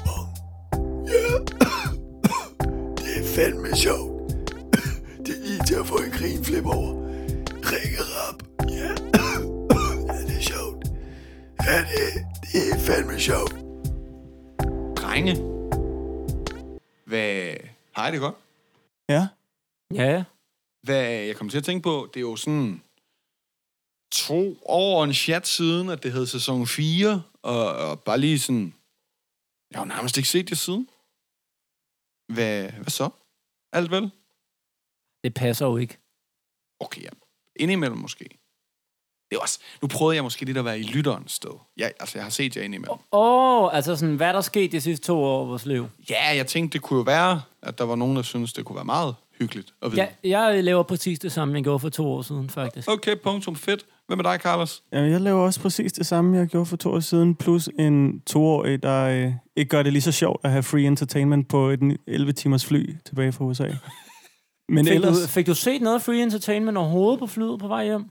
bong. 0.06 0.30
Ja, 1.08 1.38
det 2.98 3.12
er 3.20 3.26
fandme 3.36 3.76
sjovt. 3.76 4.34
Det 5.26 5.36
er 5.36 5.48
lige 5.48 5.64
til 5.68 5.76
at 5.76 5.86
få 5.88 5.96
en 5.96 6.12
grinflip 6.12 6.66
over. 6.66 6.94
Rikke 7.48 8.02
Rap, 8.02 8.44
Ja, 11.66 11.80
det, 11.80 12.26
det 12.42 12.72
er 12.72 12.80
fandme 12.88 13.20
sjovt. 13.20 13.54
Drenge. 14.98 15.34
Hvad... 17.06 17.58
Hej, 17.96 18.12
det 18.12 18.18
er 18.18 18.22
godt. 18.22 18.36
Ja. 19.10 19.28
Ja, 19.94 20.04
ja. 20.04 20.24
Hvad 20.84 21.04
jeg 21.04 21.36
kom 21.36 21.50
til 21.50 21.58
at 21.58 21.64
tænke 21.64 21.84
på, 21.84 22.10
det 22.14 22.20
er 22.20 22.22
jo 22.22 22.36
sådan 22.36 22.84
to 24.12 24.58
år 24.66 24.98
og 24.98 25.04
en 25.04 25.14
chat 25.14 25.48
siden, 25.48 25.90
at 25.90 26.04
det 26.04 26.14
hed 26.14 26.26
sæson 26.26 26.68
4, 26.68 27.24
og, 27.42 27.76
og 27.76 28.04
bare 28.04 28.18
lige 28.18 28.40
sådan... 28.40 28.74
Jeg 29.72 29.80
har 29.80 29.86
jo 29.86 29.88
nærmest 29.88 30.18
ikke 30.18 30.30
set 30.30 30.50
det 30.50 30.58
siden. 30.58 30.90
Hvad, 32.34 32.72
hvad 32.72 32.92
så? 32.92 33.10
Alt 33.72 33.92
vel? 33.92 34.12
Det 35.24 35.34
passer 35.34 35.66
jo 35.66 35.78
ikke. 35.78 35.98
Okay, 36.80 37.02
ja. 37.02 37.10
Indimellem 37.56 37.98
måske. 37.98 38.43
Det 39.34 39.38
er 39.40 39.42
også... 39.42 39.60
Nu 39.82 39.88
prøvede 39.88 40.16
jeg 40.16 40.24
måske 40.24 40.46
lidt 40.46 40.58
at 40.58 40.66
være 40.66 40.80
i 40.80 40.84
lytterens 40.84 41.32
sted. 41.32 41.50
Jeg, 41.78 41.92
altså, 42.00 42.18
jeg 42.18 42.26
har 42.26 42.30
set 42.30 42.56
jer 42.56 42.62
indimellem. 42.64 42.98
Åh, 43.12 43.64
oh, 43.64 43.76
altså 43.76 43.96
sådan, 43.96 44.16
hvad 44.16 44.28
er 44.28 44.32
der 44.32 44.42
sket 44.42 44.72
de 44.72 44.82
sidste 44.82 45.06
to 45.06 45.24
år 45.24 45.42
af 45.42 45.48
vores 45.48 45.66
liv? 45.66 45.88
Ja, 46.10 46.36
jeg 46.36 46.48
tænkte, 46.48 46.74
det 46.74 46.82
kunne 46.82 46.98
jo 46.98 47.04
være, 47.04 47.42
at 47.62 47.78
der 47.78 47.84
var 47.84 47.96
nogen, 47.96 48.16
der 48.16 48.22
synes 48.22 48.54
det 48.54 48.66
kunne 48.66 48.76
være 48.76 48.86
meget 48.86 49.16
hyggeligt 49.40 49.74
at 49.82 49.92
vide. 49.92 50.08
Ja, 50.24 50.40
jeg 50.40 50.64
laver 50.64 50.84
præcis 50.84 51.20
det 51.20 51.32
samme, 51.32 51.56
jeg 51.56 51.64
gjorde 51.64 51.80
for 51.80 51.90
to 51.90 52.08
år 52.12 52.22
siden, 52.22 52.50
faktisk. 52.50 52.90
Okay, 52.92 53.16
punktum 53.24 53.56
fedt. 53.56 53.86
Hvad 54.08 54.18
med 54.18 54.24
dig, 54.24 54.40
Carlos? 54.40 54.84
Jamen, 54.92 55.12
jeg 55.12 55.22
laver 55.22 55.42
også 55.42 55.60
præcis 55.60 55.94
det 55.94 56.06
samme, 56.06 56.38
jeg 56.38 56.48
gjorde 56.48 56.66
for 56.66 56.78
to 56.78 56.92
år 56.92 57.00
siden, 57.00 57.36
plus 57.36 57.70
en 57.80 58.20
toårig, 58.20 58.84
der 58.84 59.04
øh, 59.04 59.32
ikke 59.56 59.70
gør 59.70 59.84
det 59.84 59.94
lige 59.94 60.02
så 60.02 60.12
sjovt 60.12 60.42
at 60.46 60.52
have 60.52 60.64
free 60.64 60.88
entertainment 60.88 61.48
på 61.48 61.70
et 61.70 61.82
ni- 61.82 61.98
11-timers 62.10 62.66
fly 62.66 62.96
tilbage 63.06 63.32
fra 63.32 63.46
USA. 63.46 63.68
Men 64.70 64.86
Fik 64.86 64.96
ellers, 64.96 65.18
du, 65.22 65.28
fik 65.28 65.48
du 65.48 65.54
set 65.54 65.82
noget 65.82 66.02
free 66.02 66.24
entertainment 66.24 66.78
overhovedet 66.78 67.20
på 67.20 67.28
flyet 67.28 67.60
på 67.60 67.68
vej 67.68 67.86
hjem? 67.86 68.06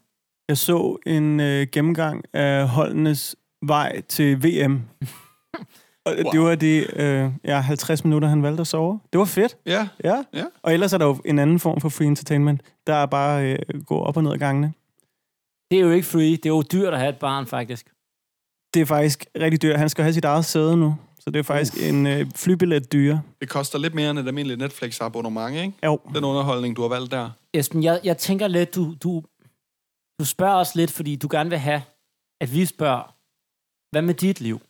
Jeg 0.49 0.59
så 0.59 0.97
en 1.07 1.41
øh, 1.41 1.67
gennemgang 1.73 2.25
af 2.33 2.69
holdenes 2.69 3.37
vej 3.63 4.01
til 4.01 4.43
VM. 4.45 4.83
Og 6.07 6.15
wow. 6.25 6.33
det 6.33 6.41
var 6.41 6.55
de 6.55 6.87
øh, 6.97 7.31
ja, 7.45 7.61
50 7.61 8.05
minutter, 8.05 8.29
han 8.29 8.43
valgte 8.43 8.61
at 8.61 8.67
sove. 8.67 9.01
Det 9.13 9.19
var 9.19 9.25
fedt. 9.25 9.57
Ja, 9.67 9.89
Ja. 10.05 10.23
Ja. 10.35 10.45
Og 10.63 10.73
ellers 10.73 10.93
er 10.93 10.99
der 10.99 11.07
jo 11.07 11.17
en 11.25 11.39
anden 11.39 11.59
form 11.59 11.81
for 11.81 11.89
free 11.89 12.07
entertainment, 12.07 12.61
der 12.87 12.95
er 12.95 13.07
bare 13.07 13.53
øh, 13.53 13.83
gå 13.87 13.99
op 13.99 14.17
og 14.17 14.23
ned 14.23 14.33
ad 14.33 14.39
gangene. 14.39 14.73
Det 15.71 15.79
er 15.79 15.83
jo 15.83 15.91
ikke 15.91 16.07
free, 16.07 16.31
det 16.31 16.47
er 16.47 16.51
jo 16.51 16.63
dyrt 16.73 16.93
at 16.93 16.99
have 16.99 17.09
et 17.11 17.19
barn, 17.19 17.47
faktisk. 17.47 17.87
Det 18.75 18.83
er 18.83 18.87
faktisk 18.87 19.27
rigtig 19.41 19.63
dyrt. 19.63 19.79
Han 19.79 19.89
skal 19.89 20.03
have 20.03 20.13
sit 20.15 20.25
eget 20.25 20.45
sæde 20.45 20.77
nu. 20.77 20.95
Så 21.21 21.31
det 21.31 21.39
er 21.39 21.43
faktisk 21.43 21.75
Uf. 21.75 21.83
en 21.89 22.07
øh, 22.07 22.27
flybillet 22.37 22.93
dyre. 22.93 23.23
det 23.41 23.49
koster 23.49 23.79
lidt 23.79 23.95
mere 23.95 24.11
end 24.11 24.19
et 24.19 24.27
almindeligt 24.27 24.61
Netflix-abonnement, 24.61 25.57
ikke? 25.57 25.73
Jo. 25.85 25.99
Den 26.15 26.25
underholdning, 26.25 26.77
du 26.77 26.83
har 26.83 26.89
valgt 26.89 27.11
der. 27.11 27.31
Esben, 27.55 27.83
jeg, 27.83 28.01
jeg 28.05 28.19
tænker 28.19 28.49
lidt, 28.49 28.75
du, 28.75 28.95
du, 29.03 29.23
du 30.23 30.27
spørger 30.27 30.55
os 30.57 30.75
lidt, 30.75 30.91
fordi 30.91 31.17
du 31.17 31.29
gerne 31.31 31.51
vil 31.51 31.59
have, 31.59 31.83
at 32.41 32.53
vi 32.55 32.67
spørger, 32.67 33.03
hvad 33.93 34.03
med 34.03 34.15
dit 34.15 34.41
liv? 34.41 34.61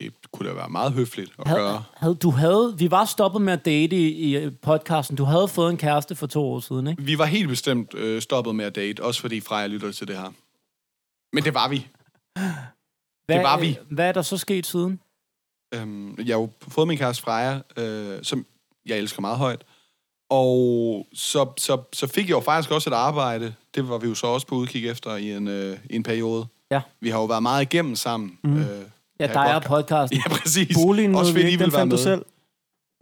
Det 0.00 0.14
kunne 0.32 0.48
da 0.48 0.54
være 0.54 0.68
meget 0.68 0.92
høfligt 0.92 1.32
at 1.38 1.46
Havde, 1.48 1.60
gøre. 1.60 1.84
havde, 1.96 2.14
du 2.14 2.30
havde, 2.30 2.74
vi 2.78 2.90
var 2.90 3.04
stoppet 3.04 3.42
med 3.42 3.52
at 3.52 3.64
date 3.64 3.96
i, 3.96 4.08
i 4.08 4.36
øh, 4.36 4.52
podcasten. 4.62 5.16
Du 5.16 5.24
havde 5.24 5.48
fået 5.48 5.70
en 5.70 5.76
kæreste 5.76 6.14
for 6.16 6.26
to 6.26 6.42
år 6.52 6.60
siden, 6.60 6.86
ikke? 6.86 7.02
Vi 7.02 7.18
var 7.18 7.24
helt 7.24 7.48
bestemt 7.48 7.94
øh, 7.94 8.22
stoppet 8.22 8.54
med 8.54 8.64
at 8.64 8.74
date, 8.74 9.02
også 9.04 9.20
fordi 9.20 9.40
Freja 9.40 9.66
lytter 9.66 9.92
til 9.92 10.08
det 10.08 10.16
her. 10.16 10.30
Men 11.36 11.44
det 11.44 11.54
var 11.54 11.68
vi. 11.68 11.88
Hvad, 13.26 13.42
var 13.42 13.60
vi. 13.60 13.68
øh, 13.80 13.92
Hvad 13.94 14.08
er 14.08 14.12
der 14.12 14.22
så 14.22 14.36
sket 14.38 14.66
siden? 14.66 15.00
Øhm, 15.74 16.18
jeg 16.18 16.34
har 16.36 16.40
jo 16.40 16.50
fået 16.68 16.88
min 16.88 16.98
kæreste 16.98 17.22
Freja, 17.22 17.60
øh, 17.76 18.24
som 18.24 18.46
jeg 18.86 18.98
elsker 18.98 19.20
meget 19.20 19.38
højt. 19.38 19.64
Og 20.30 21.06
så, 21.14 21.52
så, 21.58 21.82
så 21.92 22.06
fik 22.06 22.24
jeg 22.28 22.34
jo 22.34 22.40
faktisk 22.40 22.70
også 22.70 22.90
et 22.90 22.94
arbejde. 22.94 23.54
Det 23.74 23.88
var 23.88 23.98
vi 23.98 24.08
jo 24.08 24.14
så 24.14 24.26
også 24.26 24.46
på 24.46 24.54
udkig 24.54 24.88
efter 24.88 25.16
i 25.16 25.32
en, 25.32 25.48
øh, 25.48 25.78
i 25.90 25.96
en 25.96 26.02
periode. 26.02 26.46
Ja. 26.70 26.80
Vi 27.00 27.10
har 27.10 27.18
jo 27.18 27.24
været 27.24 27.42
meget 27.42 27.62
igennem 27.62 27.96
sammen. 27.96 28.38
Mm. 28.44 28.58
Øh, 28.58 28.82
Ja, 29.20 29.56
og 29.56 29.62
podcast. 29.62 29.68
podcasten. 29.68 30.18
Ja, 30.26 30.28
præcis. 30.28 30.76
Boligen 30.76 31.14
også 31.14 31.32
fordi 31.32 31.44
I 31.44 31.56
ville 31.56 31.60
være 31.72 31.80
fandt 31.80 31.90
du 31.90 31.96
med. 31.96 32.02
selv. 32.02 32.24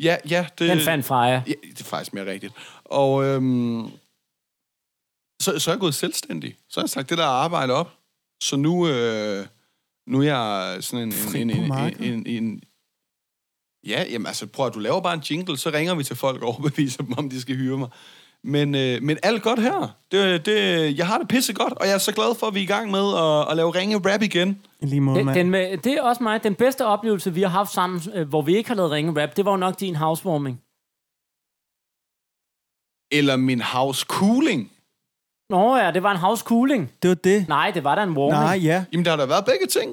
Ja, 0.02 0.16
ja. 0.30 0.46
Det, 0.58 0.70
Den 0.70 0.80
fandt 0.80 1.06
Freja. 1.06 1.42
Ja, 1.46 1.52
det 1.62 1.80
er 1.80 1.84
faktisk 1.84 2.14
mere 2.14 2.26
rigtigt. 2.30 2.52
Og 2.84 3.24
øhm, 3.24 3.90
så, 5.42 5.58
så 5.58 5.70
er 5.70 5.74
jeg 5.74 5.80
gået 5.80 5.94
selvstændig. 5.94 6.56
Så 6.68 6.80
har 6.80 6.84
jeg 6.84 6.90
sagt 6.90 7.10
det 7.10 7.18
der 7.18 7.24
arbejde 7.24 7.72
op. 7.72 7.94
Så 8.42 8.56
nu, 8.56 8.88
øh, 8.88 9.46
nu 10.06 10.18
er 10.20 10.24
jeg 10.24 10.76
sådan 10.80 11.08
en... 11.08 11.14
En, 11.36 11.50
en, 11.50 11.72
en, 11.72 12.02
en, 12.02 12.26
en 12.26 12.62
Ja, 13.86 14.04
jamen 14.10 14.26
altså, 14.26 14.46
prøv 14.46 14.66
at 14.66 14.74
du 14.74 14.78
laver 14.78 15.00
bare 15.00 15.14
en 15.14 15.20
jingle, 15.20 15.56
så 15.56 15.70
ringer 15.70 15.94
vi 15.94 16.04
til 16.04 16.16
folk 16.16 16.42
og 16.42 16.48
overbeviser 16.48 17.02
dem, 17.02 17.18
om 17.18 17.30
de 17.30 17.40
skal 17.40 17.56
hyre 17.56 17.78
mig. 17.78 17.88
Men, 18.44 18.74
øh, 18.74 19.02
men 19.02 19.18
alt 19.22 19.42
godt 19.42 19.62
her. 19.62 19.96
Det, 20.12 20.46
det, 20.46 20.98
jeg 20.98 21.06
har 21.06 21.18
det 21.18 21.28
pisse 21.28 21.52
godt, 21.54 21.72
og 21.72 21.86
jeg 21.86 21.94
er 21.94 21.98
så 21.98 22.12
glad 22.14 22.34
for, 22.38 22.46
at 22.46 22.54
vi 22.54 22.58
er 22.58 22.62
i 22.62 22.66
gang 22.66 22.90
med 22.90 23.14
at, 23.18 23.50
at 23.50 23.56
lave 23.56 23.70
ringe 23.70 23.96
rap 24.12 24.22
igen. 24.22 24.62
Lige 24.80 25.00
måde, 25.00 25.18
Den, 25.18 25.28
den 25.28 25.50
med, 25.50 25.78
det 25.78 25.92
er 25.92 26.02
også 26.02 26.22
mig. 26.22 26.42
Den 26.42 26.54
bedste 26.54 26.86
oplevelse, 26.86 27.34
vi 27.34 27.42
har 27.42 27.48
haft 27.48 27.72
sammen, 27.72 28.00
øh, 28.14 28.28
hvor 28.28 28.42
vi 28.42 28.56
ikke 28.56 28.68
har 28.68 28.74
lavet 28.76 28.90
ringe 28.90 29.22
rap, 29.22 29.36
det 29.36 29.44
var 29.44 29.50
jo 29.50 29.56
nok 29.56 29.80
din 29.80 29.96
housewarming. 29.96 30.60
Eller 33.18 33.36
min 33.36 33.60
house 33.60 34.06
cooling. 34.08 34.72
Nå 35.50 35.76
ja, 35.76 35.90
det 35.90 36.02
var 36.02 36.10
en 36.10 36.16
house 36.16 36.44
cooling. 36.44 36.92
Det 37.02 37.08
var 37.08 37.14
det. 37.14 37.48
Nej, 37.48 37.70
det 37.74 37.84
var 37.84 37.94
da 37.94 38.02
en 38.02 38.10
warming. 38.10 38.32
Nej, 38.42 38.58
ja. 38.62 38.84
Jamen, 38.92 39.04
der 39.04 39.10
har 39.10 39.16
da 39.18 39.26
været 39.26 39.44
begge 39.44 39.66
ting. 39.66 39.90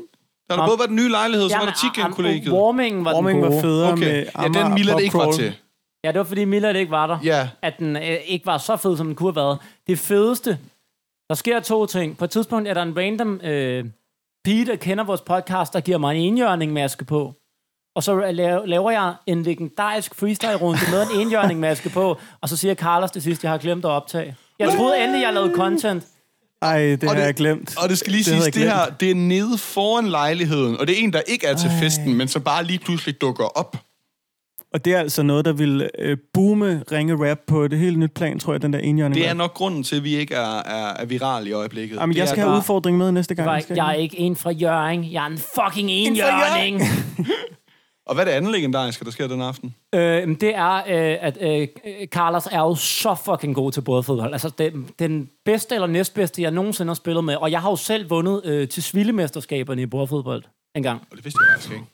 Der 0.49 0.55
har 0.55 0.57
Nå. 0.57 0.61
da 0.63 0.67
både 0.69 0.79
været 0.79 0.89
den 0.89 0.95
nye 0.95 1.09
lejlighed, 1.09 1.49
så 1.49 1.57
var 1.57 1.65
der 1.65 1.71
am- 1.71 1.79
Chicken-kollegiet. 1.79 2.53
Warmingen 2.53 3.05
var 3.05 3.13
Warming 3.13 3.35
den 3.35 3.43
var 3.43 3.49
gode. 3.49 3.61
federe 3.61 3.91
Okay, 3.91 3.99
med 4.03 4.15
ja, 4.15 4.43
den 4.43 4.55
Amager 4.55 4.73
Miller 4.73 4.93
Pop 4.93 5.01
ikke 5.01 5.17
var 5.17 5.31
til. 5.31 5.55
Ja, 6.05 6.11
det 6.11 6.17
var 6.19 6.23
fordi 6.25 6.45
Miller 6.45 6.69
ikke 6.69 6.91
var 6.91 7.07
der. 7.07 7.19
Ja, 7.23 7.49
At 7.61 7.73
den 7.79 7.95
øh, 7.95 8.17
ikke 8.25 8.45
var 8.45 8.57
så 8.57 8.77
fed, 8.77 8.97
som 8.97 9.05
den 9.07 9.15
kunne 9.15 9.27
have 9.33 9.35
været. 9.35 9.57
Det 9.87 9.99
fedeste, 9.99 10.57
der 11.29 11.35
sker 11.35 11.59
to 11.59 11.85
ting. 11.85 12.17
På 12.17 12.25
et 12.25 12.29
tidspunkt 12.31 12.67
er 12.67 12.73
der 12.73 12.81
en 12.81 12.97
random 12.97 13.41
øh, 13.43 13.85
pige, 14.45 14.65
der 14.65 14.75
kender 14.75 15.03
vores 15.03 15.21
podcast, 15.21 15.73
der 15.73 15.79
giver 15.79 15.97
mig 15.97 16.15
en 16.15 16.21
enhjørning-maske 16.27 17.05
på. 17.05 17.33
Og 17.95 18.03
så 18.03 18.19
la- 18.21 18.65
laver 18.65 18.91
jeg 18.91 19.13
en 19.27 19.43
legendarisk 19.43 20.15
freestyle-runde 20.15 20.79
med 20.91 21.01
en 21.13 21.21
enhjørning-maske 21.21 21.89
på, 21.89 22.17
og 22.41 22.49
så 22.49 22.57
siger 22.57 22.75
Carlos 22.75 23.11
det 23.11 23.23
sidste, 23.23 23.45
jeg 23.45 23.51
har 23.51 23.57
glemt 23.57 23.85
at 23.85 23.89
optage. 23.89 24.35
Jeg 24.59 24.69
troede 24.77 25.03
endelig, 25.03 25.21
jeg 25.23 25.33
lavede 25.33 25.53
content. 25.55 26.03
Ej, 26.61 26.79
det 26.81 27.03
Og 27.03 27.09
har 27.09 27.15
det- 27.15 27.25
jeg 27.25 27.33
glemt. 27.33 27.77
Og 27.83 27.89
det 27.89 27.97
skal 27.97 28.11
lige 28.11 28.19
Det 28.23 28.25
siges, 28.43 28.45
det 28.55 28.63
her, 28.63 28.85
det 28.99 29.11
er 29.11 29.15
nede 29.15 29.57
foran 29.57 30.07
lejligheden, 30.07 30.77
og 30.79 30.87
det 30.87 30.99
er 30.99 31.03
en, 31.03 31.13
der 31.13 31.21
ikke 31.27 31.47
er 31.47 31.55
til 31.55 31.69
festen, 31.79 32.13
men 32.13 32.27
så 32.27 32.39
bare 32.39 32.63
lige 32.63 32.79
pludselig 32.79 33.21
dukker 33.21 33.45
op. 33.57 33.75
Og 34.75 34.85
det 34.85 34.93
er 34.93 34.99
altså 34.99 35.23
noget, 35.23 35.45
der 35.45 35.53
vil 35.53 35.89
øh, 35.99 36.17
boome 36.33 36.83
ringe 36.91 37.29
rap 37.29 37.39
på 37.47 37.63
et 37.63 37.73
helt 37.73 37.99
nyt 37.99 38.11
plan, 38.11 38.39
tror 38.39 38.53
jeg, 38.53 38.61
den 38.61 38.73
der 38.73 38.79
enhjørning. 38.79 39.15
Det 39.15 39.29
er 39.29 39.33
nok 39.33 39.53
grunden 39.53 39.83
til, 39.83 39.95
at 39.95 40.03
vi 40.03 40.15
ikke 40.15 40.35
er, 40.35 40.57
er, 40.57 40.93
er 40.93 41.05
viral 41.05 41.47
i 41.47 41.51
øjeblikket. 41.51 41.95
Jamen, 41.95 42.13
det 42.13 42.19
jeg 42.19 42.27
skal 42.27 42.43
have 42.43 42.55
udfordring 42.57 42.97
med 42.97 43.11
næste 43.11 43.35
gang. 43.35 43.49
Jeg, 43.49 43.63
skal 43.63 43.75
jeg 43.75 43.89
er 43.89 43.93
ikke 43.93 44.19
en 44.19 44.35
fra 44.35 44.51
Jørgen. 44.51 45.11
Jeg 45.11 45.23
er 45.23 45.27
en 45.27 45.37
fucking 45.37 45.91
enhjørning. 45.91 46.81
Og 48.07 48.15
hvad 48.15 48.25
er 48.25 48.29
det 48.29 48.37
andet 48.37 48.51
legendariske, 48.51 49.05
der 49.05 49.11
sker 49.11 49.27
den 49.27 49.41
aften? 49.41 49.75
Øh, 49.95 50.27
men 50.27 50.35
det 50.35 50.55
er, 50.55 50.75
øh, 50.75 51.17
at 51.21 51.37
øh, 51.41 51.67
Carlos 52.07 52.47
er 52.51 52.59
jo 52.59 52.75
så 52.75 53.15
fucking 53.25 53.55
god 53.55 53.71
til 53.71 53.81
både 53.81 54.03
fodbold. 54.03 54.33
Altså, 54.33 54.51
den, 54.57 54.89
den 54.99 55.29
bedste 55.45 55.75
eller 55.75 55.87
næstbedste, 55.87 56.41
jeg 56.41 56.51
nogensinde 56.51 56.89
har 56.89 56.95
spillet 56.95 57.23
med. 57.23 57.35
Og 57.35 57.51
jeg 57.51 57.61
har 57.61 57.69
jo 57.69 57.75
selv 57.75 58.09
vundet 58.09 58.41
øh, 58.45 58.67
til 58.67 58.83
svildemesterskaberne 58.83 59.81
i 59.81 59.85
bordfodbold 59.85 60.43
en 60.75 60.83
gang. 60.83 61.01
Og 61.11 61.17
det 61.17 61.25
vidste 61.25 61.39
jeg 61.43 61.53
faktisk 61.53 61.73
ikke. 61.73 61.85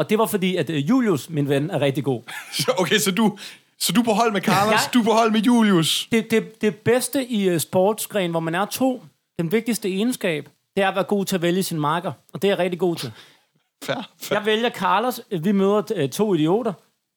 Og 0.00 0.10
det 0.10 0.18
var 0.18 0.26
fordi, 0.26 0.56
at 0.56 0.70
øh, 0.70 0.88
Julius, 0.88 1.30
min 1.30 1.48
ven, 1.48 1.70
er 1.70 1.80
rigtig 1.80 2.04
god. 2.04 2.22
Så- 2.52 2.72
Okay, 2.78 2.98
så 2.98 3.10
du, 3.10 3.38
så 3.78 3.92
du 3.92 4.00
er 4.00 4.04
på 4.04 4.12
hold 4.12 4.32
med 4.32 4.40
Carlos, 4.40 4.72
Jeg- 4.72 4.90
du 4.94 5.00
er 5.00 5.04
på 5.04 5.12
hold 5.12 5.30
med 5.30 5.40
Julius. 5.40 6.08
Det, 6.12 6.30
det, 6.30 6.60
det 6.62 6.76
bedste 6.76 7.26
i 7.26 7.54
uh, 7.54 7.58
sportsgren, 7.60 8.30
hvor 8.30 8.40
man 8.40 8.54
er 8.54 8.64
to, 8.64 9.02
den 9.38 9.52
vigtigste 9.52 9.88
egenskab, 9.88 10.48
det 10.76 10.84
er 10.84 10.88
at 10.88 10.94
være 10.94 11.04
god 11.04 11.24
til 11.24 11.36
at 11.36 11.42
vælge 11.42 11.62
sin 11.62 11.80
marker. 11.80 12.12
Og 12.32 12.42
det 12.42 12.48
er 12.48 12.52
jeg 12.52 12.58
rigtig 12.58 12.78
god 12.80 12.96
til. 12.96 13.12
Fair, 13.84 14.08
fair. 14.22 14.38
Jeg 14.38 14.46
vælger 14.46 14.70
Carlos. 14.70 15.20
Vi 15.42 15.52
møder 15.52 15.82
øh, 15.96 16.08
to 16.10 16.34
idioter. 16.34 16.72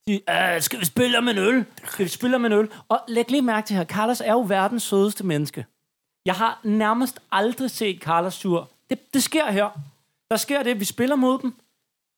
De, 0.07 0.13
øh, 0.29 0.61
skal 0.61 0.79
vi 0.79 0.85
spille 0.85 1.17
om 1.17 1.27
en 1.27 1.37
øl? 1.37 1.65
Skal 1.87 2.05
vi 2.05 2.09
spille 2.09 2.35
om 2.35 2.45
en 2.45 2.51
øl? 2.51 2.67
Og 2.89 2.99
læg 3.07 3.31
lige 3.31 3.41
mærke 3.41 3.67
til 3.67 3.75
her, 3.75 3.83
Carlos 3.85 4.21
er 4.25 4.31
jo 4.31 4.45
verdens 4.47 4.83
sødeste 4.83 5.25
menneske. 5.25 5.65
Jeg 6.25 6.33
har 6.35 6.59
nærmest 6.63 7.19
aldrig 7.31 7.71
set 7.71 7.99
Carlos 8.01 8.33
sur. 8.33 8.69
Det, 8.89 9.13
det 9.13 9.23
sker 9.23 9.51
her. 9.51 9.69
Der 10.31 10.37
sker 10.37 10.63
det, 10.63 10.79
vi 10.79 10.85
spiller 10.85 11.15
mod 11.15 11.39
dem. 11.41 11.53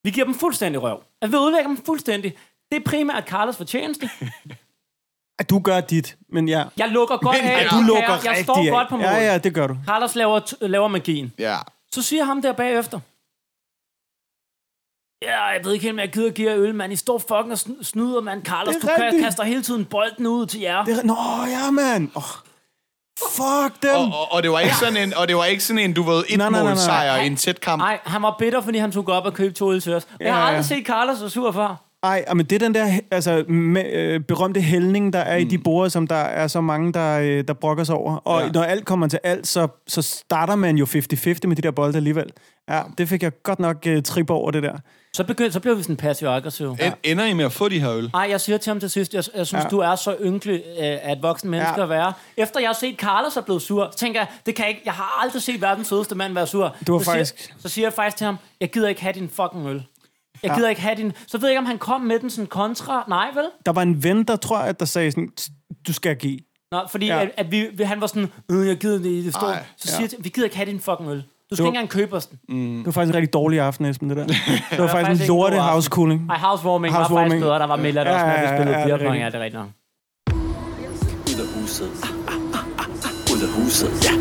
Vi 0.06 0.12
giver 0.12 0.26
dem 0.26 0.36
fuldstændig 0.36 0.82
røv. 0.82 1.03
At 1.22 1.32
vi 1.32 1.38
ødelægger 1.38 1.68
dem 1.68 1.78
fuldstændig. 1.86 2.38
Det 2.72 2.78
er 2.80 2.84
primært 2.89 3.28
Carlos 3.28 3.58
fortjeneste. 3.58 4.10
At 5.39 5.49
du 5.49 5.60
gør 5.60 5.82
dit, 5.82 6.18
men 6.30 6.47
ja. 6.49 6.64
Jeg 6.78 6.89
lukker 6.89 7.18
godt 7.18 7.38
Men- 7.41 7.45
af. 7.51 7.64
Ja, 7.64 7.68
Du 7.70 7.76
jeg, 7.76 7.86
lukker 7.86 8.14
jeg, 8.14 8.26
jeg 8.26 8.43
står 8.43 8.56
af. 8.58 8.70
godt 8.72 8.89
på 8.89 8.95
mål. 8.97 9.06
Ja, 9.06 9.16
ja, 9.32 9.38
det 9.38 9.53
gør 9.53 9.68
du. 9.68 9.78
Carlos 9.86 10.16
laver, 10.16 10.39
t- 10.39 10.66
laver 10.68 10.88
magien. 10.88 11.34
Ja. 11.39 11.58
Så 11.91 12.01
siger 12.01 12.24
ham 12.24 12.41
der 12.41 12.53
bagefter. 12.53 12.99
Ja, 15.22 15.43
jeg 15.43 15.66
ved 15.66 15.74
ikke 15.74 15.84
helt, 15.84 15.93
om 15.95 15.99
jeg 15.99 16.12
gider 16.12 16.32
give 16.32 16.49
jer 16.51 16.58
øl, 16.60 16.76
mand. 16.76 16.93
I 16.93 16.95
står 16.95 17.18
fucking 17.20 17.51
og 17.51 17.58
sn- 17.58 17.84
snyder, 17.84 18.22
mand. 18.22 18.43
Carlos, 18.45 18.76
du 18.76 18.88
rigtigt. 18.88 19.24
kaster 19.24 19.43
hele 19.43 19.62
tiden 19.64 19.86
bolden 19.86 20.26
ud 20.28 20.45
til 20.45 20.60
jer. 20.60 20.86
det 20.86 20.99
er, 20.99 21.03
Nå, 21.03 21.45
ja, 21.49 21.72
mand. 21.72 22.10
Oh, 22.16 22.24
fuck 23.20 23.84
dem. 23.84 23.95
Og, 23.95 24.05
og, 24.05 24.32
og, 24.32 24.43
det 24.43 24.51
var 24.51 24.59
ikke 24.59 24.76
sådan 24.76 24.97
en, 24.97 25.13
og 25.18 25.28
det 25.28 25.36
var 25.36 25.45
ikke 25.45 25.63
sådan 25.63 25.80
en, 25.80 25.93
du 25.93 26.03
ved, 26.03 26.24
et 26.30 26.38
Nej, 26.38 26.49
nej, 26.49 26.63
nej, 26.63 26.74
nej. 26.74 26.84
sejr 26.84 27.22
i 27.22 27.28
en 27.28 27.36
tæt 27.36 27.61
kamp. 27.61 27.80
Nej, 27.82 27.99
han 28.05 28.22
var 28.22 28.36
bitter, 28.39 28.61
fordi 28.61 28.78
han 28.78 28.91
tog 28.91 29.09
op 29.09 29.26
og 29.26 29.34
købte 29.34 29.59
to 29.59 29.72
øl 29.74 29.82
til 29.82 29.93
os. 29.93 30.07
Men 30.20 30.28
jeg 30.28 30.36
har 30.36 30.41
Ja, 30.41 30.45
ja. 30.47 30.51
aldrig 30.51 30.66
set 30.66 30.86
Carlos 30.86 31.18
så 31.18 31.30
sur 31.30 31.51
før. 31.51 31.82
Ej, 32.03 32.26
men 32.34 32.45
det 32.45 32.51
er 32.55 32.59
den 32.59 32.76
der 32.76 32.99
altså, 33.11 33.43
med, 33.49 33.93
øh, 33.93 34.20
berømte 34.20 34.61
hældning, 34.61 35.13
der 35.13 35.20
er 35.20 35.38
mm. 35.39 35.41
i 35.45 35.49
de 35.49 35.57
borde, 35.57 35.89
som 35.89 36.07
der 36.07 36.16
er 36.16 36.47
så 36.47 36.61
mange, 36.61 36.93
der, 36.93 37.20
øh, 37.20 37.43
der 37.47 37.53
brokker 37.53 37.84
sig 37.84 37.95
over. 37.95 38.16
Og 38.16 38.39
Ja. 38.39 38.45
ja. 38.45 38.51
når 38.51 38.63
alt 38.63 38.86
kommer 38.86 39.07
til 39.07 39.20
alt, 39.24 39.47
så, 39.47 39.68
så 39.88 40.01
starter 40.01 40.55
man 40.55 40.78
jo 40.78 40.86
50-50 40.86 40.93
med 41.47 41.55
de 41.55 41.61
der 41.61 41.72
bolde 41.72 41.97
alligevel. 41.97 42.26
Ja, 42.70 42.82
det 42.97 43.09
fik 43.09 43.24
jeg 43.24 43.32
godt 43.43 43.59
nok 43.59 43.78
øh, 43.88 44.03
trip 44.03 44.30
over 44.30 44.51
det 44.51 44.63
der. 44.63 44.78
Så, 45.16 45.24
begynd, 45.24 45.51
så 45.51 45.59
blev 45.59 45.78
vi 45.78 45.82
sådan 45.84 45.97
passiv 45.97 46.28
aggressiv. 46.28 46.70
En, 46.82 46.93
ender 47.03 47.26
I 47.26 47.34
med 47.34 47.45
at 47.45 47.51
få 47.51 47.70
de 47.70 47.80
her 47.80 47.91
øl? 47.91 48.09
Nej, 48.13 48.28
jeg 48.30 48.41
siger 48.41 48.57
til 48.57 48.70
ham 48.70 48.80
til 48.80 48.89
sidst, 48.89 49.13
jeg, 49.13 49.24
jeg 49.36 49.47
synes, 49.47 49.53
ja. 49.53 49.63
Ja. 49.63 49.70
du 49.70 49.80
er 49.80 49.95
så 49.95 50.16
ynkelig 50.22 50.63
øh, 50.68 50.97
at 51.01 51.18
voksen 51.22 51.49
menneske 51.49 51.72
ja. 51.72 51.78
Ja. 51.78 51.84
at 51.84 51.89
være. 51.89 52.13
Efter 52.38 52.59
jeg 52.59 52.70
har 52.70 52.74
set 52.74 52.95
Carlos 52.97 53.38
er 53.38 53.41
blevet 53.41 53.61
sur, 53.61 53.89
så 53.91 53.97
tænker 53.97 54.20
jeg, 54.20 54.28
det 54.45 54.55
kan 54.55 54.63
jeg 54.66 54.70
ikke, 54.70 54.82
jeg 54.86 54.93
har 54.93 55.20
aldrig 55.24 55.41
set 55.41 55.61
verdens 55.61 55.88
sødeste 55.88 56.16
mand 56.16 56.34
være 56.34 56.47
sur. 56.47 56.76
Du 56.88 56.91
har 56.93 56.99
så 56.99 57.05
siger, 57.05 57.16
faktisk- 57.18 57.53
så 57.59 57.70
siger 57.70 57.86
jeg 57.86 57.93
faktisk 57.93 58.18
til 58.18 58.26
ham, 58.26 58.38
jeg 58.61 58.72
gider 58.72 58.88
ikke 58.88 59.01
have 59.01 59.13
din 59.13 59.30
fucking 59.30 59.68
øl. 59.68 59.84
Jeg 60.43 60.51
Ja. 60.51 60.55
gider 60.55 60.70
ikke 60.70 60.82
have 60.82 60.95
din... 60.95 61.11
Så 61.28 61.38
ved 61.38 61.47
jeg 61.47 61.51
ikke, 61.51 61.59
om 61.59 61.66
han 61.66 61.78
kom 61.78 62.01
med 62.01 62.20
den 62.20 62.30
sådan 62.30 62.47
kontra. 62.47 63.05
Nej, 63.09 63.28
vel? 63.34 63.45
Der 63.66 63.72
var 63.72 63.82
en 63.82 64.03
ven, 64.03 64.24
der 64.24 64.36
tror 64.36 64.63
jeg, 64.63 64.80
der 64.80 64.86
sagde 64.86 65.11
sådan, 65.11 65.30
du 65.88 65.93
skal 65.93 66.16
give. 66.16 66.39
Nå, 66.72 66.82
fordi 66.91 67.05
ja. 67.05 67.16
Ja. 67.18 67.22
at, 67.24 67.32
at 67.38 67.51
vi, 67.51 67.84
han 67.84 68.01
var 68.01 68.07
sådan, 68.07 68.32
øh, 68.51 68.68
jeg 68.68 68.78
gider 68.78 68.97
det, 68.97 69.24
det 69.26 69.34
står. 69.34 69.47
Ej, 69.47 69.63
Så 69.78 69.88
siger 69.88 70.01
jeg 70.01 70.09
til, 70.09 70.20
vi 70.22 70.30
gider 70.30 70.45
ikke 70.45 70.55
have 70.57 70.66
din 70.72 70.80
fucking 70.80 71.09
øl. 71.09 71.24
Du 71.50 71.56
skal 71.56 71.64
Du- 71.64 71.70
ikke 71.70 71.78
engang 71.78 71.89
købe 71.89 72.14
os 72.16 72.26
den. 72.26 72.38
Det 72.78 72.86
var 72.86 72.91
faktisk 72.91 73.12
en 73.14 73.16
rigtig 73.16 73.34
dårlig 73.34 73.60
aften, 73.60 73.86
Esben, 73.86 74.10
det 74.10 74.18
der. 74.18 74.26
Det 74.28 74.36
var 74.38 74.88
faktisk 74.88 74.93
faktisk 75.08 75.22
en 75.22 75.28
lorte 75.28 75.56
god 75.56 75.60
aften. 75.62 75.72
housecoolning. 75.74 76.30
Ej, 76.30 76.38
housewarming, 76.38 76.93
var 76.93 77.00
faktisk 77.00 77.10
Housewarming. 77.10 77.41
bedre. 77.41 77.60
Der 77.60 77.68
var 77.68 77.76
Miller, 77.76 78.04
der 78.04 78.12
også, 78.14 78.26
Ja, 78.26 78.32
når 78.32 78.39
vi 78.39 78.46
ja, 78.48 78.56
spillede 78.58 78.78
ja, 78.78 78.88
ja, 78.88 78.98
det 78.98 79.08
er 79.08 79.14
ja, 79.14 79.26
det 79.26 79.36
er 79.36 79.39
rigtigt 79.46 79.62
nok. 79.64 79.70
Ud 81.32 81.39
af 81.43 81.48
huset. 81.62 81.89
Ud 83.34 83.41
af 83.48 83.50
huset. 83.58 83.89
Ja. 84.08 84.14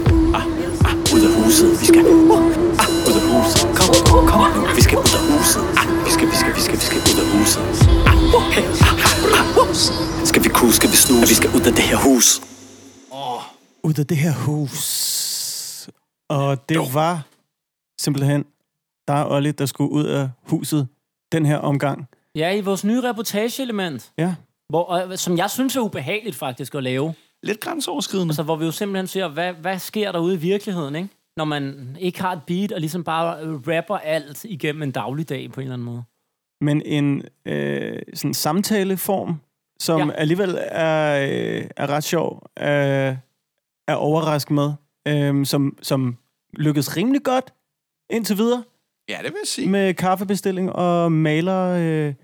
Ud 1.14 1.22
af 1.28 1.32
huset. 1.44 1.70
Vi 1.80 1.86
skal. 1.86 2.04
Ud 3.08 3.16
af 3.20 3.24
huset. 3.32 3.68
Kom, 3.78 4.26
kom 4.32 4.40
nu. 4.56 4.66
Vi 4.78 4.82
skal 4.86 4.98
ud 4.98 5.12
af 5.18 5.22
huset. 5.32 5.62
Ah, 5.80 6.06
Vi 6.06 6.10
skal, 6.16 6.26
vi 6.32 6.36
skal, 6.42 6.52
vi 6.56 6.60
skal, 6.66 6.74
vi 6.82 6.86
skal 6.88 6.98
ud 7.10 7.18
af 7.22 7.26
huset. 7.34 7.62
Skal 10.30 10.44
vi 10.44 10.48
kunne, 10.48 10.72
skal 10.72 10.90
vi 10.90 10.96
snuse? 10.96 11.28
Vi 11.28 11.34
skal 11.34 11.50
ud 11.56 11.60
af 11.60 11.72
det 11.72 11.84
her 11.90 11.96
hus. 11.96 12.40
Ud 13.82 13.94
af 13.98 14.06
det 14.06 14.16
her 14.16 14.32
hus. 14.32 15.13
Og 16.28 16.68
det 16.68 16.78
var 16.94 17.26
simpelthen 18.00 18.44
der 19.08 19.14
er 19.14 19.30
Olli, 19.30 19.50
der 19.52 19.66
skulle 19.66 19.90
ud 19.90 20.04
af 20.04 20.28
huset 20.42 20.88
den 21.32 21.46
her 21.46 21.56
omgang. 21.58 22.08
Ja, 22.34 22.52
i 22.56 22.60
vores 22.60 22.84
nye 22.84 23.00
reportageelement, 23.00 24.12
Ja. 24.18 24.34
hvor, 24.68 24.82
og, 24.84 25.18
som 25.18 25.36
jeg 25.36 25.50
synes 25.50 25.76
er 25.76 25.80
ubehageligt 25.80 26.36
faktisk 26.36 26.74
at 26.74 26.82
lave. 26.82 27.14
Lidt 27.42 27.60
grænseoverskridende. 27.60 28.30
Altså, 28.30 28.42
hvor 28.42 28.56
vi 28.56 28.64
jo 28.64 28.70
simpelthen 28.70 29.06
ser, 29.06 29.28
hvad, 29.28 29.52
hvad 29.52 29.78
sker 29.78 30.12
der 30.12 30.18
ude 30.18 30.34
i 30.34 30.38
virkeligheden, 30.38 30.94
ikke? 30.96 31.08
Når 31.36 31.44
man 31.44 31.96
ikke 32.00 32.20
har 32.22 32.32
et 32.32 32.40
beat, 32.46 32.72
og 32.72 32.80
ligesom 32.80 33.04
bare 33.04 33.40
øh, 33.42 33.54
rapper 33.54 33.96
alt 33.96 34.44
igennem 34.44 34.82
en 34.82 34.90
dagligdag 34.90 35.52
på 35.52 35.60
en 35.60 35.62
eller 35.64 35.74
anden 35.74 35.84
måde. 35.86 36.02
Men 36.60 36.82
en 36.82 37.22
øh, 37.46 38.02
sådan 38.14 38.34
samtaleform, 38.34 39.40
som 39.80 40.00
Ja. 40.00 40.06
ja. 40.06 40.12
alligevel 40.12 40.58
er, 40.60 41.26
øh, 41.28 41.64
er 41.76 41.86
ret 41.86 42.04
sjov, 42.04 42.42
øh, 42.58 43.16
er 43.88 43.94
overrasket 43.94 44.50
med, 44.54 44.72
øh, 45.08 45.46
som, 45.46 45.78
som 45.82 46.16
lykkedes 46.52 46.96
rimelig 46.96 47.22
godt 47.22 47.52
indtil 48.10 48.36
videre 48.38 48.64
Ja, 49.08 49.16
det 49.16 49.24
vil 49.24 49.38
jeg 49.42 49.46
sige. 49.48 49.68
med 49.68 49.94
kaffebestilling 49.94 50.72
og 50.72 51.12
maler... 51.12 51.60
Øh, 51.80 52.14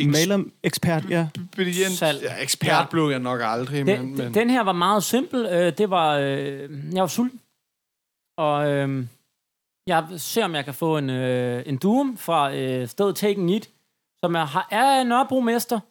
Eks- 0.00 0.06
maler 0.10 0.44
ekspert, 0.62 1.10
ja. 1.10 1.28
Brilliant. 1.56 1.92
Salg. 1.92 2.22
Ja, 2.22 2.42
ekspert 2.42 2.68
Ja. 2.70 2.84
blev 2.90 3.08
jeg 3.10 3.18
nok 3.18 3.40
aldrig, 3.42 3.86
men... 3.86 3.98
Den, 3.98 4.16
men 4.16 4.34
den 4.34 4.50
her 4.50 4.60
var 4.62 4.72
meget 4.72 5.04
simpel. 5.04 5.46
Øh, 5.46 5.72
det 5.78 5.90
var... 5.90 6.18
Øh, 6.18 6.94
jeg 6.94 7.00
var 7.00 7.06
sulten. 7.06 7.40
Og 8.38 8.70
øh, 8.70 9.06
jeg 9.86 10.06
ser, 10.16 10.44
om 10.44 10.54
jeg 10.54 10.64
kan 10.64 10.74
få 10.74 10.98
en, 10.98 11.10
øh, 11.10 11.62
en 11.66 11.76
duum 11.76 12.16
fra 12.16 12.54
øh, 12.54 12.88
stedet 12.88 13.16
Taken 13.16 13.48
It, 13.48 13.70
som 14.24 14.34
er, 14.34 14.44
har- 14.44 14.68
er 14.70 15.04
Nørrebromester 15.04 15.76
et 15.76 15.82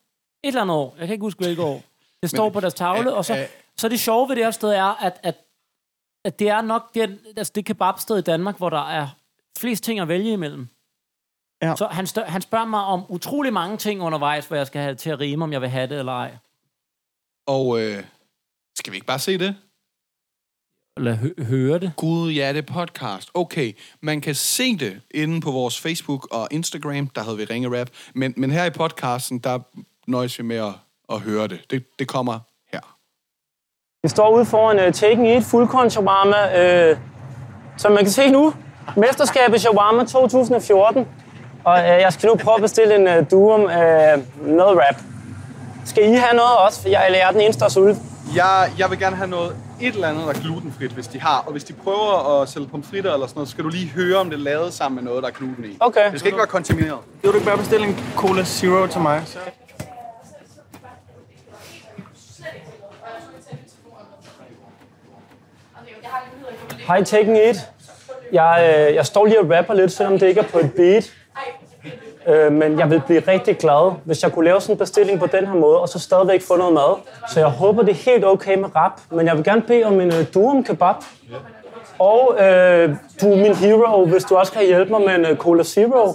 eller 0.43 0.61
andet 0.61 0.75
år. 0.78 0.95
Jeg 0.99 1.07
kan 1.07 1.13
ikke 1.13 1.23
huske, 1.23 1.43
hvilket 1.43 1.63
år. 1.65 1.84
Det 2.21 2.30
står 2.36 2.49
på 2.49 2.59
deres 2.59 2.73
tavle, 2.73 3.13
og 3.13 3.25
så, 3.25 3.38
øh, 3.38 3.45
så 3.78 3.89
det 3.89 3.99
sjove 3.99 4.30
ved 4.30 4.36
det 4.36 4.43
her 4.43 4.51
sted 4.51 4.69
er, 4.69 5.03
at, 5.05 5.19
at, 5.23 5.36
at 6.28 6.39
det 6.39 6.49
er 6.49 6.61
nok 6.61 6.93
det, 6.93 7.19
altså 7.38 7.53
det 7.55 7.65
kebabsted 7.65 8.17
i 8.17 8.21
Danmark, 8.21 8.57
hvor 8.57 8.69
der 8.69 8.89
er 8.89 9.07
flest 9.59 9.84
ting 9.84 9.99
at 9.99 10.07
vælge 10.07 10.34
imellem. 10.34 10.67
Ja. 11.61 11.75
Så 11.75 11.88
han, 11.88 12.07
stør, 12.07 12.25
han 12.25 12.41
spørger 12.41 12.65
mig 12.65 12.84
om 12.84 13.05
utrolig 13.09 13.53
mange 13.53 13.78
ting 13.78 14.01
undervejs, 14.01 14.45
hvor 14.45 14.57
jeg 14.57 14.67
skal 14.67 14.82
have 14.82 14.95
til 14.95 15.09
at 15.09 15.19
rime, 15.19 15.43
om 15.43 15.53
jeg 15.53 15.61
vil 15.61 15.69
have 15.69 15.88
det 15.88 15.99
eller 15.99 16.11
ej. 16.11 16.38
Og 17.47 17.82
øh, 17.82 18.03
skal 18.75 18.91
vi 18.91 18.97
ikke 18.97 19.07
bare 19.07 19.19
se 19.19 19.38
det? 19.38 19.55
Eller 20.97 21.15
hø- 21.15 21.43
høre 21.43 21.80
det. 21.80 21.93
Gud, 21.95 22.32
ja, 22.32 22.53
det 22.53 22.69
er 22.69 22.73
podcast. 22.73 23.32
Okay, 23.34 23.73
man 24.01 24.21
kan 24.21 24.36
se 24.36 24.78
det 24.78 25.01
inde 25.11 25.41
på 25.41 25.51
vores 25.51 25.82
Facebook 25.82 26.28
og 26.32 26.47
Instagram, 26.51 27.07
der 27.07 27.23
havde 27.23 27.38
vi 27.38 27.45
Ringe 27.45 27.80
Rap. 27.80 27.89
Men, 28.15 28.34
men 28.38 28.51
her 28.51 28.65
i 28.65 28.69
podcasten, 28.69 29.39
der 29.39 29.59
nøjes 30.07 30.39
vi 30.39 30.43
med 30.43 30.55
at, 30.55 30.73
at 31.09 31.19
høre 31.19 31.47
det. 31.47 31.71
det. 31.71 31.99
Det 31.99 32.07
kommer. 32.07 32.39
Vi 34.04 34.10
står 34.10 34.30
ude 34.36 34.45
foran 34.45 34.88
uh, 34.88 34.93
Taken 34.93 35.26
Eat 35.26 35.43
fuldkorn 35.43 35.89
shawarma, 35.89 36.91
uh, 36.91 36.98
som 37.78 37.91
man 37.91 38.04
kan 38.04 38.12
se 38.12 38.30
nu. 38.30 38.54
Mesterskabet 38.98 39.62
shawarma 39.62 40.04
2014. 40.04 41.08
Og 41.64 41.74
uh, 41.74 41.80
jeg 41.80 42.14
skal 42.14 42.28
nu 42.28 42.36
prøve 42.36 42.56
at 42.56 42.62
bestille 42.62 42.95
en 42.95 43.08
uh, 43.08 43.26
duum 43.32 43.62
uh, 43.62 43.70
noget 44.48 44.78
rap. 44.78 45.02
Skal 45.86 46.04
I 46.04 46.14
have 46.14 46.34
noget 46.36 46.58
også? 46.66 46.82
For 46.82 46.89
jeg 46.89 47.20
er 47.28 47.32
den 47.32 47.41
eneste, 47.41 47.60
der 47.60 47.66
er 47.66 47.70
sulten. 47.70 48.04
Jeg, 48.36 48.72
jeg 48.80 48.89
vil 48.89 49.00
gerne 49.00 49.16
have 49.16 49.30
noget, 49.30 49.56
et 49.82 49.93
eller 49.93 50.08
andet, 50.08 50.24
der 50.24 50.30
er 50.30 50.39
glutenfrit, 50.39 50.91
hvis 50.91 51.08
de 51.08 51.22
har. 51.22 51.43
Og 51.45 51.52
hvis 51.52 51.64
de 51.64 51.74
prøver 51.74 52.41
at 52.41 52.50
sælge 52.50 52.68
pomfritter 52.68 53.14
eller 53.14 53.28
sådan 53.28 53.38
noget, 53.38 53.48
så 53.50 53.52
skal 53.52 53.64
du 53.64 53.70
lige 53.70 53.89
høre, 53.89 54.18
om 54.18 54.30
det 54.30 54.39
er 54.39 54.43
lavet 54.43 54.74
sammen 54.74 54.95
med 54.95 55.04
noget, 55.04 55.24
der 55.24 55.30
er 55.30 55.34
gluten 55.34 55.66
i. 55.66 55.78
Okay. 55.80 56.12
Det 56.12 56.20
skal 56.20 56.28
ikke 56.28 56.38
være 56.38 56.48
kontamineret. 56.48 57.00
Vil 57.22 57.32
du 57.32 57.36
ikke 57.36 57.48
bare 57.48 57.58
bestille 57.58 57.88
en 57.88 58.00
Cola 58.16 58.43
Zero 58.43 58.88
til 58.88 59.02
mig? 59.02 59.24
Hej 66.88 67.03
Taken 67.03 67.35
It. 67.35 67.71
Jeg, 68.31 68.85
øh, 68.89 68.95
jeg 68.95 69.05
står 69.05 69.25
lige 69.25 69.39
og 69.39 69.57
rapper 69.57 69.73
lidt, 69.73 69.91
selvom 69.91 70.19
det 70.19 70.27
ikke 70.27 70.41
er 70.41 70.45
på 70.45 70.59
et 70.59 70.73
beat. 70.73 71.13
Øh, 72.27 72.51
men 72.51 72.79
jeg 72.79 72.89
vil 72.89 73.01
blive 73.05 73.23
rigtig 73.27 73.57
glad, 73.57 73.93
hvis 74.03 74.23
jeg 74.23 74.31
kunne 74.31 74.45
lave 74.45 74.61
sådan 74.61 74.75
en 74.75 74.79
bestilling 74.79 75.19
på 75.19 75.27
den 75.27 75.47
her 75.47 75.53
måde, 75.53 75.79
og 75.79 75.89
så 75.89 75.99
stadigvæk 75.99 76.41
få 76.47 76.57
noget 76.57 76.73
mad. 76.73 76.99
Så 77.29 77.39
jeg 77.39 77.49
håber, 77.49 77.81
det 77.83 77.91
er 77.91 78.11
helt 78.11 78.25
okay 78.25 78.57
med 78.57 78.75
rap, 78.75 78.91
men 79.09 79.25
jeg 79.25 79.35
vil 79.38 79.43
gerne 79.43 79.61
bede 79.61 79.83
om 79.83 79.99
en 80.01 80.13
øh, 80.13 80.25
durum 80.33 80.63
kebab. 80.63 80.95
Og 81.99 82.35
øh, 82.39 82.95
du 83.21 83.31
er 83.31 83.38
min 83.38 83.55
hero, 83.55 84.05
hvis 84.05 84.23
du 84.23 84.35
også 84.35 84.51
kan 84.51 84.65
hjælpe 84.65 84.91
mig 84.91 85.01
med 85.01 85.15
en 85.15 85.25
øh, 85.25 85.38
Cola 85.38 85.63
Zero. 85.63 86.13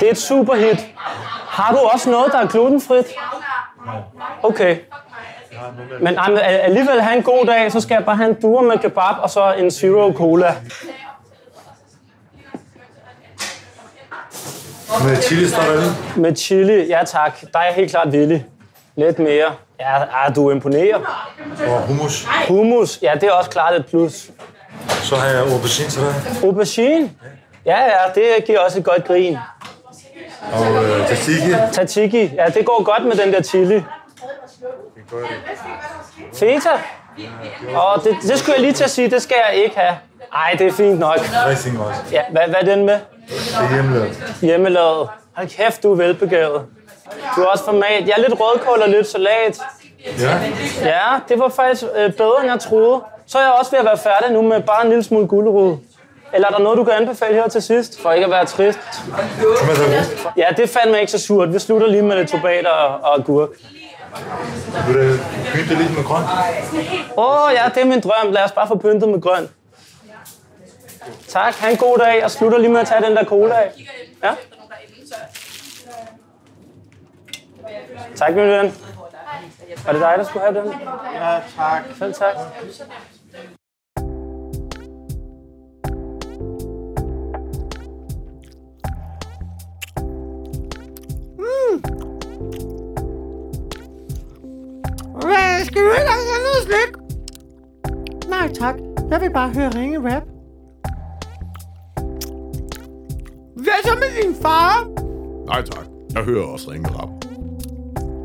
Det 0.00 0.06
er 0.06 0.10
et 0.10 0.18
superhit. 0.18 0.86
Har 1.48 1.72
du 1.72 1.78
også 1.78 2.10
noget, 2.10 2.32
der 2.32 2.38
er 2.38 2.46
glutenfrit? 2.46 3.06
Okay. 4.42 4.76
Men, 6.00 6.18
alligevel 6.42 7.00
have 7.00 7.16
en 7.16 7.22
god 7.22 7.46
dag, 7.46 7.72
så 7.72 7.80
skal 7.80 7.94
jeg 7.94 8.04
bare 8.04 8.16
have 8.16 8.28
en 8.28 8.36
duer 8.42 8.62
med 8.62 8.78
kebab 8.78 9.14
og 9.22 9.30
så 9.30 9.54
en 9.58 9.70
Zero 9.70 10.12
Cola. 10.12 10.54
Med 15.04 15.22
chili 15.22 15.48
står 15.48 16.18
Med 16.20 16.36
chili, 16.36 16.86
ja 16.88 17.00
tak. 17.06 17.40
Der 17.52 17.58
er 17.58 17.64
jeg 17.64 17.74
helt 17.74 17.90
klart 17.90 18.12
villig. 18.12 18.46
Lidt 18.96 19.18
mere. 19.18 19.52
Ja, 19.80 19.98
ja 20.00 20.32
du 20.36 20.50
imponerer. 20.50 20.98
og 21.66 21.82
hummus. 21.82 22.26
Hummus, 22.48 22.98
ja, 23.02 23.12
det 23.14 23.22
er 23.22 23.32
også 23.32 23.50
klart 23.50 23.74
et 23.74 23.86
plus. 23.86 24.30
Så 24.88 25.16
har 25.16 25.28
jeg 25.28 25.40
aubergine 25.40 25.88
til 25.88 26.02
dig. 26.02 26.14
Aubergine? 26.44 27.10
Ja, 27.66 27.78
ja, 27.80 28.12
det 28.14 28.44
giver 28.46 28.58
også 28.58 28.78
et 28.78 28.84
godt 28.84 29.04
grin. 29.04 29.36
Og 30.52 30.84
øh, 30.84 31.06
tzatziki. 31.06 31.50
Tatiki. 31.72 32.34
Ja, 32.34 32.46
det 32.46 32.66
går 32.66 32.82
godt 32.82 33.04
med 33.04 33.24
den 33.24 33.32
der 33.32 33.42
chili. 33.42 33.82
Feta? 36.34 36.70
Åh, 37.76 38.04
det, 38.04 38.16
det 38.22 38.38
skulle 38.38 38.54
jeg 38.54 38.60
lige 38.60 38.72
til 38.72 38.84
at 38.84 38.90
sige, 38.90 39.10
det 39.10 39.22
skal 39.22 39.36
jeg 39.50 39.62
ikke 39.64 39.78
have. 39.78 39.96
Ej, 40.32 40.54
det 40.58 40.66
er 40.66 40.72
fint 40.72 40.98
nok. 40.98 41.18
Dressing 41.44 41.80
også. 41.80 42.00
Ja, 42.12 42.22
hvad, 42.30 42.42
hvad 42.46 42.54
er 42.60 42.64
den 42.74 42.86
med? 42.86 42.94
Det 43.28 43.56
er 43.60 43.74
hjemmelavet. 43.74 44.36
Hjemmelavet. 44.40 45.08
Hold 45.36 45.48
kæft, 45.48 45.82
du 45.82 45.92
er 45.92 45.96
velbegavet. 45.96 46.62
Du 47.36 47.42
er 47.42 47.46
også 47.46 47.64
format. 47.64 48.00
Jeg 48.08 48.14
er 48.16 48.20
lidt 48.28 48.40
rødkål 48.40 48.82
og 48.82 48.88
lidt 48.88 49.06
salat. 49.06 49.60
Ja. 50.20 50.38
Ja, 50.82 51.18
det 51.28 51.38
var 51.38 51.48
faktisk 51.48 51.84
øh, 51.96 52.12
bedre, 52.12 52.40
end 52.42 52.50
jeg 52.50 52.60
troede. 52.60 53.00
Så 53.26 53.38
er 53.38 53.42
jeg 53.42 53.52
også 53.52 53.70
ved 53.70 53.78
at 53.78 53.84
være 53.84 53.98
færdig 53.98 54.32
nu 54.32 54.42
med 54.42 54.62
bare 54.62 54.82
en 54.82 54.88
lille 54.88 55.04
smule 55.04 55.26
gulerod. 55.28 55.76
Eller 56.34 56.48
er 56.48 56.52
der 56.52 56.58
noget, 56.58 56.78
du 56.78 56.84
kan 56.84 56.92
anbefale 56.92 57.34
her 57.34 57.48
til 57.48 57.62
sidst, 57.62 58.02
for 58.02 58.12
ikke 58.12 58.24
at 58.24 58.30
være 58.30 58.44
trist? 58.44 58.78
Ja, 60.36 60.46
det 60.56 60.68
fandt 60.70 60.90
mig 60.90 61.00
ikke 61.00 61.12
så 61.12 61.18
surt. 61.18 61.52
Vi 61.54 61.58
slutter 61.58 61.86
lige 61.86 62.02
med 62.02 62.16
lidt 62.16 62.28
tomater 62.30 62.70
og, 62.70 63.00
og 63.10 63.14
agurk. 63.18 63.48
Vil 64.86 64.94
du 64.94 65.18
pynte 65.52 65.74
lidt 65.74 65.96
med 65.96 66.04
grønt? 66.04 66.26
Åh 67.16 67.46
oh, 67.46 67.52
ja, 67.52 67.70
det 67.74 67.82
er 67.82 67.86
min 67.86 68.00
drøm. 68.00 68.32
Lad 68.32 68.44
os 68.44 68.52
bare 68.52 68.68
få 68.68 68.78
pyntet 68.78 69.08
med 69.08 69.20
grønt. 69.20 69.50
Tak, 71.28 71.54
ha' 71.54 71.70
en 71.70 71.76
god 71.76 71.98
dag. 71.98 72.20
Jeg 72.20 72.30
slutter 72.30 72.58
lige 72.58 72.70
med 72.70 72.80
at 72.80 72.86
tage 72.86 73.02
den 73.02 73.16
der 73.16 73.24
cola 73.24 73.54
af. 73.54 73.72
Ja? 74.22 74.34
Tak, 78.16 78.34
min 78.34 78.48
ven. 78.48 78.74
Var 79.84 79.92
det 79.92 80.00
dig, 80.00 80.14
der 80.16 80.24
skulle 80.24 80.44
have 80.44 80.60
den? 80.60 80.72
Ja, 81.14 81.40
tak. 81.56 81.82
Selv 81.98 82.14
tak. 82.14 82.34
Hvad, 95.22 95.64
skal 95.64 95.82
du 95.82 95.90
ikke 95.90 96.10
have 96.10 96.42
noget 96.48 96.62
slik? 96.66 96.90
Nej 98.28 98.52
tak, 98.52 98.74
jeg 99.10 99.20
vil 99.20 99.30
bare 99.32 99.50
høre 99.54 99.70
ringe 99.70 99.98
rap. 99.98 100.22
Hvad 103.56 103.78
så 103.84 103.94
med 103.94 104.22
din 104.22 104.34
far? 104.42 104.88
Nej 105.46 105.62
tak, 105.62 105.86
jeg 106.14 106.22
hører 106.24 106.44
også 106.44 106.70
ringe 106.70 106.88
rap. 106.88 107.08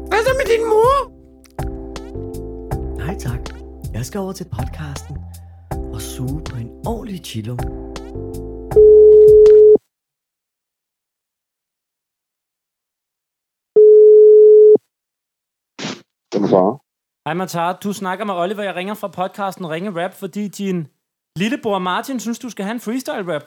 Hvad 0.07 0.19
så 0.27 0.33
med 0.39 0.45
din 0.53 0.65
mor? 0.69 1.11
Nej 2.97 3.17
tak. 3.19 3.39
Jeg 3.93 4.05
skal 4.05 4.19
over 4.19 4.31
til 4.31 4.45
podcasten 4.57 5.17
og 5.93 6.01
suge 6.01 6.41
på 6.49 6.55
en 6.55 6.69
ordentlig 6.85 7.21
chilo. 7.23 7.57
Far. 16.31 16.81
Hej 17.25 17.33
Matar, 17.33 17.73
du 17.73 17.93
snakker 17.93 18.25
med 18.25 18.33
Oliver. 18.33 18.63
Jeg 18.63 18.75
ringer 18.75 18.93
fra 18.93 19.07
podcasten 19.07 19.69
Ringe 19.69 20.03
Rap, 20.03 20.13
fordi 20.13 20.47
din 20.47 20.87
lillebror 21.35 21.79
Martin 21.79 22.19
synes, 22.19 22.39
du 22.39 22.49
skal 22.49 22.65
have 22.65 22.73
en 22.73 22.79
freestyle 22.79 23.33
rap. 23.33 23.43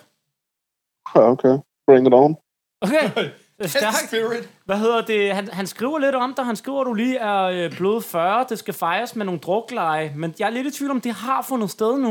Ja, 1.14 1.30
okay. 1.30 1.58
Bring 1.86 2.06
it 2.06 2.14
on. 2.14 2.36
Okay. 2.80 3.04
Stærkt. 3.66 4.48
Hvad 4.64 4.78
hedder 4.78 5.04
det? 5.04 5.34
Han, 5.34 5.48
han 5.48 5.66
skriver 5.66 5.98
lidt 5.98 6.14
om 6.14 6.34
dig. 6.34 6.44
Han 6.44 6.56
skriver, 6.56 6.80
at 6.80 6.86
du 6.86 6.94
lige 6.94 7.18
er 7.18 7.42
øh, 7.42 7.76
blevet 7.76 8.04
40. 8.04 8.46
Det 8.48 8.58
skal 8.58 8.74
fejres 8.74 9.16
med 9.16 9.24
nogle 9.26 9.40
drukleje. 9.40 10.12
Men 10.16 10.34
jeg 10.38 10.46
er 10.46 10.50
lidt 10.50 10.66
i 10.66 10.78
tvivl 10.78 10.90
om, 10.90 11.00
det 11.00 11.12
har 11.12 11.42
fundet 11.42 11.70
sted 11.70 11.98
nu. 11.98 12.10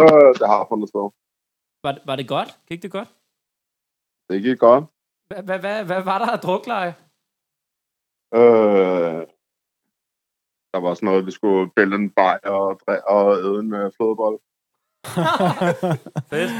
Øh, 0.00 0.34
det 0.40 0.46
har 0.52 0.66
fundet 0.68 0.88
sted. 0.88 1.10
Var, 1.84 1.98
var 2.06 2.16
det 2.16 2.28
godt? 2.28 2.58
Gik 2.68 2.82
det 2.82 2.90
godt? 2.90 3.08
Det 4.30 4.42
gik 4.42 4.58
godt. 4.58 4.84
Hvad, 5.26 5.42
hvad, 5.42 5.58
hvad, 5.58 5.84
hvad 5.84 6.02
var 6.02 6.18
der 6.18 6.26
af 6.26 6.38
drukleje? 6.38 6.94
Øh, 8.34 9.26
der 10.72 10.80
var 10.80 10.94
sådan 10.94 11.06
noget, 11.06 11.26
vi 11.26 11.30
skulle 11.30 11.70
pille 11.76 11.96
en 11.96 12.10
bajer 12.10 12.50
og, 12.50 12.80
og 13.06 13.38
æde 13.38 13.60
en 13.60 13.74
øh, 13.74 13.92
flødebold. 13.96 14.38
Fedt. 16.30 16.50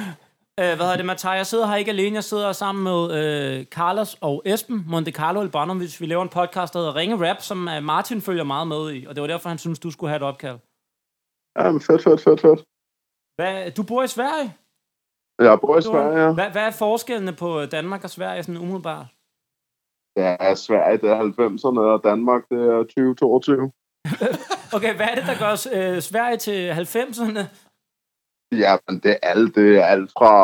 Øh, 0.60 0.76
hvad 0.76 0.86
hedder 0.86 0.96
det, 0.96 1.06
Matar? 1.06 1.34
Jeg 1.34 1.46
sidder 1.46 1.66
her 1.66 1.76
ikke 1.76 1.90
alene. 1.90 2.14
Jeg 2.14 2.24
sidder 2.24 2.52
sammen 2.52 2.84
med 2.84 3.00
øh, 3.18 3.64
Carlos 3.64 4.16
og 4.20 4.42
Esben 4.44 4.84
Monte 4.88 5.10
Carlo 5.10 5.40
Albanovic. 5.40 6.00
Vi 6.00 6.06
laver 6.06 6.22
en 6.22 6.28
podcast, 6.28 6.72
der 6.72 6.78
hedder 6.78 6.96
Ringe 6.96 7.30
Rap, 7.30 7.40
som 7.40 7.68
øh, 7.68 7.82
Martin 7.82 8.20
følger 8.20 8.44
meget 8.44 8.68
med 8.68 8.94
i. 8.94 9.06
Og 9.06 9.14
det 9.14 9.20
var 9.20 9.26
derfor, 9.26 9.48
han 9.48 9.58
synes, 9.58 9.78
du 9.78 9.90
skulle 9.90 10.10
have 10.10 10.16
et 10.16 10.22
opkald. 10.22 10.58
Ja, 11.58 11.70
men 11.72 11.80
fedt, 11.80 12.02
fedt, 12.02 12.20
fedt, 12.20 12.40
fedt. 12.40 12.64
Hvad, 13.36 13.70
du 13.70 13.82
bor 13.82 14.02
i 14.02 14.08
Sverige? 14.08 14.54
Jeg 15.38 15.60
bor 15.60 15.78
i 15.78 15.82
Sverige, 15.82 16.18
ja. 16.24 16.32
Hvad, 16.32 16.50
hvad 16.50 16.62
er 16.62 16.70
forskellene 16.70 17.32
på 17.32 17.60
øh, 17.60 17.70
Danmark 17.70 18.04
og 18.04 18.10
Sverige 18.10 18.42
sådan 18.42 18.60
umiddelbart? 18.60 19.06
Ja, 20.16 20.54
Sverige 20.54 20.98
det 20.98 21.10
er 21.10 21.18
90'erne, 21.18 21.80
og 21.80 22.00
Danmark 22.04 22.42
det 22.50 22.60
er 22.60 22.78
2022. 22.82 23.70
Okay, 24.76 24.94
hvad 24.96 25.06
er 25.06 25.14
det, 25.14 25.26
der 25.26 25.38
gør 25.38 25.52
øh, 25.78 26.02
Sverige 26.02 26.36
til 26.36 26.70
90'erne? 26.70 27.40
Ja, 28.52 28.76
men 28.88 29.00
det 29.02 29.10
er 29.10 29.18
alt. 29.22 29.54
Det 29.54 29.78
er 29.78 29.84
alt 29.84 30.10
fra 30.18 30.34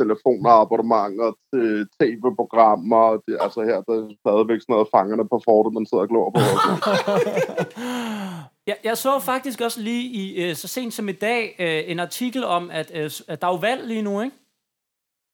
telefoner, 0.00 0.50
abonnementer 0.50 1.32
til 1.52 1.86
tv-programmer. 2.00 3.20
Det, 3.26 3.36
altså 3.40 3.60
her, 3.62 3.78
der 3.86 3.94
er 3.94 4.14
stadigvæk 4.24 4.60
sådan 4.60 4.72
noget 4.72 4.88
fangerne 4.96 5.28
på 5.28 5.40
fortet, 5.44 5.72
man 5.72 5.86
sidder 5.86 6.02
og 6.02 6.08
glor 6.08 6.30
på. 6.30 6.40
og 6.90 6.96
sådan. 7.06 8.76
Jeg, 8.84 8.96
så 8.98 9.20
faktisk 9.20 9.60
også 9.60 9.80
lige 9.80 10.04
i 10.22 10.44
øh, 10.44 10.54
så 10.54 10.68
sent 10.68 10.94
som 10.94 11.08
i 11.08 11.12
dag 11.12 11.56
øh, 11.58 11.90
en 11.90 12.00
artikel 12.00 12.44
om, 12.44 12.70
at, 12.70 12.90
øh, 12.94 13.10
at 13.28 13.40
der 13.40 13.48
er 13.48 13.52
jo 13.52 13.58
valg 13.58 13.86
lige 13.86 14.02
nu, 14.02 14.20
ikke? 14.20 14.36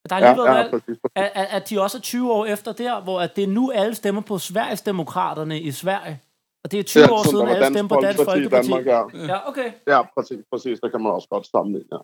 Der 0.08 0.14
har 0.14 0.20
lige 0.34 0.42
Ja, 0.42 0.52
ja, 0.52 0.58
valg. 0.58 0.70
præcis, 0.70 0.98
At, 1.14 1.30
at, 1.34 1.46
at 1.50 1.70
de 1.70 1.80
også 1.82 1.98
er 1.98 2.02
20 2.02 2.32
år 2.32 2.44
efter 2.46 2.72
der, 2.72 3.00
hvor 3.00 3.20
at 3.20 3.36
det 3.36 3.44
er 3.44 3.48
nu 3.48 3.70
alle 3.70 3.94
stemmer 3.94 4.20
på 4.20 4.38
Sveriges 4.38 4.82
Demokraterne 4.82 5.60
i 5.60 5.70
Sverige. 5.70 6.20
Og 6.64 6.72
det 6.72 6.78
er 6.78 6.82
20 6.84 7.02
Ja, 7.02 7.12
år 7.12 7.22
siden, 7.30 7.46
der 7.46 7.54
alle 7.54 7.66
stemmer 7.74 7.88
på 7.96 8.00
Dansk 8.02 8.24
Folkeparti. 8.24 8.68
Danmark, 8.70 8.86
ja. 8.86 9.02
ja, 9.32 9.48
okay. 9.48 9.72
Ja, 9.86 10.02
præcis, 10.14 10.38
præcis. 10.52 10.80
Det 10.80 10.90
kan 10.90 11.00
man 11.02 11.12
også 11.12 11.28
godt 11.28 11.46
sammenligne, 11.46 11.88
ja. 11.92 11.98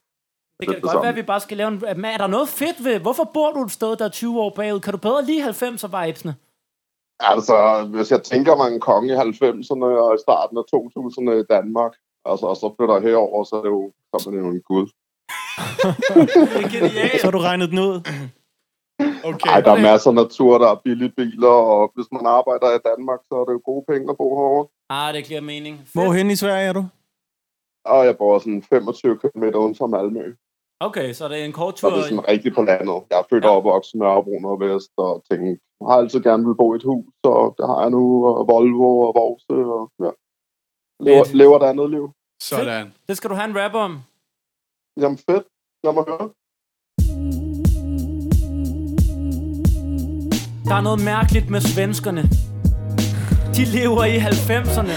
Det 0.61 0.69
kan 0.69 0.81
godt 0.81 1.03
være, 1.03 1.09
at 1.09 1.17
vi 1.17 1.23
bare 1.23 1.41
skal 1.41 1.57
lave 1.57 1.69
en... 1.69 1.83
Men 1.97 2.05
er 2.05 2.17
der 2.19 2.27
noget 2.27 2.49
fedt 2.49 2.85
ved... 2.85 3.01
Hvorfor 3.01 3.31
bor 3.35 3.53
du 3.53 3.63
et 3.65 3.71
sted, 3.71 3.97
der 3.97 4.05
er 4.05 4.09
20 4.09 4.41
år 4.41 4.51
bagud? 4.57 4.81
Kan 4.81 4.93
du 4.93 4.99
bedre 4.99 5.25
lide 5.25 5.49
90'er-vibesene? 5.49 6.33
Altså, 7.21 7.87
hvis 7.95 8.11
jeg 8.11 8.23
tænker 8.23 8.57
mig 8.57 8.67
en 8.75 8.81
konge 8.81 9.13
i 9.13 9.17
90'erne 9.17 9.85
og 9.85 10.15
i 10.15 10.19
starten 10.27 10.59
af 10.59 10.63
2000'erne 10.75 11.31
i 11.43 11.45
Danmark, 11.51 11.93
altså, 12.25 12.47
og 12.47 12.57
så 12.57 12.75
flytter 12.77 12.95
jeg 12.95 13.03
herover, 13.03 13.45
så 13.45 13.57
er 13.57 13.63
det 13.63 13.69
jo, 13.69 13.93
så 14.19 14.31
er 14.31 14.33
det 14.35 14.41
jo 14.41 14.49
en 14.49 14.63
gud. 14.63 14.87
Så 17.21 17.25
har 17.25 17.31
du 17.31 17.39
regnet 17.39 17.71
den 17.71 17.79
ud. 17.79 17.95
Okay. 19.25 19.51
Ej, 19.51 19.61
der 19.61 19.73
er 19.73 19.81
masser 19.81 20.11
af 20.11 20.15
natur, 20.15 20.59
der 20.59 20.69
er 20.71 20.81
billige 20.85 21.13
biler, 21.17 21.57
og 21.75 21.93
hvis 21.95 22.07
man 22.13 22.27
arbejder 22.27 22.69
i 22.79 22.81
Danmark, 22.91 23.21
så 23.29 23.35
er 23.41 23.45
det 23.45 23.53
jo 23.53 23.63
gode 23.65 23.85
penge 23.91 24.11
at 24.11 24.17
bo 24.17 24.29
herovre. 24.39 24.67
Ah, 24.91 25.15
det 25.15 25.25
giver 25.25 25.41
mening. 25.41 25.75
Hvorhen 25.93 26.31
i 26.31 26.37
Sverige 26.37 26.69
er 26.69 26.73
du? 26.73 26.85
Og 27.85 28.07
jeg 28.07 28.17
bor 28.19 28.39
sådan 28.39 28.63
25 28.63 29.19
km 29.19 29.45
uden 29.63 29.75
for 29.77 29.87
Malmø. 29.87 30.35
Okay, 30.81 31.13
så 31.13 31.29
det 31.29 31.41
er 31.41 31.45
en 31.45 31.53
kort 31.53 31.79
Så 31.79 31.81
tur. 31.89 31.97
det 31.97 32.03
er 32.05 32.09
sådan 32.09 32.29
rigtig 32.29 32.55
på 32.55 32.63
landet. 32.63 32.99
Jeg 33.11 33.19
er 33.19 33.27
født 33.31 33.45
og 33.45 33.57
opvokset 33.57 33.95
med 33.95 34.07
Nørrebro 34.07 34.39
Nordvest, 34.41 34.93
og 34.97 35.25
tænkte, 35.31 35.51
jeg 35.81 35.87
har 35.89 35.97
altid 35.97 36.21
gerne 36.21 36.47
vil 36.47 36.55
bo 36.55 36.73
i 36.75 36.77
et 36.77 36.83
hus, 36.83 37.05
så 37.25 37.55
det 37.59 37.67
har 37.71 37.81
jeg 37.81 37.91
nu, 37.91 38.03
og 38.27 38.49
Volvo 38.49 38.91
og 39.07 39.13
Vorse, 39.21 39.57
og 39.77 39.83
ja. 40.05 40.11
Lever, 41.07 41.25
lever 41.35 41.59
der 41.59 41.69
andet 41.69 41.91
liv. 41.91 42.11
Sådan. 42.43 42.95
Det 43.09 43.17
skal 43.17 43.31
du 43.31 43.35
have 43.35 43.51
en 43.51 43.59
rap 43.59 43.75
om. 43.75 43.93
Jamen 44.97 45.19
fedt. 45.31 45.45
Lad 45.85 45.93
mig 45.95 46.05
høre. 46.09 46.29
Der 50.69 50.75
er 50.75 50.81
noget 50.81 51.05
mærkeligt 51.05 51.51
med 51.51 51.61
svenskerne. 51.61 52.23
De 53.57 53.65
lever 53.65 54.05
i 54.05 54.19
90'erne. 54.19 54.93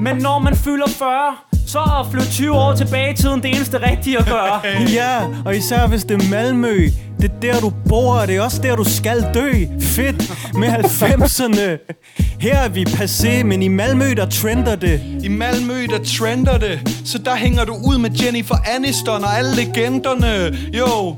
Men 0.00 0.16
når 0.16 0.38
man 0.38 0.56
fylder 0.56 0.88
40, 0.88 1.36
så 1.66 1.78
er 1.78 2.00
at 2.00 2.06
flytte 2.12 2.30
20 2.30 2.52
år 2.52 2.74
tilbage 2.74 3.12
i 3.12 3.16
tiden 3.16 3.42
det 3.42 3.50
eneste 3.50 3.90
rigtige 3.90 4.18
at 4.18 4.26
gøre. 4.26 4.60
Ja, 5.00 5.42
og 5.46 5.56
især 5.56 5.88
hvis 5.88 6.04
det 6.04 6.22
er 6.22 6.30
Malmø. 6.30 6.88
Det 7.20 7.30
er 7.30 7.40
der, 7.52 7.60
du 7.60 7.72
bor, 7.88 8.14
og 8.14 8.28
det 8.28 8.36
er 8.36 8.40
også 8.40 8.62
der, 8.62 8.76
du 8.76 8.84
skal 8.84 9.26
dø. 9.34 9.52
Fedt 9.80 10.32
med 10.54 10.68
90'erne. 10.68 11.94
Her 12.40 12.58
er 12.58 12.68
vi 12.68 12.84
passé, 12.88 13.42
men 13.44 13.62
i 13.62 13.68
Malmø, 13.68 14.14
der 14.16 14.26
trender 14.26 14.76
det. 14.76 15.00
I 15.24 15.28
Malmø, 15.28 15.86
der 15.86 15.98
trender 16.18 16.58
det 16.58 17.00
Så 17.04 17.18
der 17.18 17.36
hænger 17.36 17.64
du 17.64 17.74
ud 17.86 17.98
med 17.98 18.10
Jennifer 18.24 18.54
Aniston 18.76 19.24
og 19.24 19.38
alle 19.38 19.56
legenderne 19.56 20.58
Jo 20.78 21.16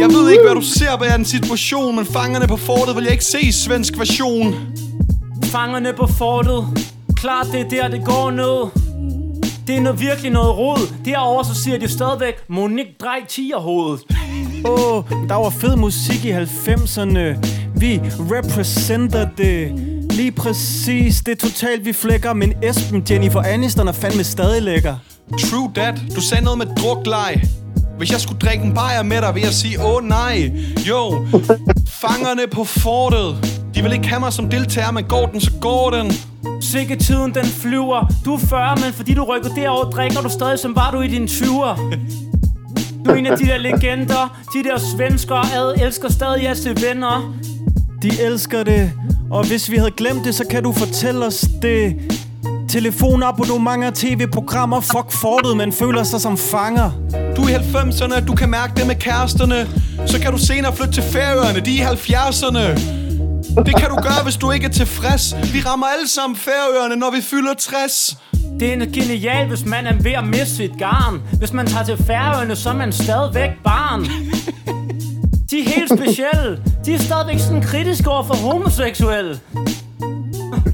Jeg 0.00 0.08
ved 0.08 0.30
ikke, 0.30 0.42
hvad 0.44 0.54
du 0.54 0.60
ser 0.60 0.96
bag 0.96 1.12
den 1.12 1.24
situation 1.24 1.96
Men 1.96 2.06
fangerne 2.06 2.46
på 2.46 2.56
fortet 2.56 2.96
vil 2.96 3.04
jeg 3.04 3.12
ikke 3.12 3.24
se 3.24 3.40
i 3.40 3.52
svensk 3.52 3.98
version 3.98 4.54
Fangerne 5.44 5.92
på 5.92 6.06
fortet. 6.06 6.64
Klart, 7.16 7.46
det 7.52 7.60
er 7.60 7.68
der, 7.68 7.88
det 7.88 8.04
går 8.04 8.30
ned. 8.30 8.87
Det 9.68 9.76
er 9.76 9.80
noget, 9.80 10.00
virkelig 10.00 10.30
noget 10.30 10.56
rod. 10.58 10.94
Derovre 11.04 11.44
så 11.44 11.62
siger 11.62 11.78
de 11.78 11.88
stadigvæk, 11.88 12.34
Monique 12.48 12.94
drej 13.00 13.18
tigerhovedet. 13.28 14.00
Åh, 14.64 14.94
oh, 14.94 15.04
der 15.28 15.34
var 15.34 15.50
fed 15.50 15.76
musik 15.76 16.24
i 16.24 16.30
90'erne. 16.30 17.46
Vi 17.76 18.00
representer 18.18 19.28
det. 19.38 19.72
Lige 20.10 20.32
præcis, 20.32 21.20
det 21.26 21.32
er 21.32 21.48
totalt, 21.48 21.84
vi 21.84 21.92
flækker. 21.92 22.32
Men 22.32 22.52
Esben, 22.62 23.02
Jennifer 23.10 23.40
Aniston 23.40 23.88
er 23.88 23.92
fandme 23.92 24.24
stadig 24.24 24.62
lækker. 24.62 24.94
True 25.40 25.70
that 25.74 25.94
Du 26.16 26.20
sagde 26.20 26.44
noget 26.44 26.58
med 26.58 26.66
drukleg. 26.66 27.42
Hvis 27.98 28.12
jeg 28.12 28.20
skulle 28.20 28.38
drikke 28.38 28.64
en 28.64 28.74
bajer 28.74 29.02
med 29.02 29.20
dig, 29.20 29.34
vil 29.34 29.42
jeg 29.42 29.52
sige, 29.52 29.84
åh 29.84 30.04
nej. 30.04 30.52
Jo, 30.88 31.26
fangerne 31.88 32.42
på 32.52 32.64
fortet. 32.64 33.57
De 33.78 33.82
vil 33.82 33.92
ikke 33.92 34.08
have 34.08 34.20
mig 34.20 34.32
som 34.32 34.48
deltager, 34.48 34.90
men 34.90 35.04
går 35.04 35.26
den, 35.26 35.40
så 35.40 35.50
går 35.60 35.90
den. 35.90 36.12
Sikke 36.60 36.96
tiden, 36.96 37.34
den 37.34 37.44
flyver. 37.44 38.12
Du 38.24 38.34
er 38.34 38.38
40, 38.38 38.76
men 38.76 38.92
fordi 38.92 39.14
du 39.14 39.24
rykker 39.24 39.48
derover, 39.48 39.84
drikker 39.84 40.20
du 40.20 40.28
stadig, 40.28 40.58
som 40.58 40.76
var 40.76 40.90
du 40.90 41.00
i 41.00 41.08
dine 41.08 41.26
20'er. 41.26 41.80
Du 43.04 43.10
er 43.10 43.14
en 43.14 43.26
af 43.26 43.38
de 43.38 43.46
der 43.46 43.58
legender. 43.58 44.38
De 44.54 44.64
der 44.68 44.78
svenskere 44.78 45.44
ad 45.54 45.74
elsker 45.80 46.12
stadig 46.12 46.42
jeres 46.42 46.68
venner. 46.82 47.34
De 48.02 48.22
elsker 48.22 48.62
det, 48.62 48.92
og 49.30 49.46
hvis 49.46 49.70
vi 49.70 49.76
havde 49.76 49.90
glemt 49.90 50.24
det, 50.24 50.34
så 50.34 50.44
kan 50.50 50.62
du 50.62 50.72
fortælle 50.72 51.26
os 51.26 51.44
det. 51.62 51.96
Telefonabonnementer, 52.68 53.90
tv-programmer, 53.94 54.80
fuck 54.80 55.12
fortet, 55.12 55.56
men 55.56 55.72
føler 55.72 56.02
sig 56.02 56.20
som 56.20 56.38
fanger. 56.38 56.90
Du 57.36 57.42
er 57.42 57.48
i 57.48 57.52
90'erne, 57.52 58.24
du 58.26 58.34
kan 58.34 58.50
mærke 58.50 58.72
det 58.76 58.86
med 58.86 58.94
kæresterne. 58.94 59.68
Så 60.06 60.20
kan 60.20 60.32
du 60.32 60.38
senere 60.38 60.76
flytte 60.76 60.92
til 60.92 61.02
Færøerne, 61.02 61.60
de 61.60 61.80
er 61.80 61.92
i 61.92 61.94
70'erne. 61.94 62.97
Det 63.56 63.76
kan 63.76 63.88
du 63.88 63.94
gøre, 63.96 64.22
hvis 64.24 64.36
du 64.36 64.50
ikke 64.50 64.66
er 64.66 64.70
tilfreds. 64.70 65.34
Vi 65.52 65.60
rammer 65.60 65.86
alle 65.86 66.08
sammen 66.08 66.36
Færøerne, 66.36 66.96
når 66.96 67.10
vi 67.10 67.20
fylder 67.20 67.54
60. 67.54 68.16
Det 68.60 68.72
er 68.72 68.86
genialt, 68.92 69.48
hvis 69.48 69.64
man 69.64 69.86
er 69.86 69.94
ved 70.02 70.12
at 70.12 70.26
miste 70.26 70.56
sit 70.56 70.78
garn. 70.78 71.22
Hvis 71.38 71.52
man 71.52 71.66
tager 71.66 71.84
til 71.84 71.96
Færøerne, 72.06 72.56
så 72.56 72.68
er 72.68 72.74
man 72.74 72.92
stadigvæk 72.92 73.50
barn. 73.64 74.04
De 75.50 75.60
er 75.60 75.64
helt 75.64 75.90
specielle. 75.98 76.62
De 76.86 76.94
er 76.94 76.98
stadigvæk 76.98 77.38
sådan 77.38 77.62
kritiske 77.62 78.10
over 78.10 78.22
for 78.22 78.34
homoseksuelle. 78.34 79.38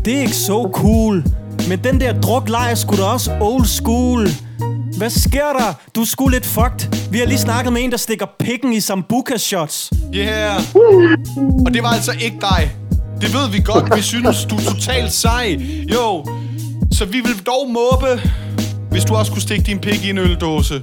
Det 0.04 0.16
er 0.16 0.20
ikke 0.20 0.36
så 0.36 0.70
cool. 0.72 1.24
Men 1.68 1.84
den 1.84 2.00
der 2.00 2.20
drukleje 2.20 2.70
er 2.70 2.74
sgu 2.74 2.96
da 2.96 3.02
også 3.02 3.30
old 3.40 3.64
school. 3.64 4.28
Hvad 4.96 5.10
sker 5.10 5.52
der? 5.58 5.74
Du 5.94 6.00
er 6.00 6.04
sgu 6.04 6.28
lidt 6.28 6.46
fucked. 6.46 7.10
Vi 7.10 7.18
har 7.18 7.26
lige 7.26 7.38
snakket 7.38 7.72
med 7.72 7.82
en, 7.82 7.90
der 7.90 7.96
stikker 7.96 8.26
pikken 8.38 8.72
i 8.72 8.80
sambuca 8.80 9.36
shots. 9.36 9.90
Yeah. 10.14 10.60
Og 11.66 11.74
det 11.74 11.82
var 11.82 11.88
altså 11.88 12.12
ikke 12.20 12.36
dig. 12.40 12.76
Det 13.20 13.34
ved 13.34 13.50
vi 13.50 13.62
godt. 13.64 13.96
Vi 13.96 14.02
synes, 14.02 14.44
du 14.44 14.56
er 14.56 14.60
totalt 14.60 15.12
sej. 15.12 15.60
Jo. 15.92 16.26
Så 16.92 17.04
vi 17.04 17.20
vil 17.20 17.46
dog 17.46 17.70
måbe, 17.70 18.22
hvis 18.90 19.04
du 19.04 19.14
også 19.14 19.32
kunne 19.32 19.42
stikke 19.42 19.64
din 19.64 19.78
pik 19.78 20.04
i 20.04 20.10
en 20.10 20.18
øldåse. 20.18 20.82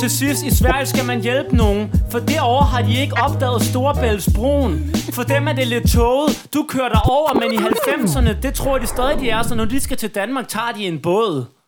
Til 0.00 0.10
sidst 0.10 0.42
i 0.42 0.54
Sverige 0.54 0.86
skal 0.86 1.04
man 1.04 1.20
hjælpe 1.20 1.56
nogen, 1.56 1.92
for 2.10 2.18
derovre 2.18 2.66
har 2.66 2.82
de 2.82 3.00
ikke 3.00 3.14
opdaget 3.22 3.62
Storebæltsbroen. 3.62 4.94
For 5.12 5.22
dem 5.22 5.48
er 5.48 5.52
det 5.52 5.66
lidt 5.66 5.90
tåget. 5.90 6.46
Du 6.54 6.66
kører 6.68 6.88
der 6.88 7.10
over, 7.10 7.34
men 7.34 7.52
i 7.52 7.56
90'erne, 7.56 8.40
det 8.42 8.54
tror 8.54 8.78
de 8.78 8.86
stadig, 8.86 9.20
de 9.20 9.30
er, 9.30 9.42
så 9.42 9.54
når 9.54 9.64
de 9.64 9.80
skal 9.80 9.96
til 9.96 10.08
Danmark, 10.08 10.48
tager 10.48 10.72
de 10.76 10.86
en 10.86 10.98
båd. 11.02 11.59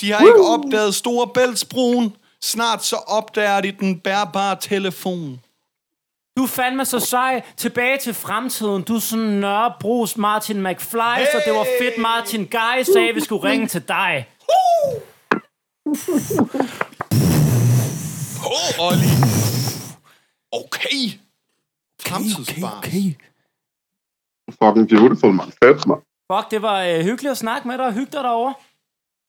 De 0.00 0.12
har 0.12 0.20
ikke 0.20 0.46
opdaget 0.46 0.94
Store 0.94 1.28
Bæltsbroen. 1.34 2.16
Snart 2.42 2.84
så 2.84 2.96
opdager 2.96 3.60
de 3.60 3.72
den 3.72 4.00
bærbare 4.00 4.56
telefon. 4.60 5.40
Du 6.36 6.42
er 6.42 6.46
fandme 6.46 6.84
så 6.84 7.00
sej. 7.00 7.42
Tilbage 7.56 7.98
til 7.98 8.14
fremtiden. 8.14 8.82
Du 8.82 8.94
er 8.94 9.00
sådan 9.00 9.24
Nørrebros 9.24 10.16
Martin 10.16 10.62
McFly, 10.62 11.16
hey! 11.16 11.26
så 11.32 11.42
det 11.46 11.54
var 11.54 11.66
fedt 11.80 11.98
Martin 11.98 12.46
Guy 12.46 12.82
sagde, 12.82 13.08
at 13.08 13.14
vi 13.14 13.20
skulle 13.20 13.48
ringe 13.50 13.66
til 13.66 13.88
dig. 13.88 14.28
Åh, 18.46 18.80
oh, 18.80 18.86
Olli. 18.86 19.10
Okay. 20.52 21.00
Fremtidsbar. 22.02 22.78
Okay, 22.78 22.88
okay. 22.88 23.14
Fucking 24.62 24.88
beautiful, 24.88 25.32
man. 25.32 25.52
Fedt, 25.62 25.86
man. 25.86 25.98
Fuck, 26.32 26.50
det 26.50 26.62
var 26.62 26.82
øh, 26.82 27.00
hyggeligt 27.00 27.30
at 27.30 27.38
snakke 27.38 27.68
med 27.68 27.78
dig 27.78 27.92
hygge 27.92 28.12
dig 28.12 28.24
derovre. 28.24 28.54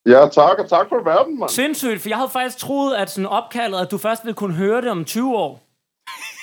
Ja, 0.06 0.28
tak, 0.28 0.60
og 0.60 0.70
tak 0.70 0.90
for 0.90 1.04
verden, 1.04 1.40
man. 1.40 1.50
Sindssygt, 1.50 2.02
for 2.02 2.10
jeg 2.10 2.18
havde 2.18 2.30
faktisk 2.30 2.58
troet, 2.58 2.96
at 2.96 3.10
sådan 3.10 3.26
opkaldet, 3.26 3.80
at 3.80 3.92
du 3.92 3.98
først 3.98 4.24
ville 4.24 4.36
kunne 4.36 4.54
høre 4.54 4.82
det 4.82 4.92
om 4.92 5.06
20 5.06 5.36
år. 5.36 5.62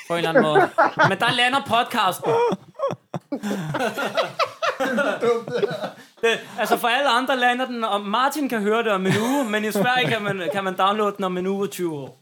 På 0.09 0.15
en 0.15 0.19
eller 0.19 0.29
anden 0.29 0.43
måde. 0.43 0.61
Men 1.09 1.19
der 1.19 1.33
lander 1.37 1.61
podcasten. 1.67 2.33
det, 6.21 6.41
altså 6.59 6.77
for 6.77 6.89
alle 6.89 7.09
andre 7.09 7.37
lander 7.39 7.67
den, 7.67 7.85
og 7.85 8.01
Martin 8.01 8.49
kan 8.49 8.61
høre 8.61 8.83
det 8.83 8.93
om 8.93 9.07
en 9.07 9.13
uge, 9.23 9.51
men 9.51 9.65
i 9.65 9.73
Sverige 9.73 10.09
kan 10.09 10.23
man, 10.23 10.43
kan 10.53 10.65
man 10.65 10.77
downloade 10.77 11.15
den 11.17 11.25
om 11.25 11.39
en 11.39 11.47
uge 11.47 11.63
og 11.63 11.71
20 11.71 11.95
år. 11.95 12.19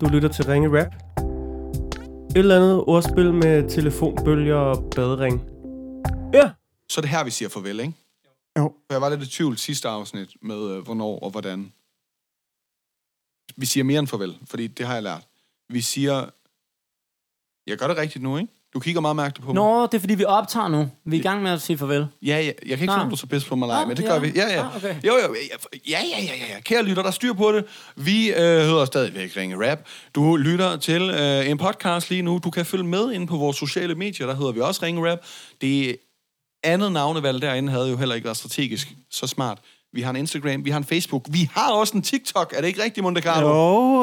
Du 0.00 0.06
lytter 0.06 0.28
til 0.28 0.44
Ringe 0.44 0.80
Rap. 0.80 0.92
Et 2.30 2.38
eller 2.38 2.56
andet 2.56 2.84
ordspil 2.86 3.34
med 3.34 3.68
telefonbølger 3.68 4.56
og 4.56 4.84
badering. 4.96 5.55
Så 6.88 7.00
er 7.00 7.02
det 7.02 7.10
her, 7.10 7.24
vi 7.24 7.30
siger 7.30 7.48
farvel, 7.48 7.80
ikke? 7.80 7.92
Jo. 8.58 8.74
For 8.86 8.94
jeg 8.94 9.00
var 9.00 9.08
lidt 9.08 9.22
i 9.22 9.26
tvivl 9.26 9.58
sidste 9.58 9.88
afsnit 9.88 10.36
med, 10.42 10.70
øh, 10.70 10.78
hvornår 10.78 11.18
og 11.18 11.30
hvordan. 11.30 11.72
Vi 13.56 13.66
siger 13.66 13.84
mere 13.84 13.98
end 13.98 14.08
farvel, 14.08 14.38
fordi 14.44 14.66
det 14.66 14.86
har 14.86 14.94
jeg 14.94 15.02
lært. 15.02 15.26
Vi 15.68 15.80
siger... 15.80 16.30
Jeg 17.66 17.78
gør 17.78 17.88
det 17.88 17.96
rigtigt 17.96 18.22
nu, 18.22 18.36
ikke? 18.36 18.52
Du 18.74 18.80
kigger 18.80 19.00
meget 19.00 19.16
mærkeligt 19.16 19.46
på 19.46 19.52
mig. 19.52 19.54
Nå, 19.54 19.86
det 19.86 19.94
er 19.94 19.98
fordi, 19.98 20.14
vi 20.14 20.24
optager 20.24 20.68
nu. 20.68 20.90
Vi 21.04 21.16
er 21.16 21.20
i 21.20 21.22
gang 21.22 21.42
med 21.42 21.50
at 21.50 21.62
sige 21.62 21.78
farvel. 21.78 22.06
Ja, 22.22 22.26
ja, 22.26 22.44
jeg 22.44 22.54
kan 22.62 22.70
ikke 22.70 22.86
Nå. 22.86 22.92
finde, 22.92 23.04
du 23.04 23.14
er 23.14 23.16
så 23.16 23.26
bedst 23.26 23.46
på 23.46 23.56
mig, 23.56 23.68
Nå, 23.68 23.86
men 23.86 23.96
det 23.96 24.02
ja. 24.02 24.08
gør 24.08 24.18
vi. 24.18 24.32
Ja, 24.34 24.52
ja. 24.52 24.66
Ah, 24.66 24.76
okay. 24.76 24.94
Jo, 25.06 25.14
jo, 25.14 25.36
ja, 25.74 25.78
ja, 25.88 26.22
ja, 26.22 26.34
ja, 26.36 26.54
ja. 26.54 26.60
Kære 26.60 26.82
lytter, 26.82 27.02
der 27.02 27.08
er 27.08 27.12
styr 27.12 27.32
på 27.32 27.52
det. 27.52 27.64
Vi 27.96 28.30
øh, 28.30 28.36
hedder 28.38 28.84
stadigvæk 28.84 29.36
Ringe 29.36 29.70
Rap. 29.70 29.78
Du 30.14 30.36
lytter 30.36 30.76
til 30.76 31.02
øh, 31.02 31.50
en 31.50 31.58
podcast 31.58 32.10
lige 32.10 32.22
nu. 32.22 32.40
Du 32.44 32.50
kan 32.50 32.66
følge 32.66 32.84
med 32.84 33.12
inde 33.12 33.26
på 33.26 33.36
vores 33.36 33.56
sociale 33.56 33.94
medier. 33.94 34.26
Der 34.26 34.34
hedder 34.34 34.52
vi 34.52 34.60
også 34.60 34.82
Ringe 34.82 35.10
Rap. 35.10 35.18
Det 35.60 35.96
andet 36.66 36.92
navnevalg 36.92 37.42
derinde 37.42 37.72
havde 37.72 37.90
jo 37.90 37.96
heller 37.96 38.14
ikke 38.14 38.24
været 38.24 38.36
strategisk 38.36 38.96
så 39.10 39.26
smart. 39.26 39.58
Vi 39.92 40.02
har 40.02 40.10
en 40.10 40.16
Instagram, 40.16 40.64
vi 40.64 40.70
har 40.70 40.78
en 40.78 40.84
Facebook, 40.84 41.26
vi 41.30 41.50
har 41.52 41.72
også 41.72 41.96
en 41.96 42.02
TikTok. 42.02 42.52
Er 42.56 42.60
det 42.60 42.68
ikke 42.68 42.82
rigtigt, 42.82 43.04
Monte 43.04 43.20
Carlo? 43.20 43.48
Jo, 43.48 43.54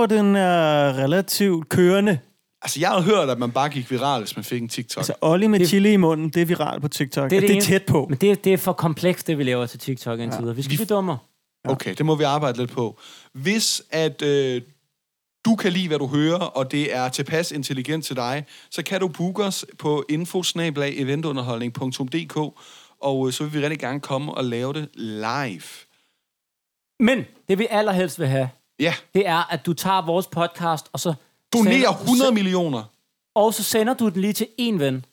og 0.01 0.09
den 0.09 0.35
er 0.35 0.97
relativt 0.97 1.69
kørende. 1.69 2.19
Altså, 2.61 2.79
jeg 2.79 2.89
har 2.89 3.01
hørt, 3.01 3.29
at 3.29 3.39
man 3.39 3.51
bare 3.51 3.69
gik 3.69 3.91
viral, 3.91 4.21
hvis 4.21 4.35
man 4.35 4.43
fik 4.43 4.61
en 4.61 4.69
TikTok. 4.69 5.01
Altså, 5.01 5.13
Olli 5.21 5.47
med 5.47 5.65
chili 5.65 5.93
i 5.93 5.97
munden, 5.97 6.29
det 6.29 6.41
er 6.41 6.45
viralt 6.45 6.81
på 6.81 6.87
TikTok. 6.87 7.29
Det 7.29 7.37
er, 7.37 7.41
det 7.41 7.57
er 7.57 7.61
tæt 7.61 7.83
på. 7.83 8.05
Men 8.09 8.17
det, 8.17 8.43
det 8.43 8.53
er 8.53 8.57
for 8.57 8.73
komplekst, 8.73 9.27
det 9.27 9.37
vi 9.37 9.43
laver 9.43 9.65
til 9.65 9.79
TikTok 9.79 10.19
indtil 10.19 10.41
videre. 10.41 10.55
Vi 10.55 10.61
skal 10.61 10.75
blive 10.75 10.85
dummere. 10.85 11.17
Okay, 11.67 11.93
det 11.97 12.05
må 12.05 12.15
vi 12.15 12.23
arbejde 12.23 12.57
lidt 12.57 12.71
på. 12.71 12.99
Hvis 13.33 13.81
at 13.91 14.21
øh, 14.21 14.61
du 15.45 15.55
kan 15.55 15.73
lide, 15.73 15.87
hvad 15.87 15.99
du 15.99 16.07
hører, 16.07 16.39
og 16.39 16.71
det 16.71 16.95
er 16.95 17.09
tilpas 17.09 17.51
intelligent 17.51 18.05
til 18.05 18.15
dig, 18.15 18.45
så 18.69 18.83
kan 18.83 18.99
du 19.01 19.07
booke 19.07 19.43
os 19.43 19.65
på 19.79 20.05
info-eventunderholdning.dk, 20.09 22.37
og 23.01 23.27
øh, 23.27 23.33
så 23.33 23.43
vil 23.43 23.53
vi 23.53 23.59
rigtig 23.65 23.79
gerne 23.79 23.99
komme 23.99 24.33
og 24.33 24.45
lave 24.45 24.73
det 24.73 24.89
live. 24.93 25.61
Men 26.99 27.25
det 27.49 27.59
vi 27.59 27.67
allerhelst 27.69 28.19
vil 28.19 28.27
have, 28.27 28.49
Ja. 28.79 28.93
det 29.13 29.27
er, 29.27 29.51
at 29.53 29.65
du 29.65 29.73
tager 29.73 30.05
vores 30.05 30.27
podcast, 30.27 30.89
og 30.93 30.99
så... 30.99 31.13
Donerer 31.53 31.73
sender- 31.75 32.03
100 32.03 32.31
millioner. 32.31 32.83
Og 33.35 33.53
så 33.53 33.63
sender 33.63 33.93
du 33.93 34.09
den 34.09 34.21
lige 34.21 34.33
til 34.33 34.47
en 34.57 34.79
ven. 34.79 35.05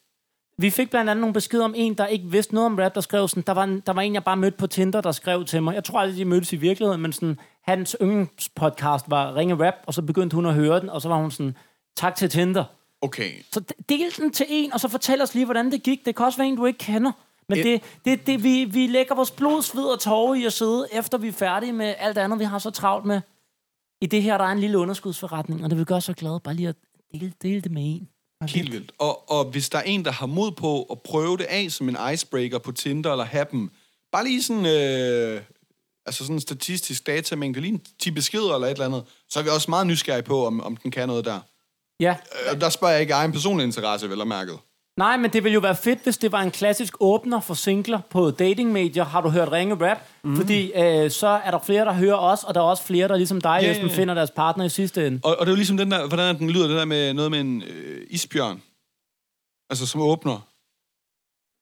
Vi 0.58 0.70
fik 0.70 0.90
blandt 0.90 1.10
andet 1.10 1.20
nogle 1.20 1.32
beskeder 1.34 1.64
om 1.64 1.74
en, 1.76 1.94
der 1.94 2.06
ikke 2.06 2.24
vidste 2.30 2.54
noget 2.54 2.66
om 2.66 2.78
rap, 2.78 2.94
der 2.94 3.00
skrev 3.00 3.28
sådan, 3.28 3.42
der 3.46 3.52
var, 3.52 3.64
en, 3.64 3.80
der 3.86 3.92
var 3.92 4.02
en, 4.02 4.14
jeg 4.14 4.24
bare 4.24 4.36
mødte 4.36 4.56
på 4.56 4.66
Tinder, 4.66 5.00
der 5.00 5.12
skrev 5.12 5.44
til 5.44 5.62
mig. 5.62 5.74
Jeg 5.74 5.84
tror 5.84 6.00
aldrig, 6.00 6.16
de 6.18 6.24
mødtes 6.24 6.52
i 6.52 6.56
virkeligheden, 6.56 7.00
men 7.02 7.12
sådan, 7.12 7.38
hans 7.62 7.96
yndlingspodcast 8.02 9.04
var 9.10 9.36
Ringe 9.36 9.66
Rap, 9.66 9.74
og 9.86 9.94
så 9.94 10.02
begyndte 10.02 10.34
hun 10.34 10.46
at 10.46 10.54
høre 10.54 10.80
den, 10.80 10.88
og 10.90 11.02
så 11.02 11.08
var 11.08 11.16
hun 11.16 11.30
sådan, 11.30 11.56
tak 11.96 12.14
til 12.16 12.30
Tinder. 12.30 12.64
Okay. 13.02 13.30
Så 13.52 13.60
del 13.88 14.16
den 14.16 14.32
til 14.32 14.46
en, 14.48 14.72
og 14.72 14.80
så 14.80 14.88
fortæl 14.88 15.22
os 15.22 15.34
lige, 15.34 15.44
hvordan 15.44 15.72
det 15.72 15.82
gik. 15.82 16.04
Det 16.06 16.16
kan 16.16 16.26
også 16.26 16.38
være 16.38 16.48
en, 16.48 16.56
du 16.56 16.66
ikke 16.66 16.78
kender. 16.78 17.12
Men 17.48 17.58
Et- 17.58 17.64
det, 17.64 17.82
det, 18.04 18.26
det, 18.26 18.42
vi, 18.44 18.64
vi 18.64 18.86
lægger 18.86 19.14
vores 19.14 19.30
blod, 19.30 19.62
sved 19.62 19.84
og 19.84 20.00
tårer 20.00 20.34
i 20.34 20.44
at 20.44 20.52
sidde, 20.52 20.86
efter 20.92 21.18
vi 21.18 21.28
er 21.28 21.32
færdige 21.32 21.72
med 21.72 21.94
alt 21.98 22.18
andet, 22.18 22.38
vi 22.38 22.44
har 22.44 22.58
så 22.58 22.70
travlt 22.70 23.06
med. 23.06 23.20
I 24.00 24.06
det 24.06 24.22
her, 24.22 24.38
der 24.38 24.44
er 24.44 24.52
en 24.52 24.58
lille 24.58 24.78
underskudsforretning, 24.78 25.64
og 25.64 25.70
det 25.70 25.78
vil 25.78 25.86
gøre 25.86 25.96
os 25.96 26.04
så 26.04 26.12
glade. 26.12 26.40
Bare 26.40 26.54
lige 26.54 26.68
at 26.68 26.76
dele, 27.12 27.32
dele 27.42 27.60
det 27.60 27.72
med 27.72 27.82
en. 27.84 28.08
Helt 28.48 28.72
vildt. 28.72 28.92
Og, 28.98 29.30
og 29.30 29.44
hvis 29.44 29.68
der 29.68 29.78
er 29.78 29.82
en, 29.82 30.04
der 30.04 30.10
har 30.10 30.26
mod 30.26 30.50
på 30.52 30.82
at 30.82 31.00
prøve 31.02 31.36
det 31.36 31.44
af 31.44 31.70
som 31.70 31.88
en 31.88 31.96
icebreaker 32.14 32.58
på 32.58 32.72
Tinder 32.72 33.12
eller 33.12 33.24
Happen, 33.24 33.70
bare 34.12 34.24
lige 34.24 34.42
sådan, 34.42 34.66
øh, 34.66 35.40
altså 36.10 36.24
sådan 36.24 36.40
statistisk 36.40 37.06
datamængde, 37.06 37.60
lige 37.60 37.72
en 37.72 37.82
10 37.98 38.10
beskeder 38.10 38.54
eller 38.54 38.66
et 38.66 38.72
eller 38.72 38.84
andet, 38.84 39.02
så 39.28 39.38
er 39.38 39.42
vi 39.42 39.48
også 39.48 39.70
meget 39.70 39.86
nysgerrige 39.86 40.22
på, 40.22 40.46
om, 40.46 40.60
om 40.60 40.76
den 40.76 40.90
kan 40.90 41.08
noget 41.08 41.24
der. 41.24 41.40
Ja. 42.00 42.16
Øh, 42.52 42.60
der 42.60 42.68
spørger 42.68 42.92
jeg 42.92 43.00
ikke 43.00 43.12
egen 43.12 43.32
personlig 43.32 43.64
interesse, 43.64 44.10
vel 44.10 44.20
at 44.20 44.26
mærket. 44.26 44.58
Nej, 44.96 45.16
men 45.16 45.32
det 45.32 45.44
ville 45.44 45.54
jo 45.54 45.60
være 45.60 45.76
fedt, 45.76 45.98
hvis 46.02 46.18
det 46.18 46.32
var 46.32 46.40
en 46.40 46.50
klassisk 46.50 46.94
åbner 47.00 47.40
for 47.40 47.54
singler 47.54 48.00
på 48.10 48.30
datingmedier. 48.30 49.04
Har 49.04 49.20
du 49.20 49.28
hørt 49.28 49.52
Ringe 49.52 49.90
Rap? 49.90 49.98
Mm. 50.24 50.36
Fordi 50.36 50.72
øh, 50.72 51.10
så 51.10 51.28
er 51.44 51.50
der 51.50 51.58
flere, 51.58 51.84
der 51.84 51.92
hører 51.92 52.16
os, 52.16 52.44
og 52.44 52.54
der 52.54 52.60
er 52.60 52.64
også 52.64 52.82
flere, 52.82 53.08
der 53.08 53.16
ligesom 53.16 53.40
dig, 53.40 53.60
yeah, 53.62 53.76
Esben, 53.76 53.90
finder 53.90 54.14
deres 54.14 54.30
partner 54.30 54.64
i 54.64 54.68
sidste 54.68 55.06
ende. 55.06 55.20
Og, 55.24 55.36
og 55.38 55.46
det 55.46 55.50
er 55.50 55.52
jo 55.52 55.56
ligesom 55.56 55.76
den 55.76 55.90
der, 55.90 56.08
hvordan 56.08 56.38
den 56.38 56.50
lyder, 56.50 56.66
det 56.66 56.76
der 56.76 56.84
med 56.84 57.14
noget 57.14 57.30
med 57.30 57.40
en 57.40 57.62
øh, 57.62 58.06
isbjørn. 58.10 58.62
Altså 59.70 59.86
som 59.86 60.00
åbner. 60.00 60.49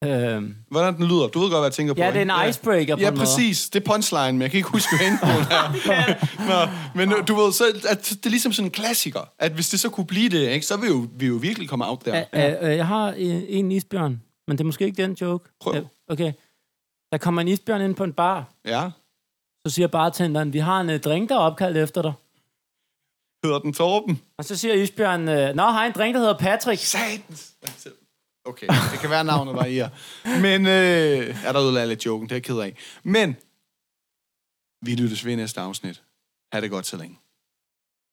Øhm. 0.05 0.57
Hvordan 0.71 0.97
den 0.97 1.05
lyder. 1.07 1.27
Du 1.29 1.39
ved 1.39 1.51
godt, 1.51 1.61
hvad 1.61 1.67
jeg 1.67 1.73
tænker 1.73 1.95
på. 1.95 2.01
Ja, 2.01 2.07
det 2.07 2.17
er 2.17 2.21
ikke? 2.21 2.43
en 2.45 2.49
icebreaker 2.51 2.97
på 2.97 3.01
Ja, 3.01 3.09
en 3.09 3.15
måde. 3.15 3.21
præcis. 3.27 3.71
Det 3.71 3.81
er 3.83 3.85
punchline, 3.93 4.33
men 4.33 4.43
jeg 4.43 4.51
kan 4.51 4.59
ikke 4.59 4.69
huske, 4.69 4.97
hvad 4.97 5.07
introen 5.07 5.45
er. 5.51 6.15
Nå, 6.67 6.73
men 6.95 7.13
øh, 7.13 7.29
du 7.29 7.35
ved, 7.35 7.53
så, 7.53 7.65
at 7.89 8.09
det 8.11 8.27
er 8.27 8.31
ligesom 8.31 8.53
sådan 8.53 8.67
en 8.67 8.71
klassiker, 8.71 9.21
at 9.39 9.53
hvis 9.53 9.69
det 9.69 9.81
så 9.81 9.89
kunne 9.91 10.07
blive 10.07 10.29
det, 10.29 10.49
ikke, 10.51 10.67
så 10.67 10.77
vil 10.77 10.89
jo, 10.89 11.07
vi 11.17 11.27
jo 11.27 11.35
virkelig 11.35 11.69
komme 11.69 11.89
out 11.89 12.05
der. 12.05 12.25
Ja. 12.33 12.71
Øh, 12.71 12.77
jeg 12.77 12.87
har 12.87 13.13
en 13.49 13.73
isbjørn, 13.73 14.23
men 14.49 14.59
det 14.59 14.61
er 14.61 14.67
måske 14.67 14.85
ikke 14.85 15.03
den 15.03 15.13
joke. 15.13 15.49
Prøv. 15.61 15.75
Øh, 15.75 15.83
okay. 16.09 16.33
Der 17.13 17.19
kommer 17.19 17.41
en 17.43 17.49
isbjørn 17.49 17.81
ind 17.81 17.95
på 17.95 18.05
en 18.05 18.13
bar. 18.13 18.53
Ja. 18.67 18.91
Så 19.67 19.75
siger 19.75 19.87
bartenderen, 19.89 20.53
vi 20.53 20.59
har 20.59 20.81
en 20.81 20.91
øh, 20.91 21.01
drink, 21.01 21.29
der 21.29 21.35
er 21.35 21.39
opkaldt 21.41 21.77
efter 21.77 22.03
dig. 22.03 22.13
Hedder 23.45 23.59
den 23.59 23.73
Torben? 23.73 24.21
Og 24.39 24.45
så 24.45 24.57
siger 24.57 24.75
Isbjørn, 24.75 25.29
øh, 25.29 25.55
Nå, 25.55 25.63
har 25.63 25.87
en 25.87 25.93
drink, 25.93 26.15
der 26.15 26.21
hedder 26.21 26.39
Patrick. 26.39 26.81
Satans. 26.83 27.55
Okay, 28.45 28.67
det 28.67 29.01
kan 29.01 29.11
være, 29.11 29.25
navnet 29.25 29.55
varierer. 29.55 29.89
Men, 30.25 30.67
øh, 30.67 31.45
er 31.45 31.53
der 31.53 31.61
udladet 31.61 31.89
lidt 31.89 32.07
joken, 32.07 32.29
det 32.29 32.33
er 32.33 32.37
jeg 32.37 32.43
ked 32.43 32.59
af. 32.59 32.77
Men, 33.03 33.37
vi 34.83 34.95
lyttes 34.95 35.25
ved 35.25 35.37
næste 35.37 35.61
afsnit. 35.61 36.03
Ha' 36.53 36.61
det 36.61 36.71
godt 36.71 36.87
så 36.87 36.97
længe. 36.97 37.19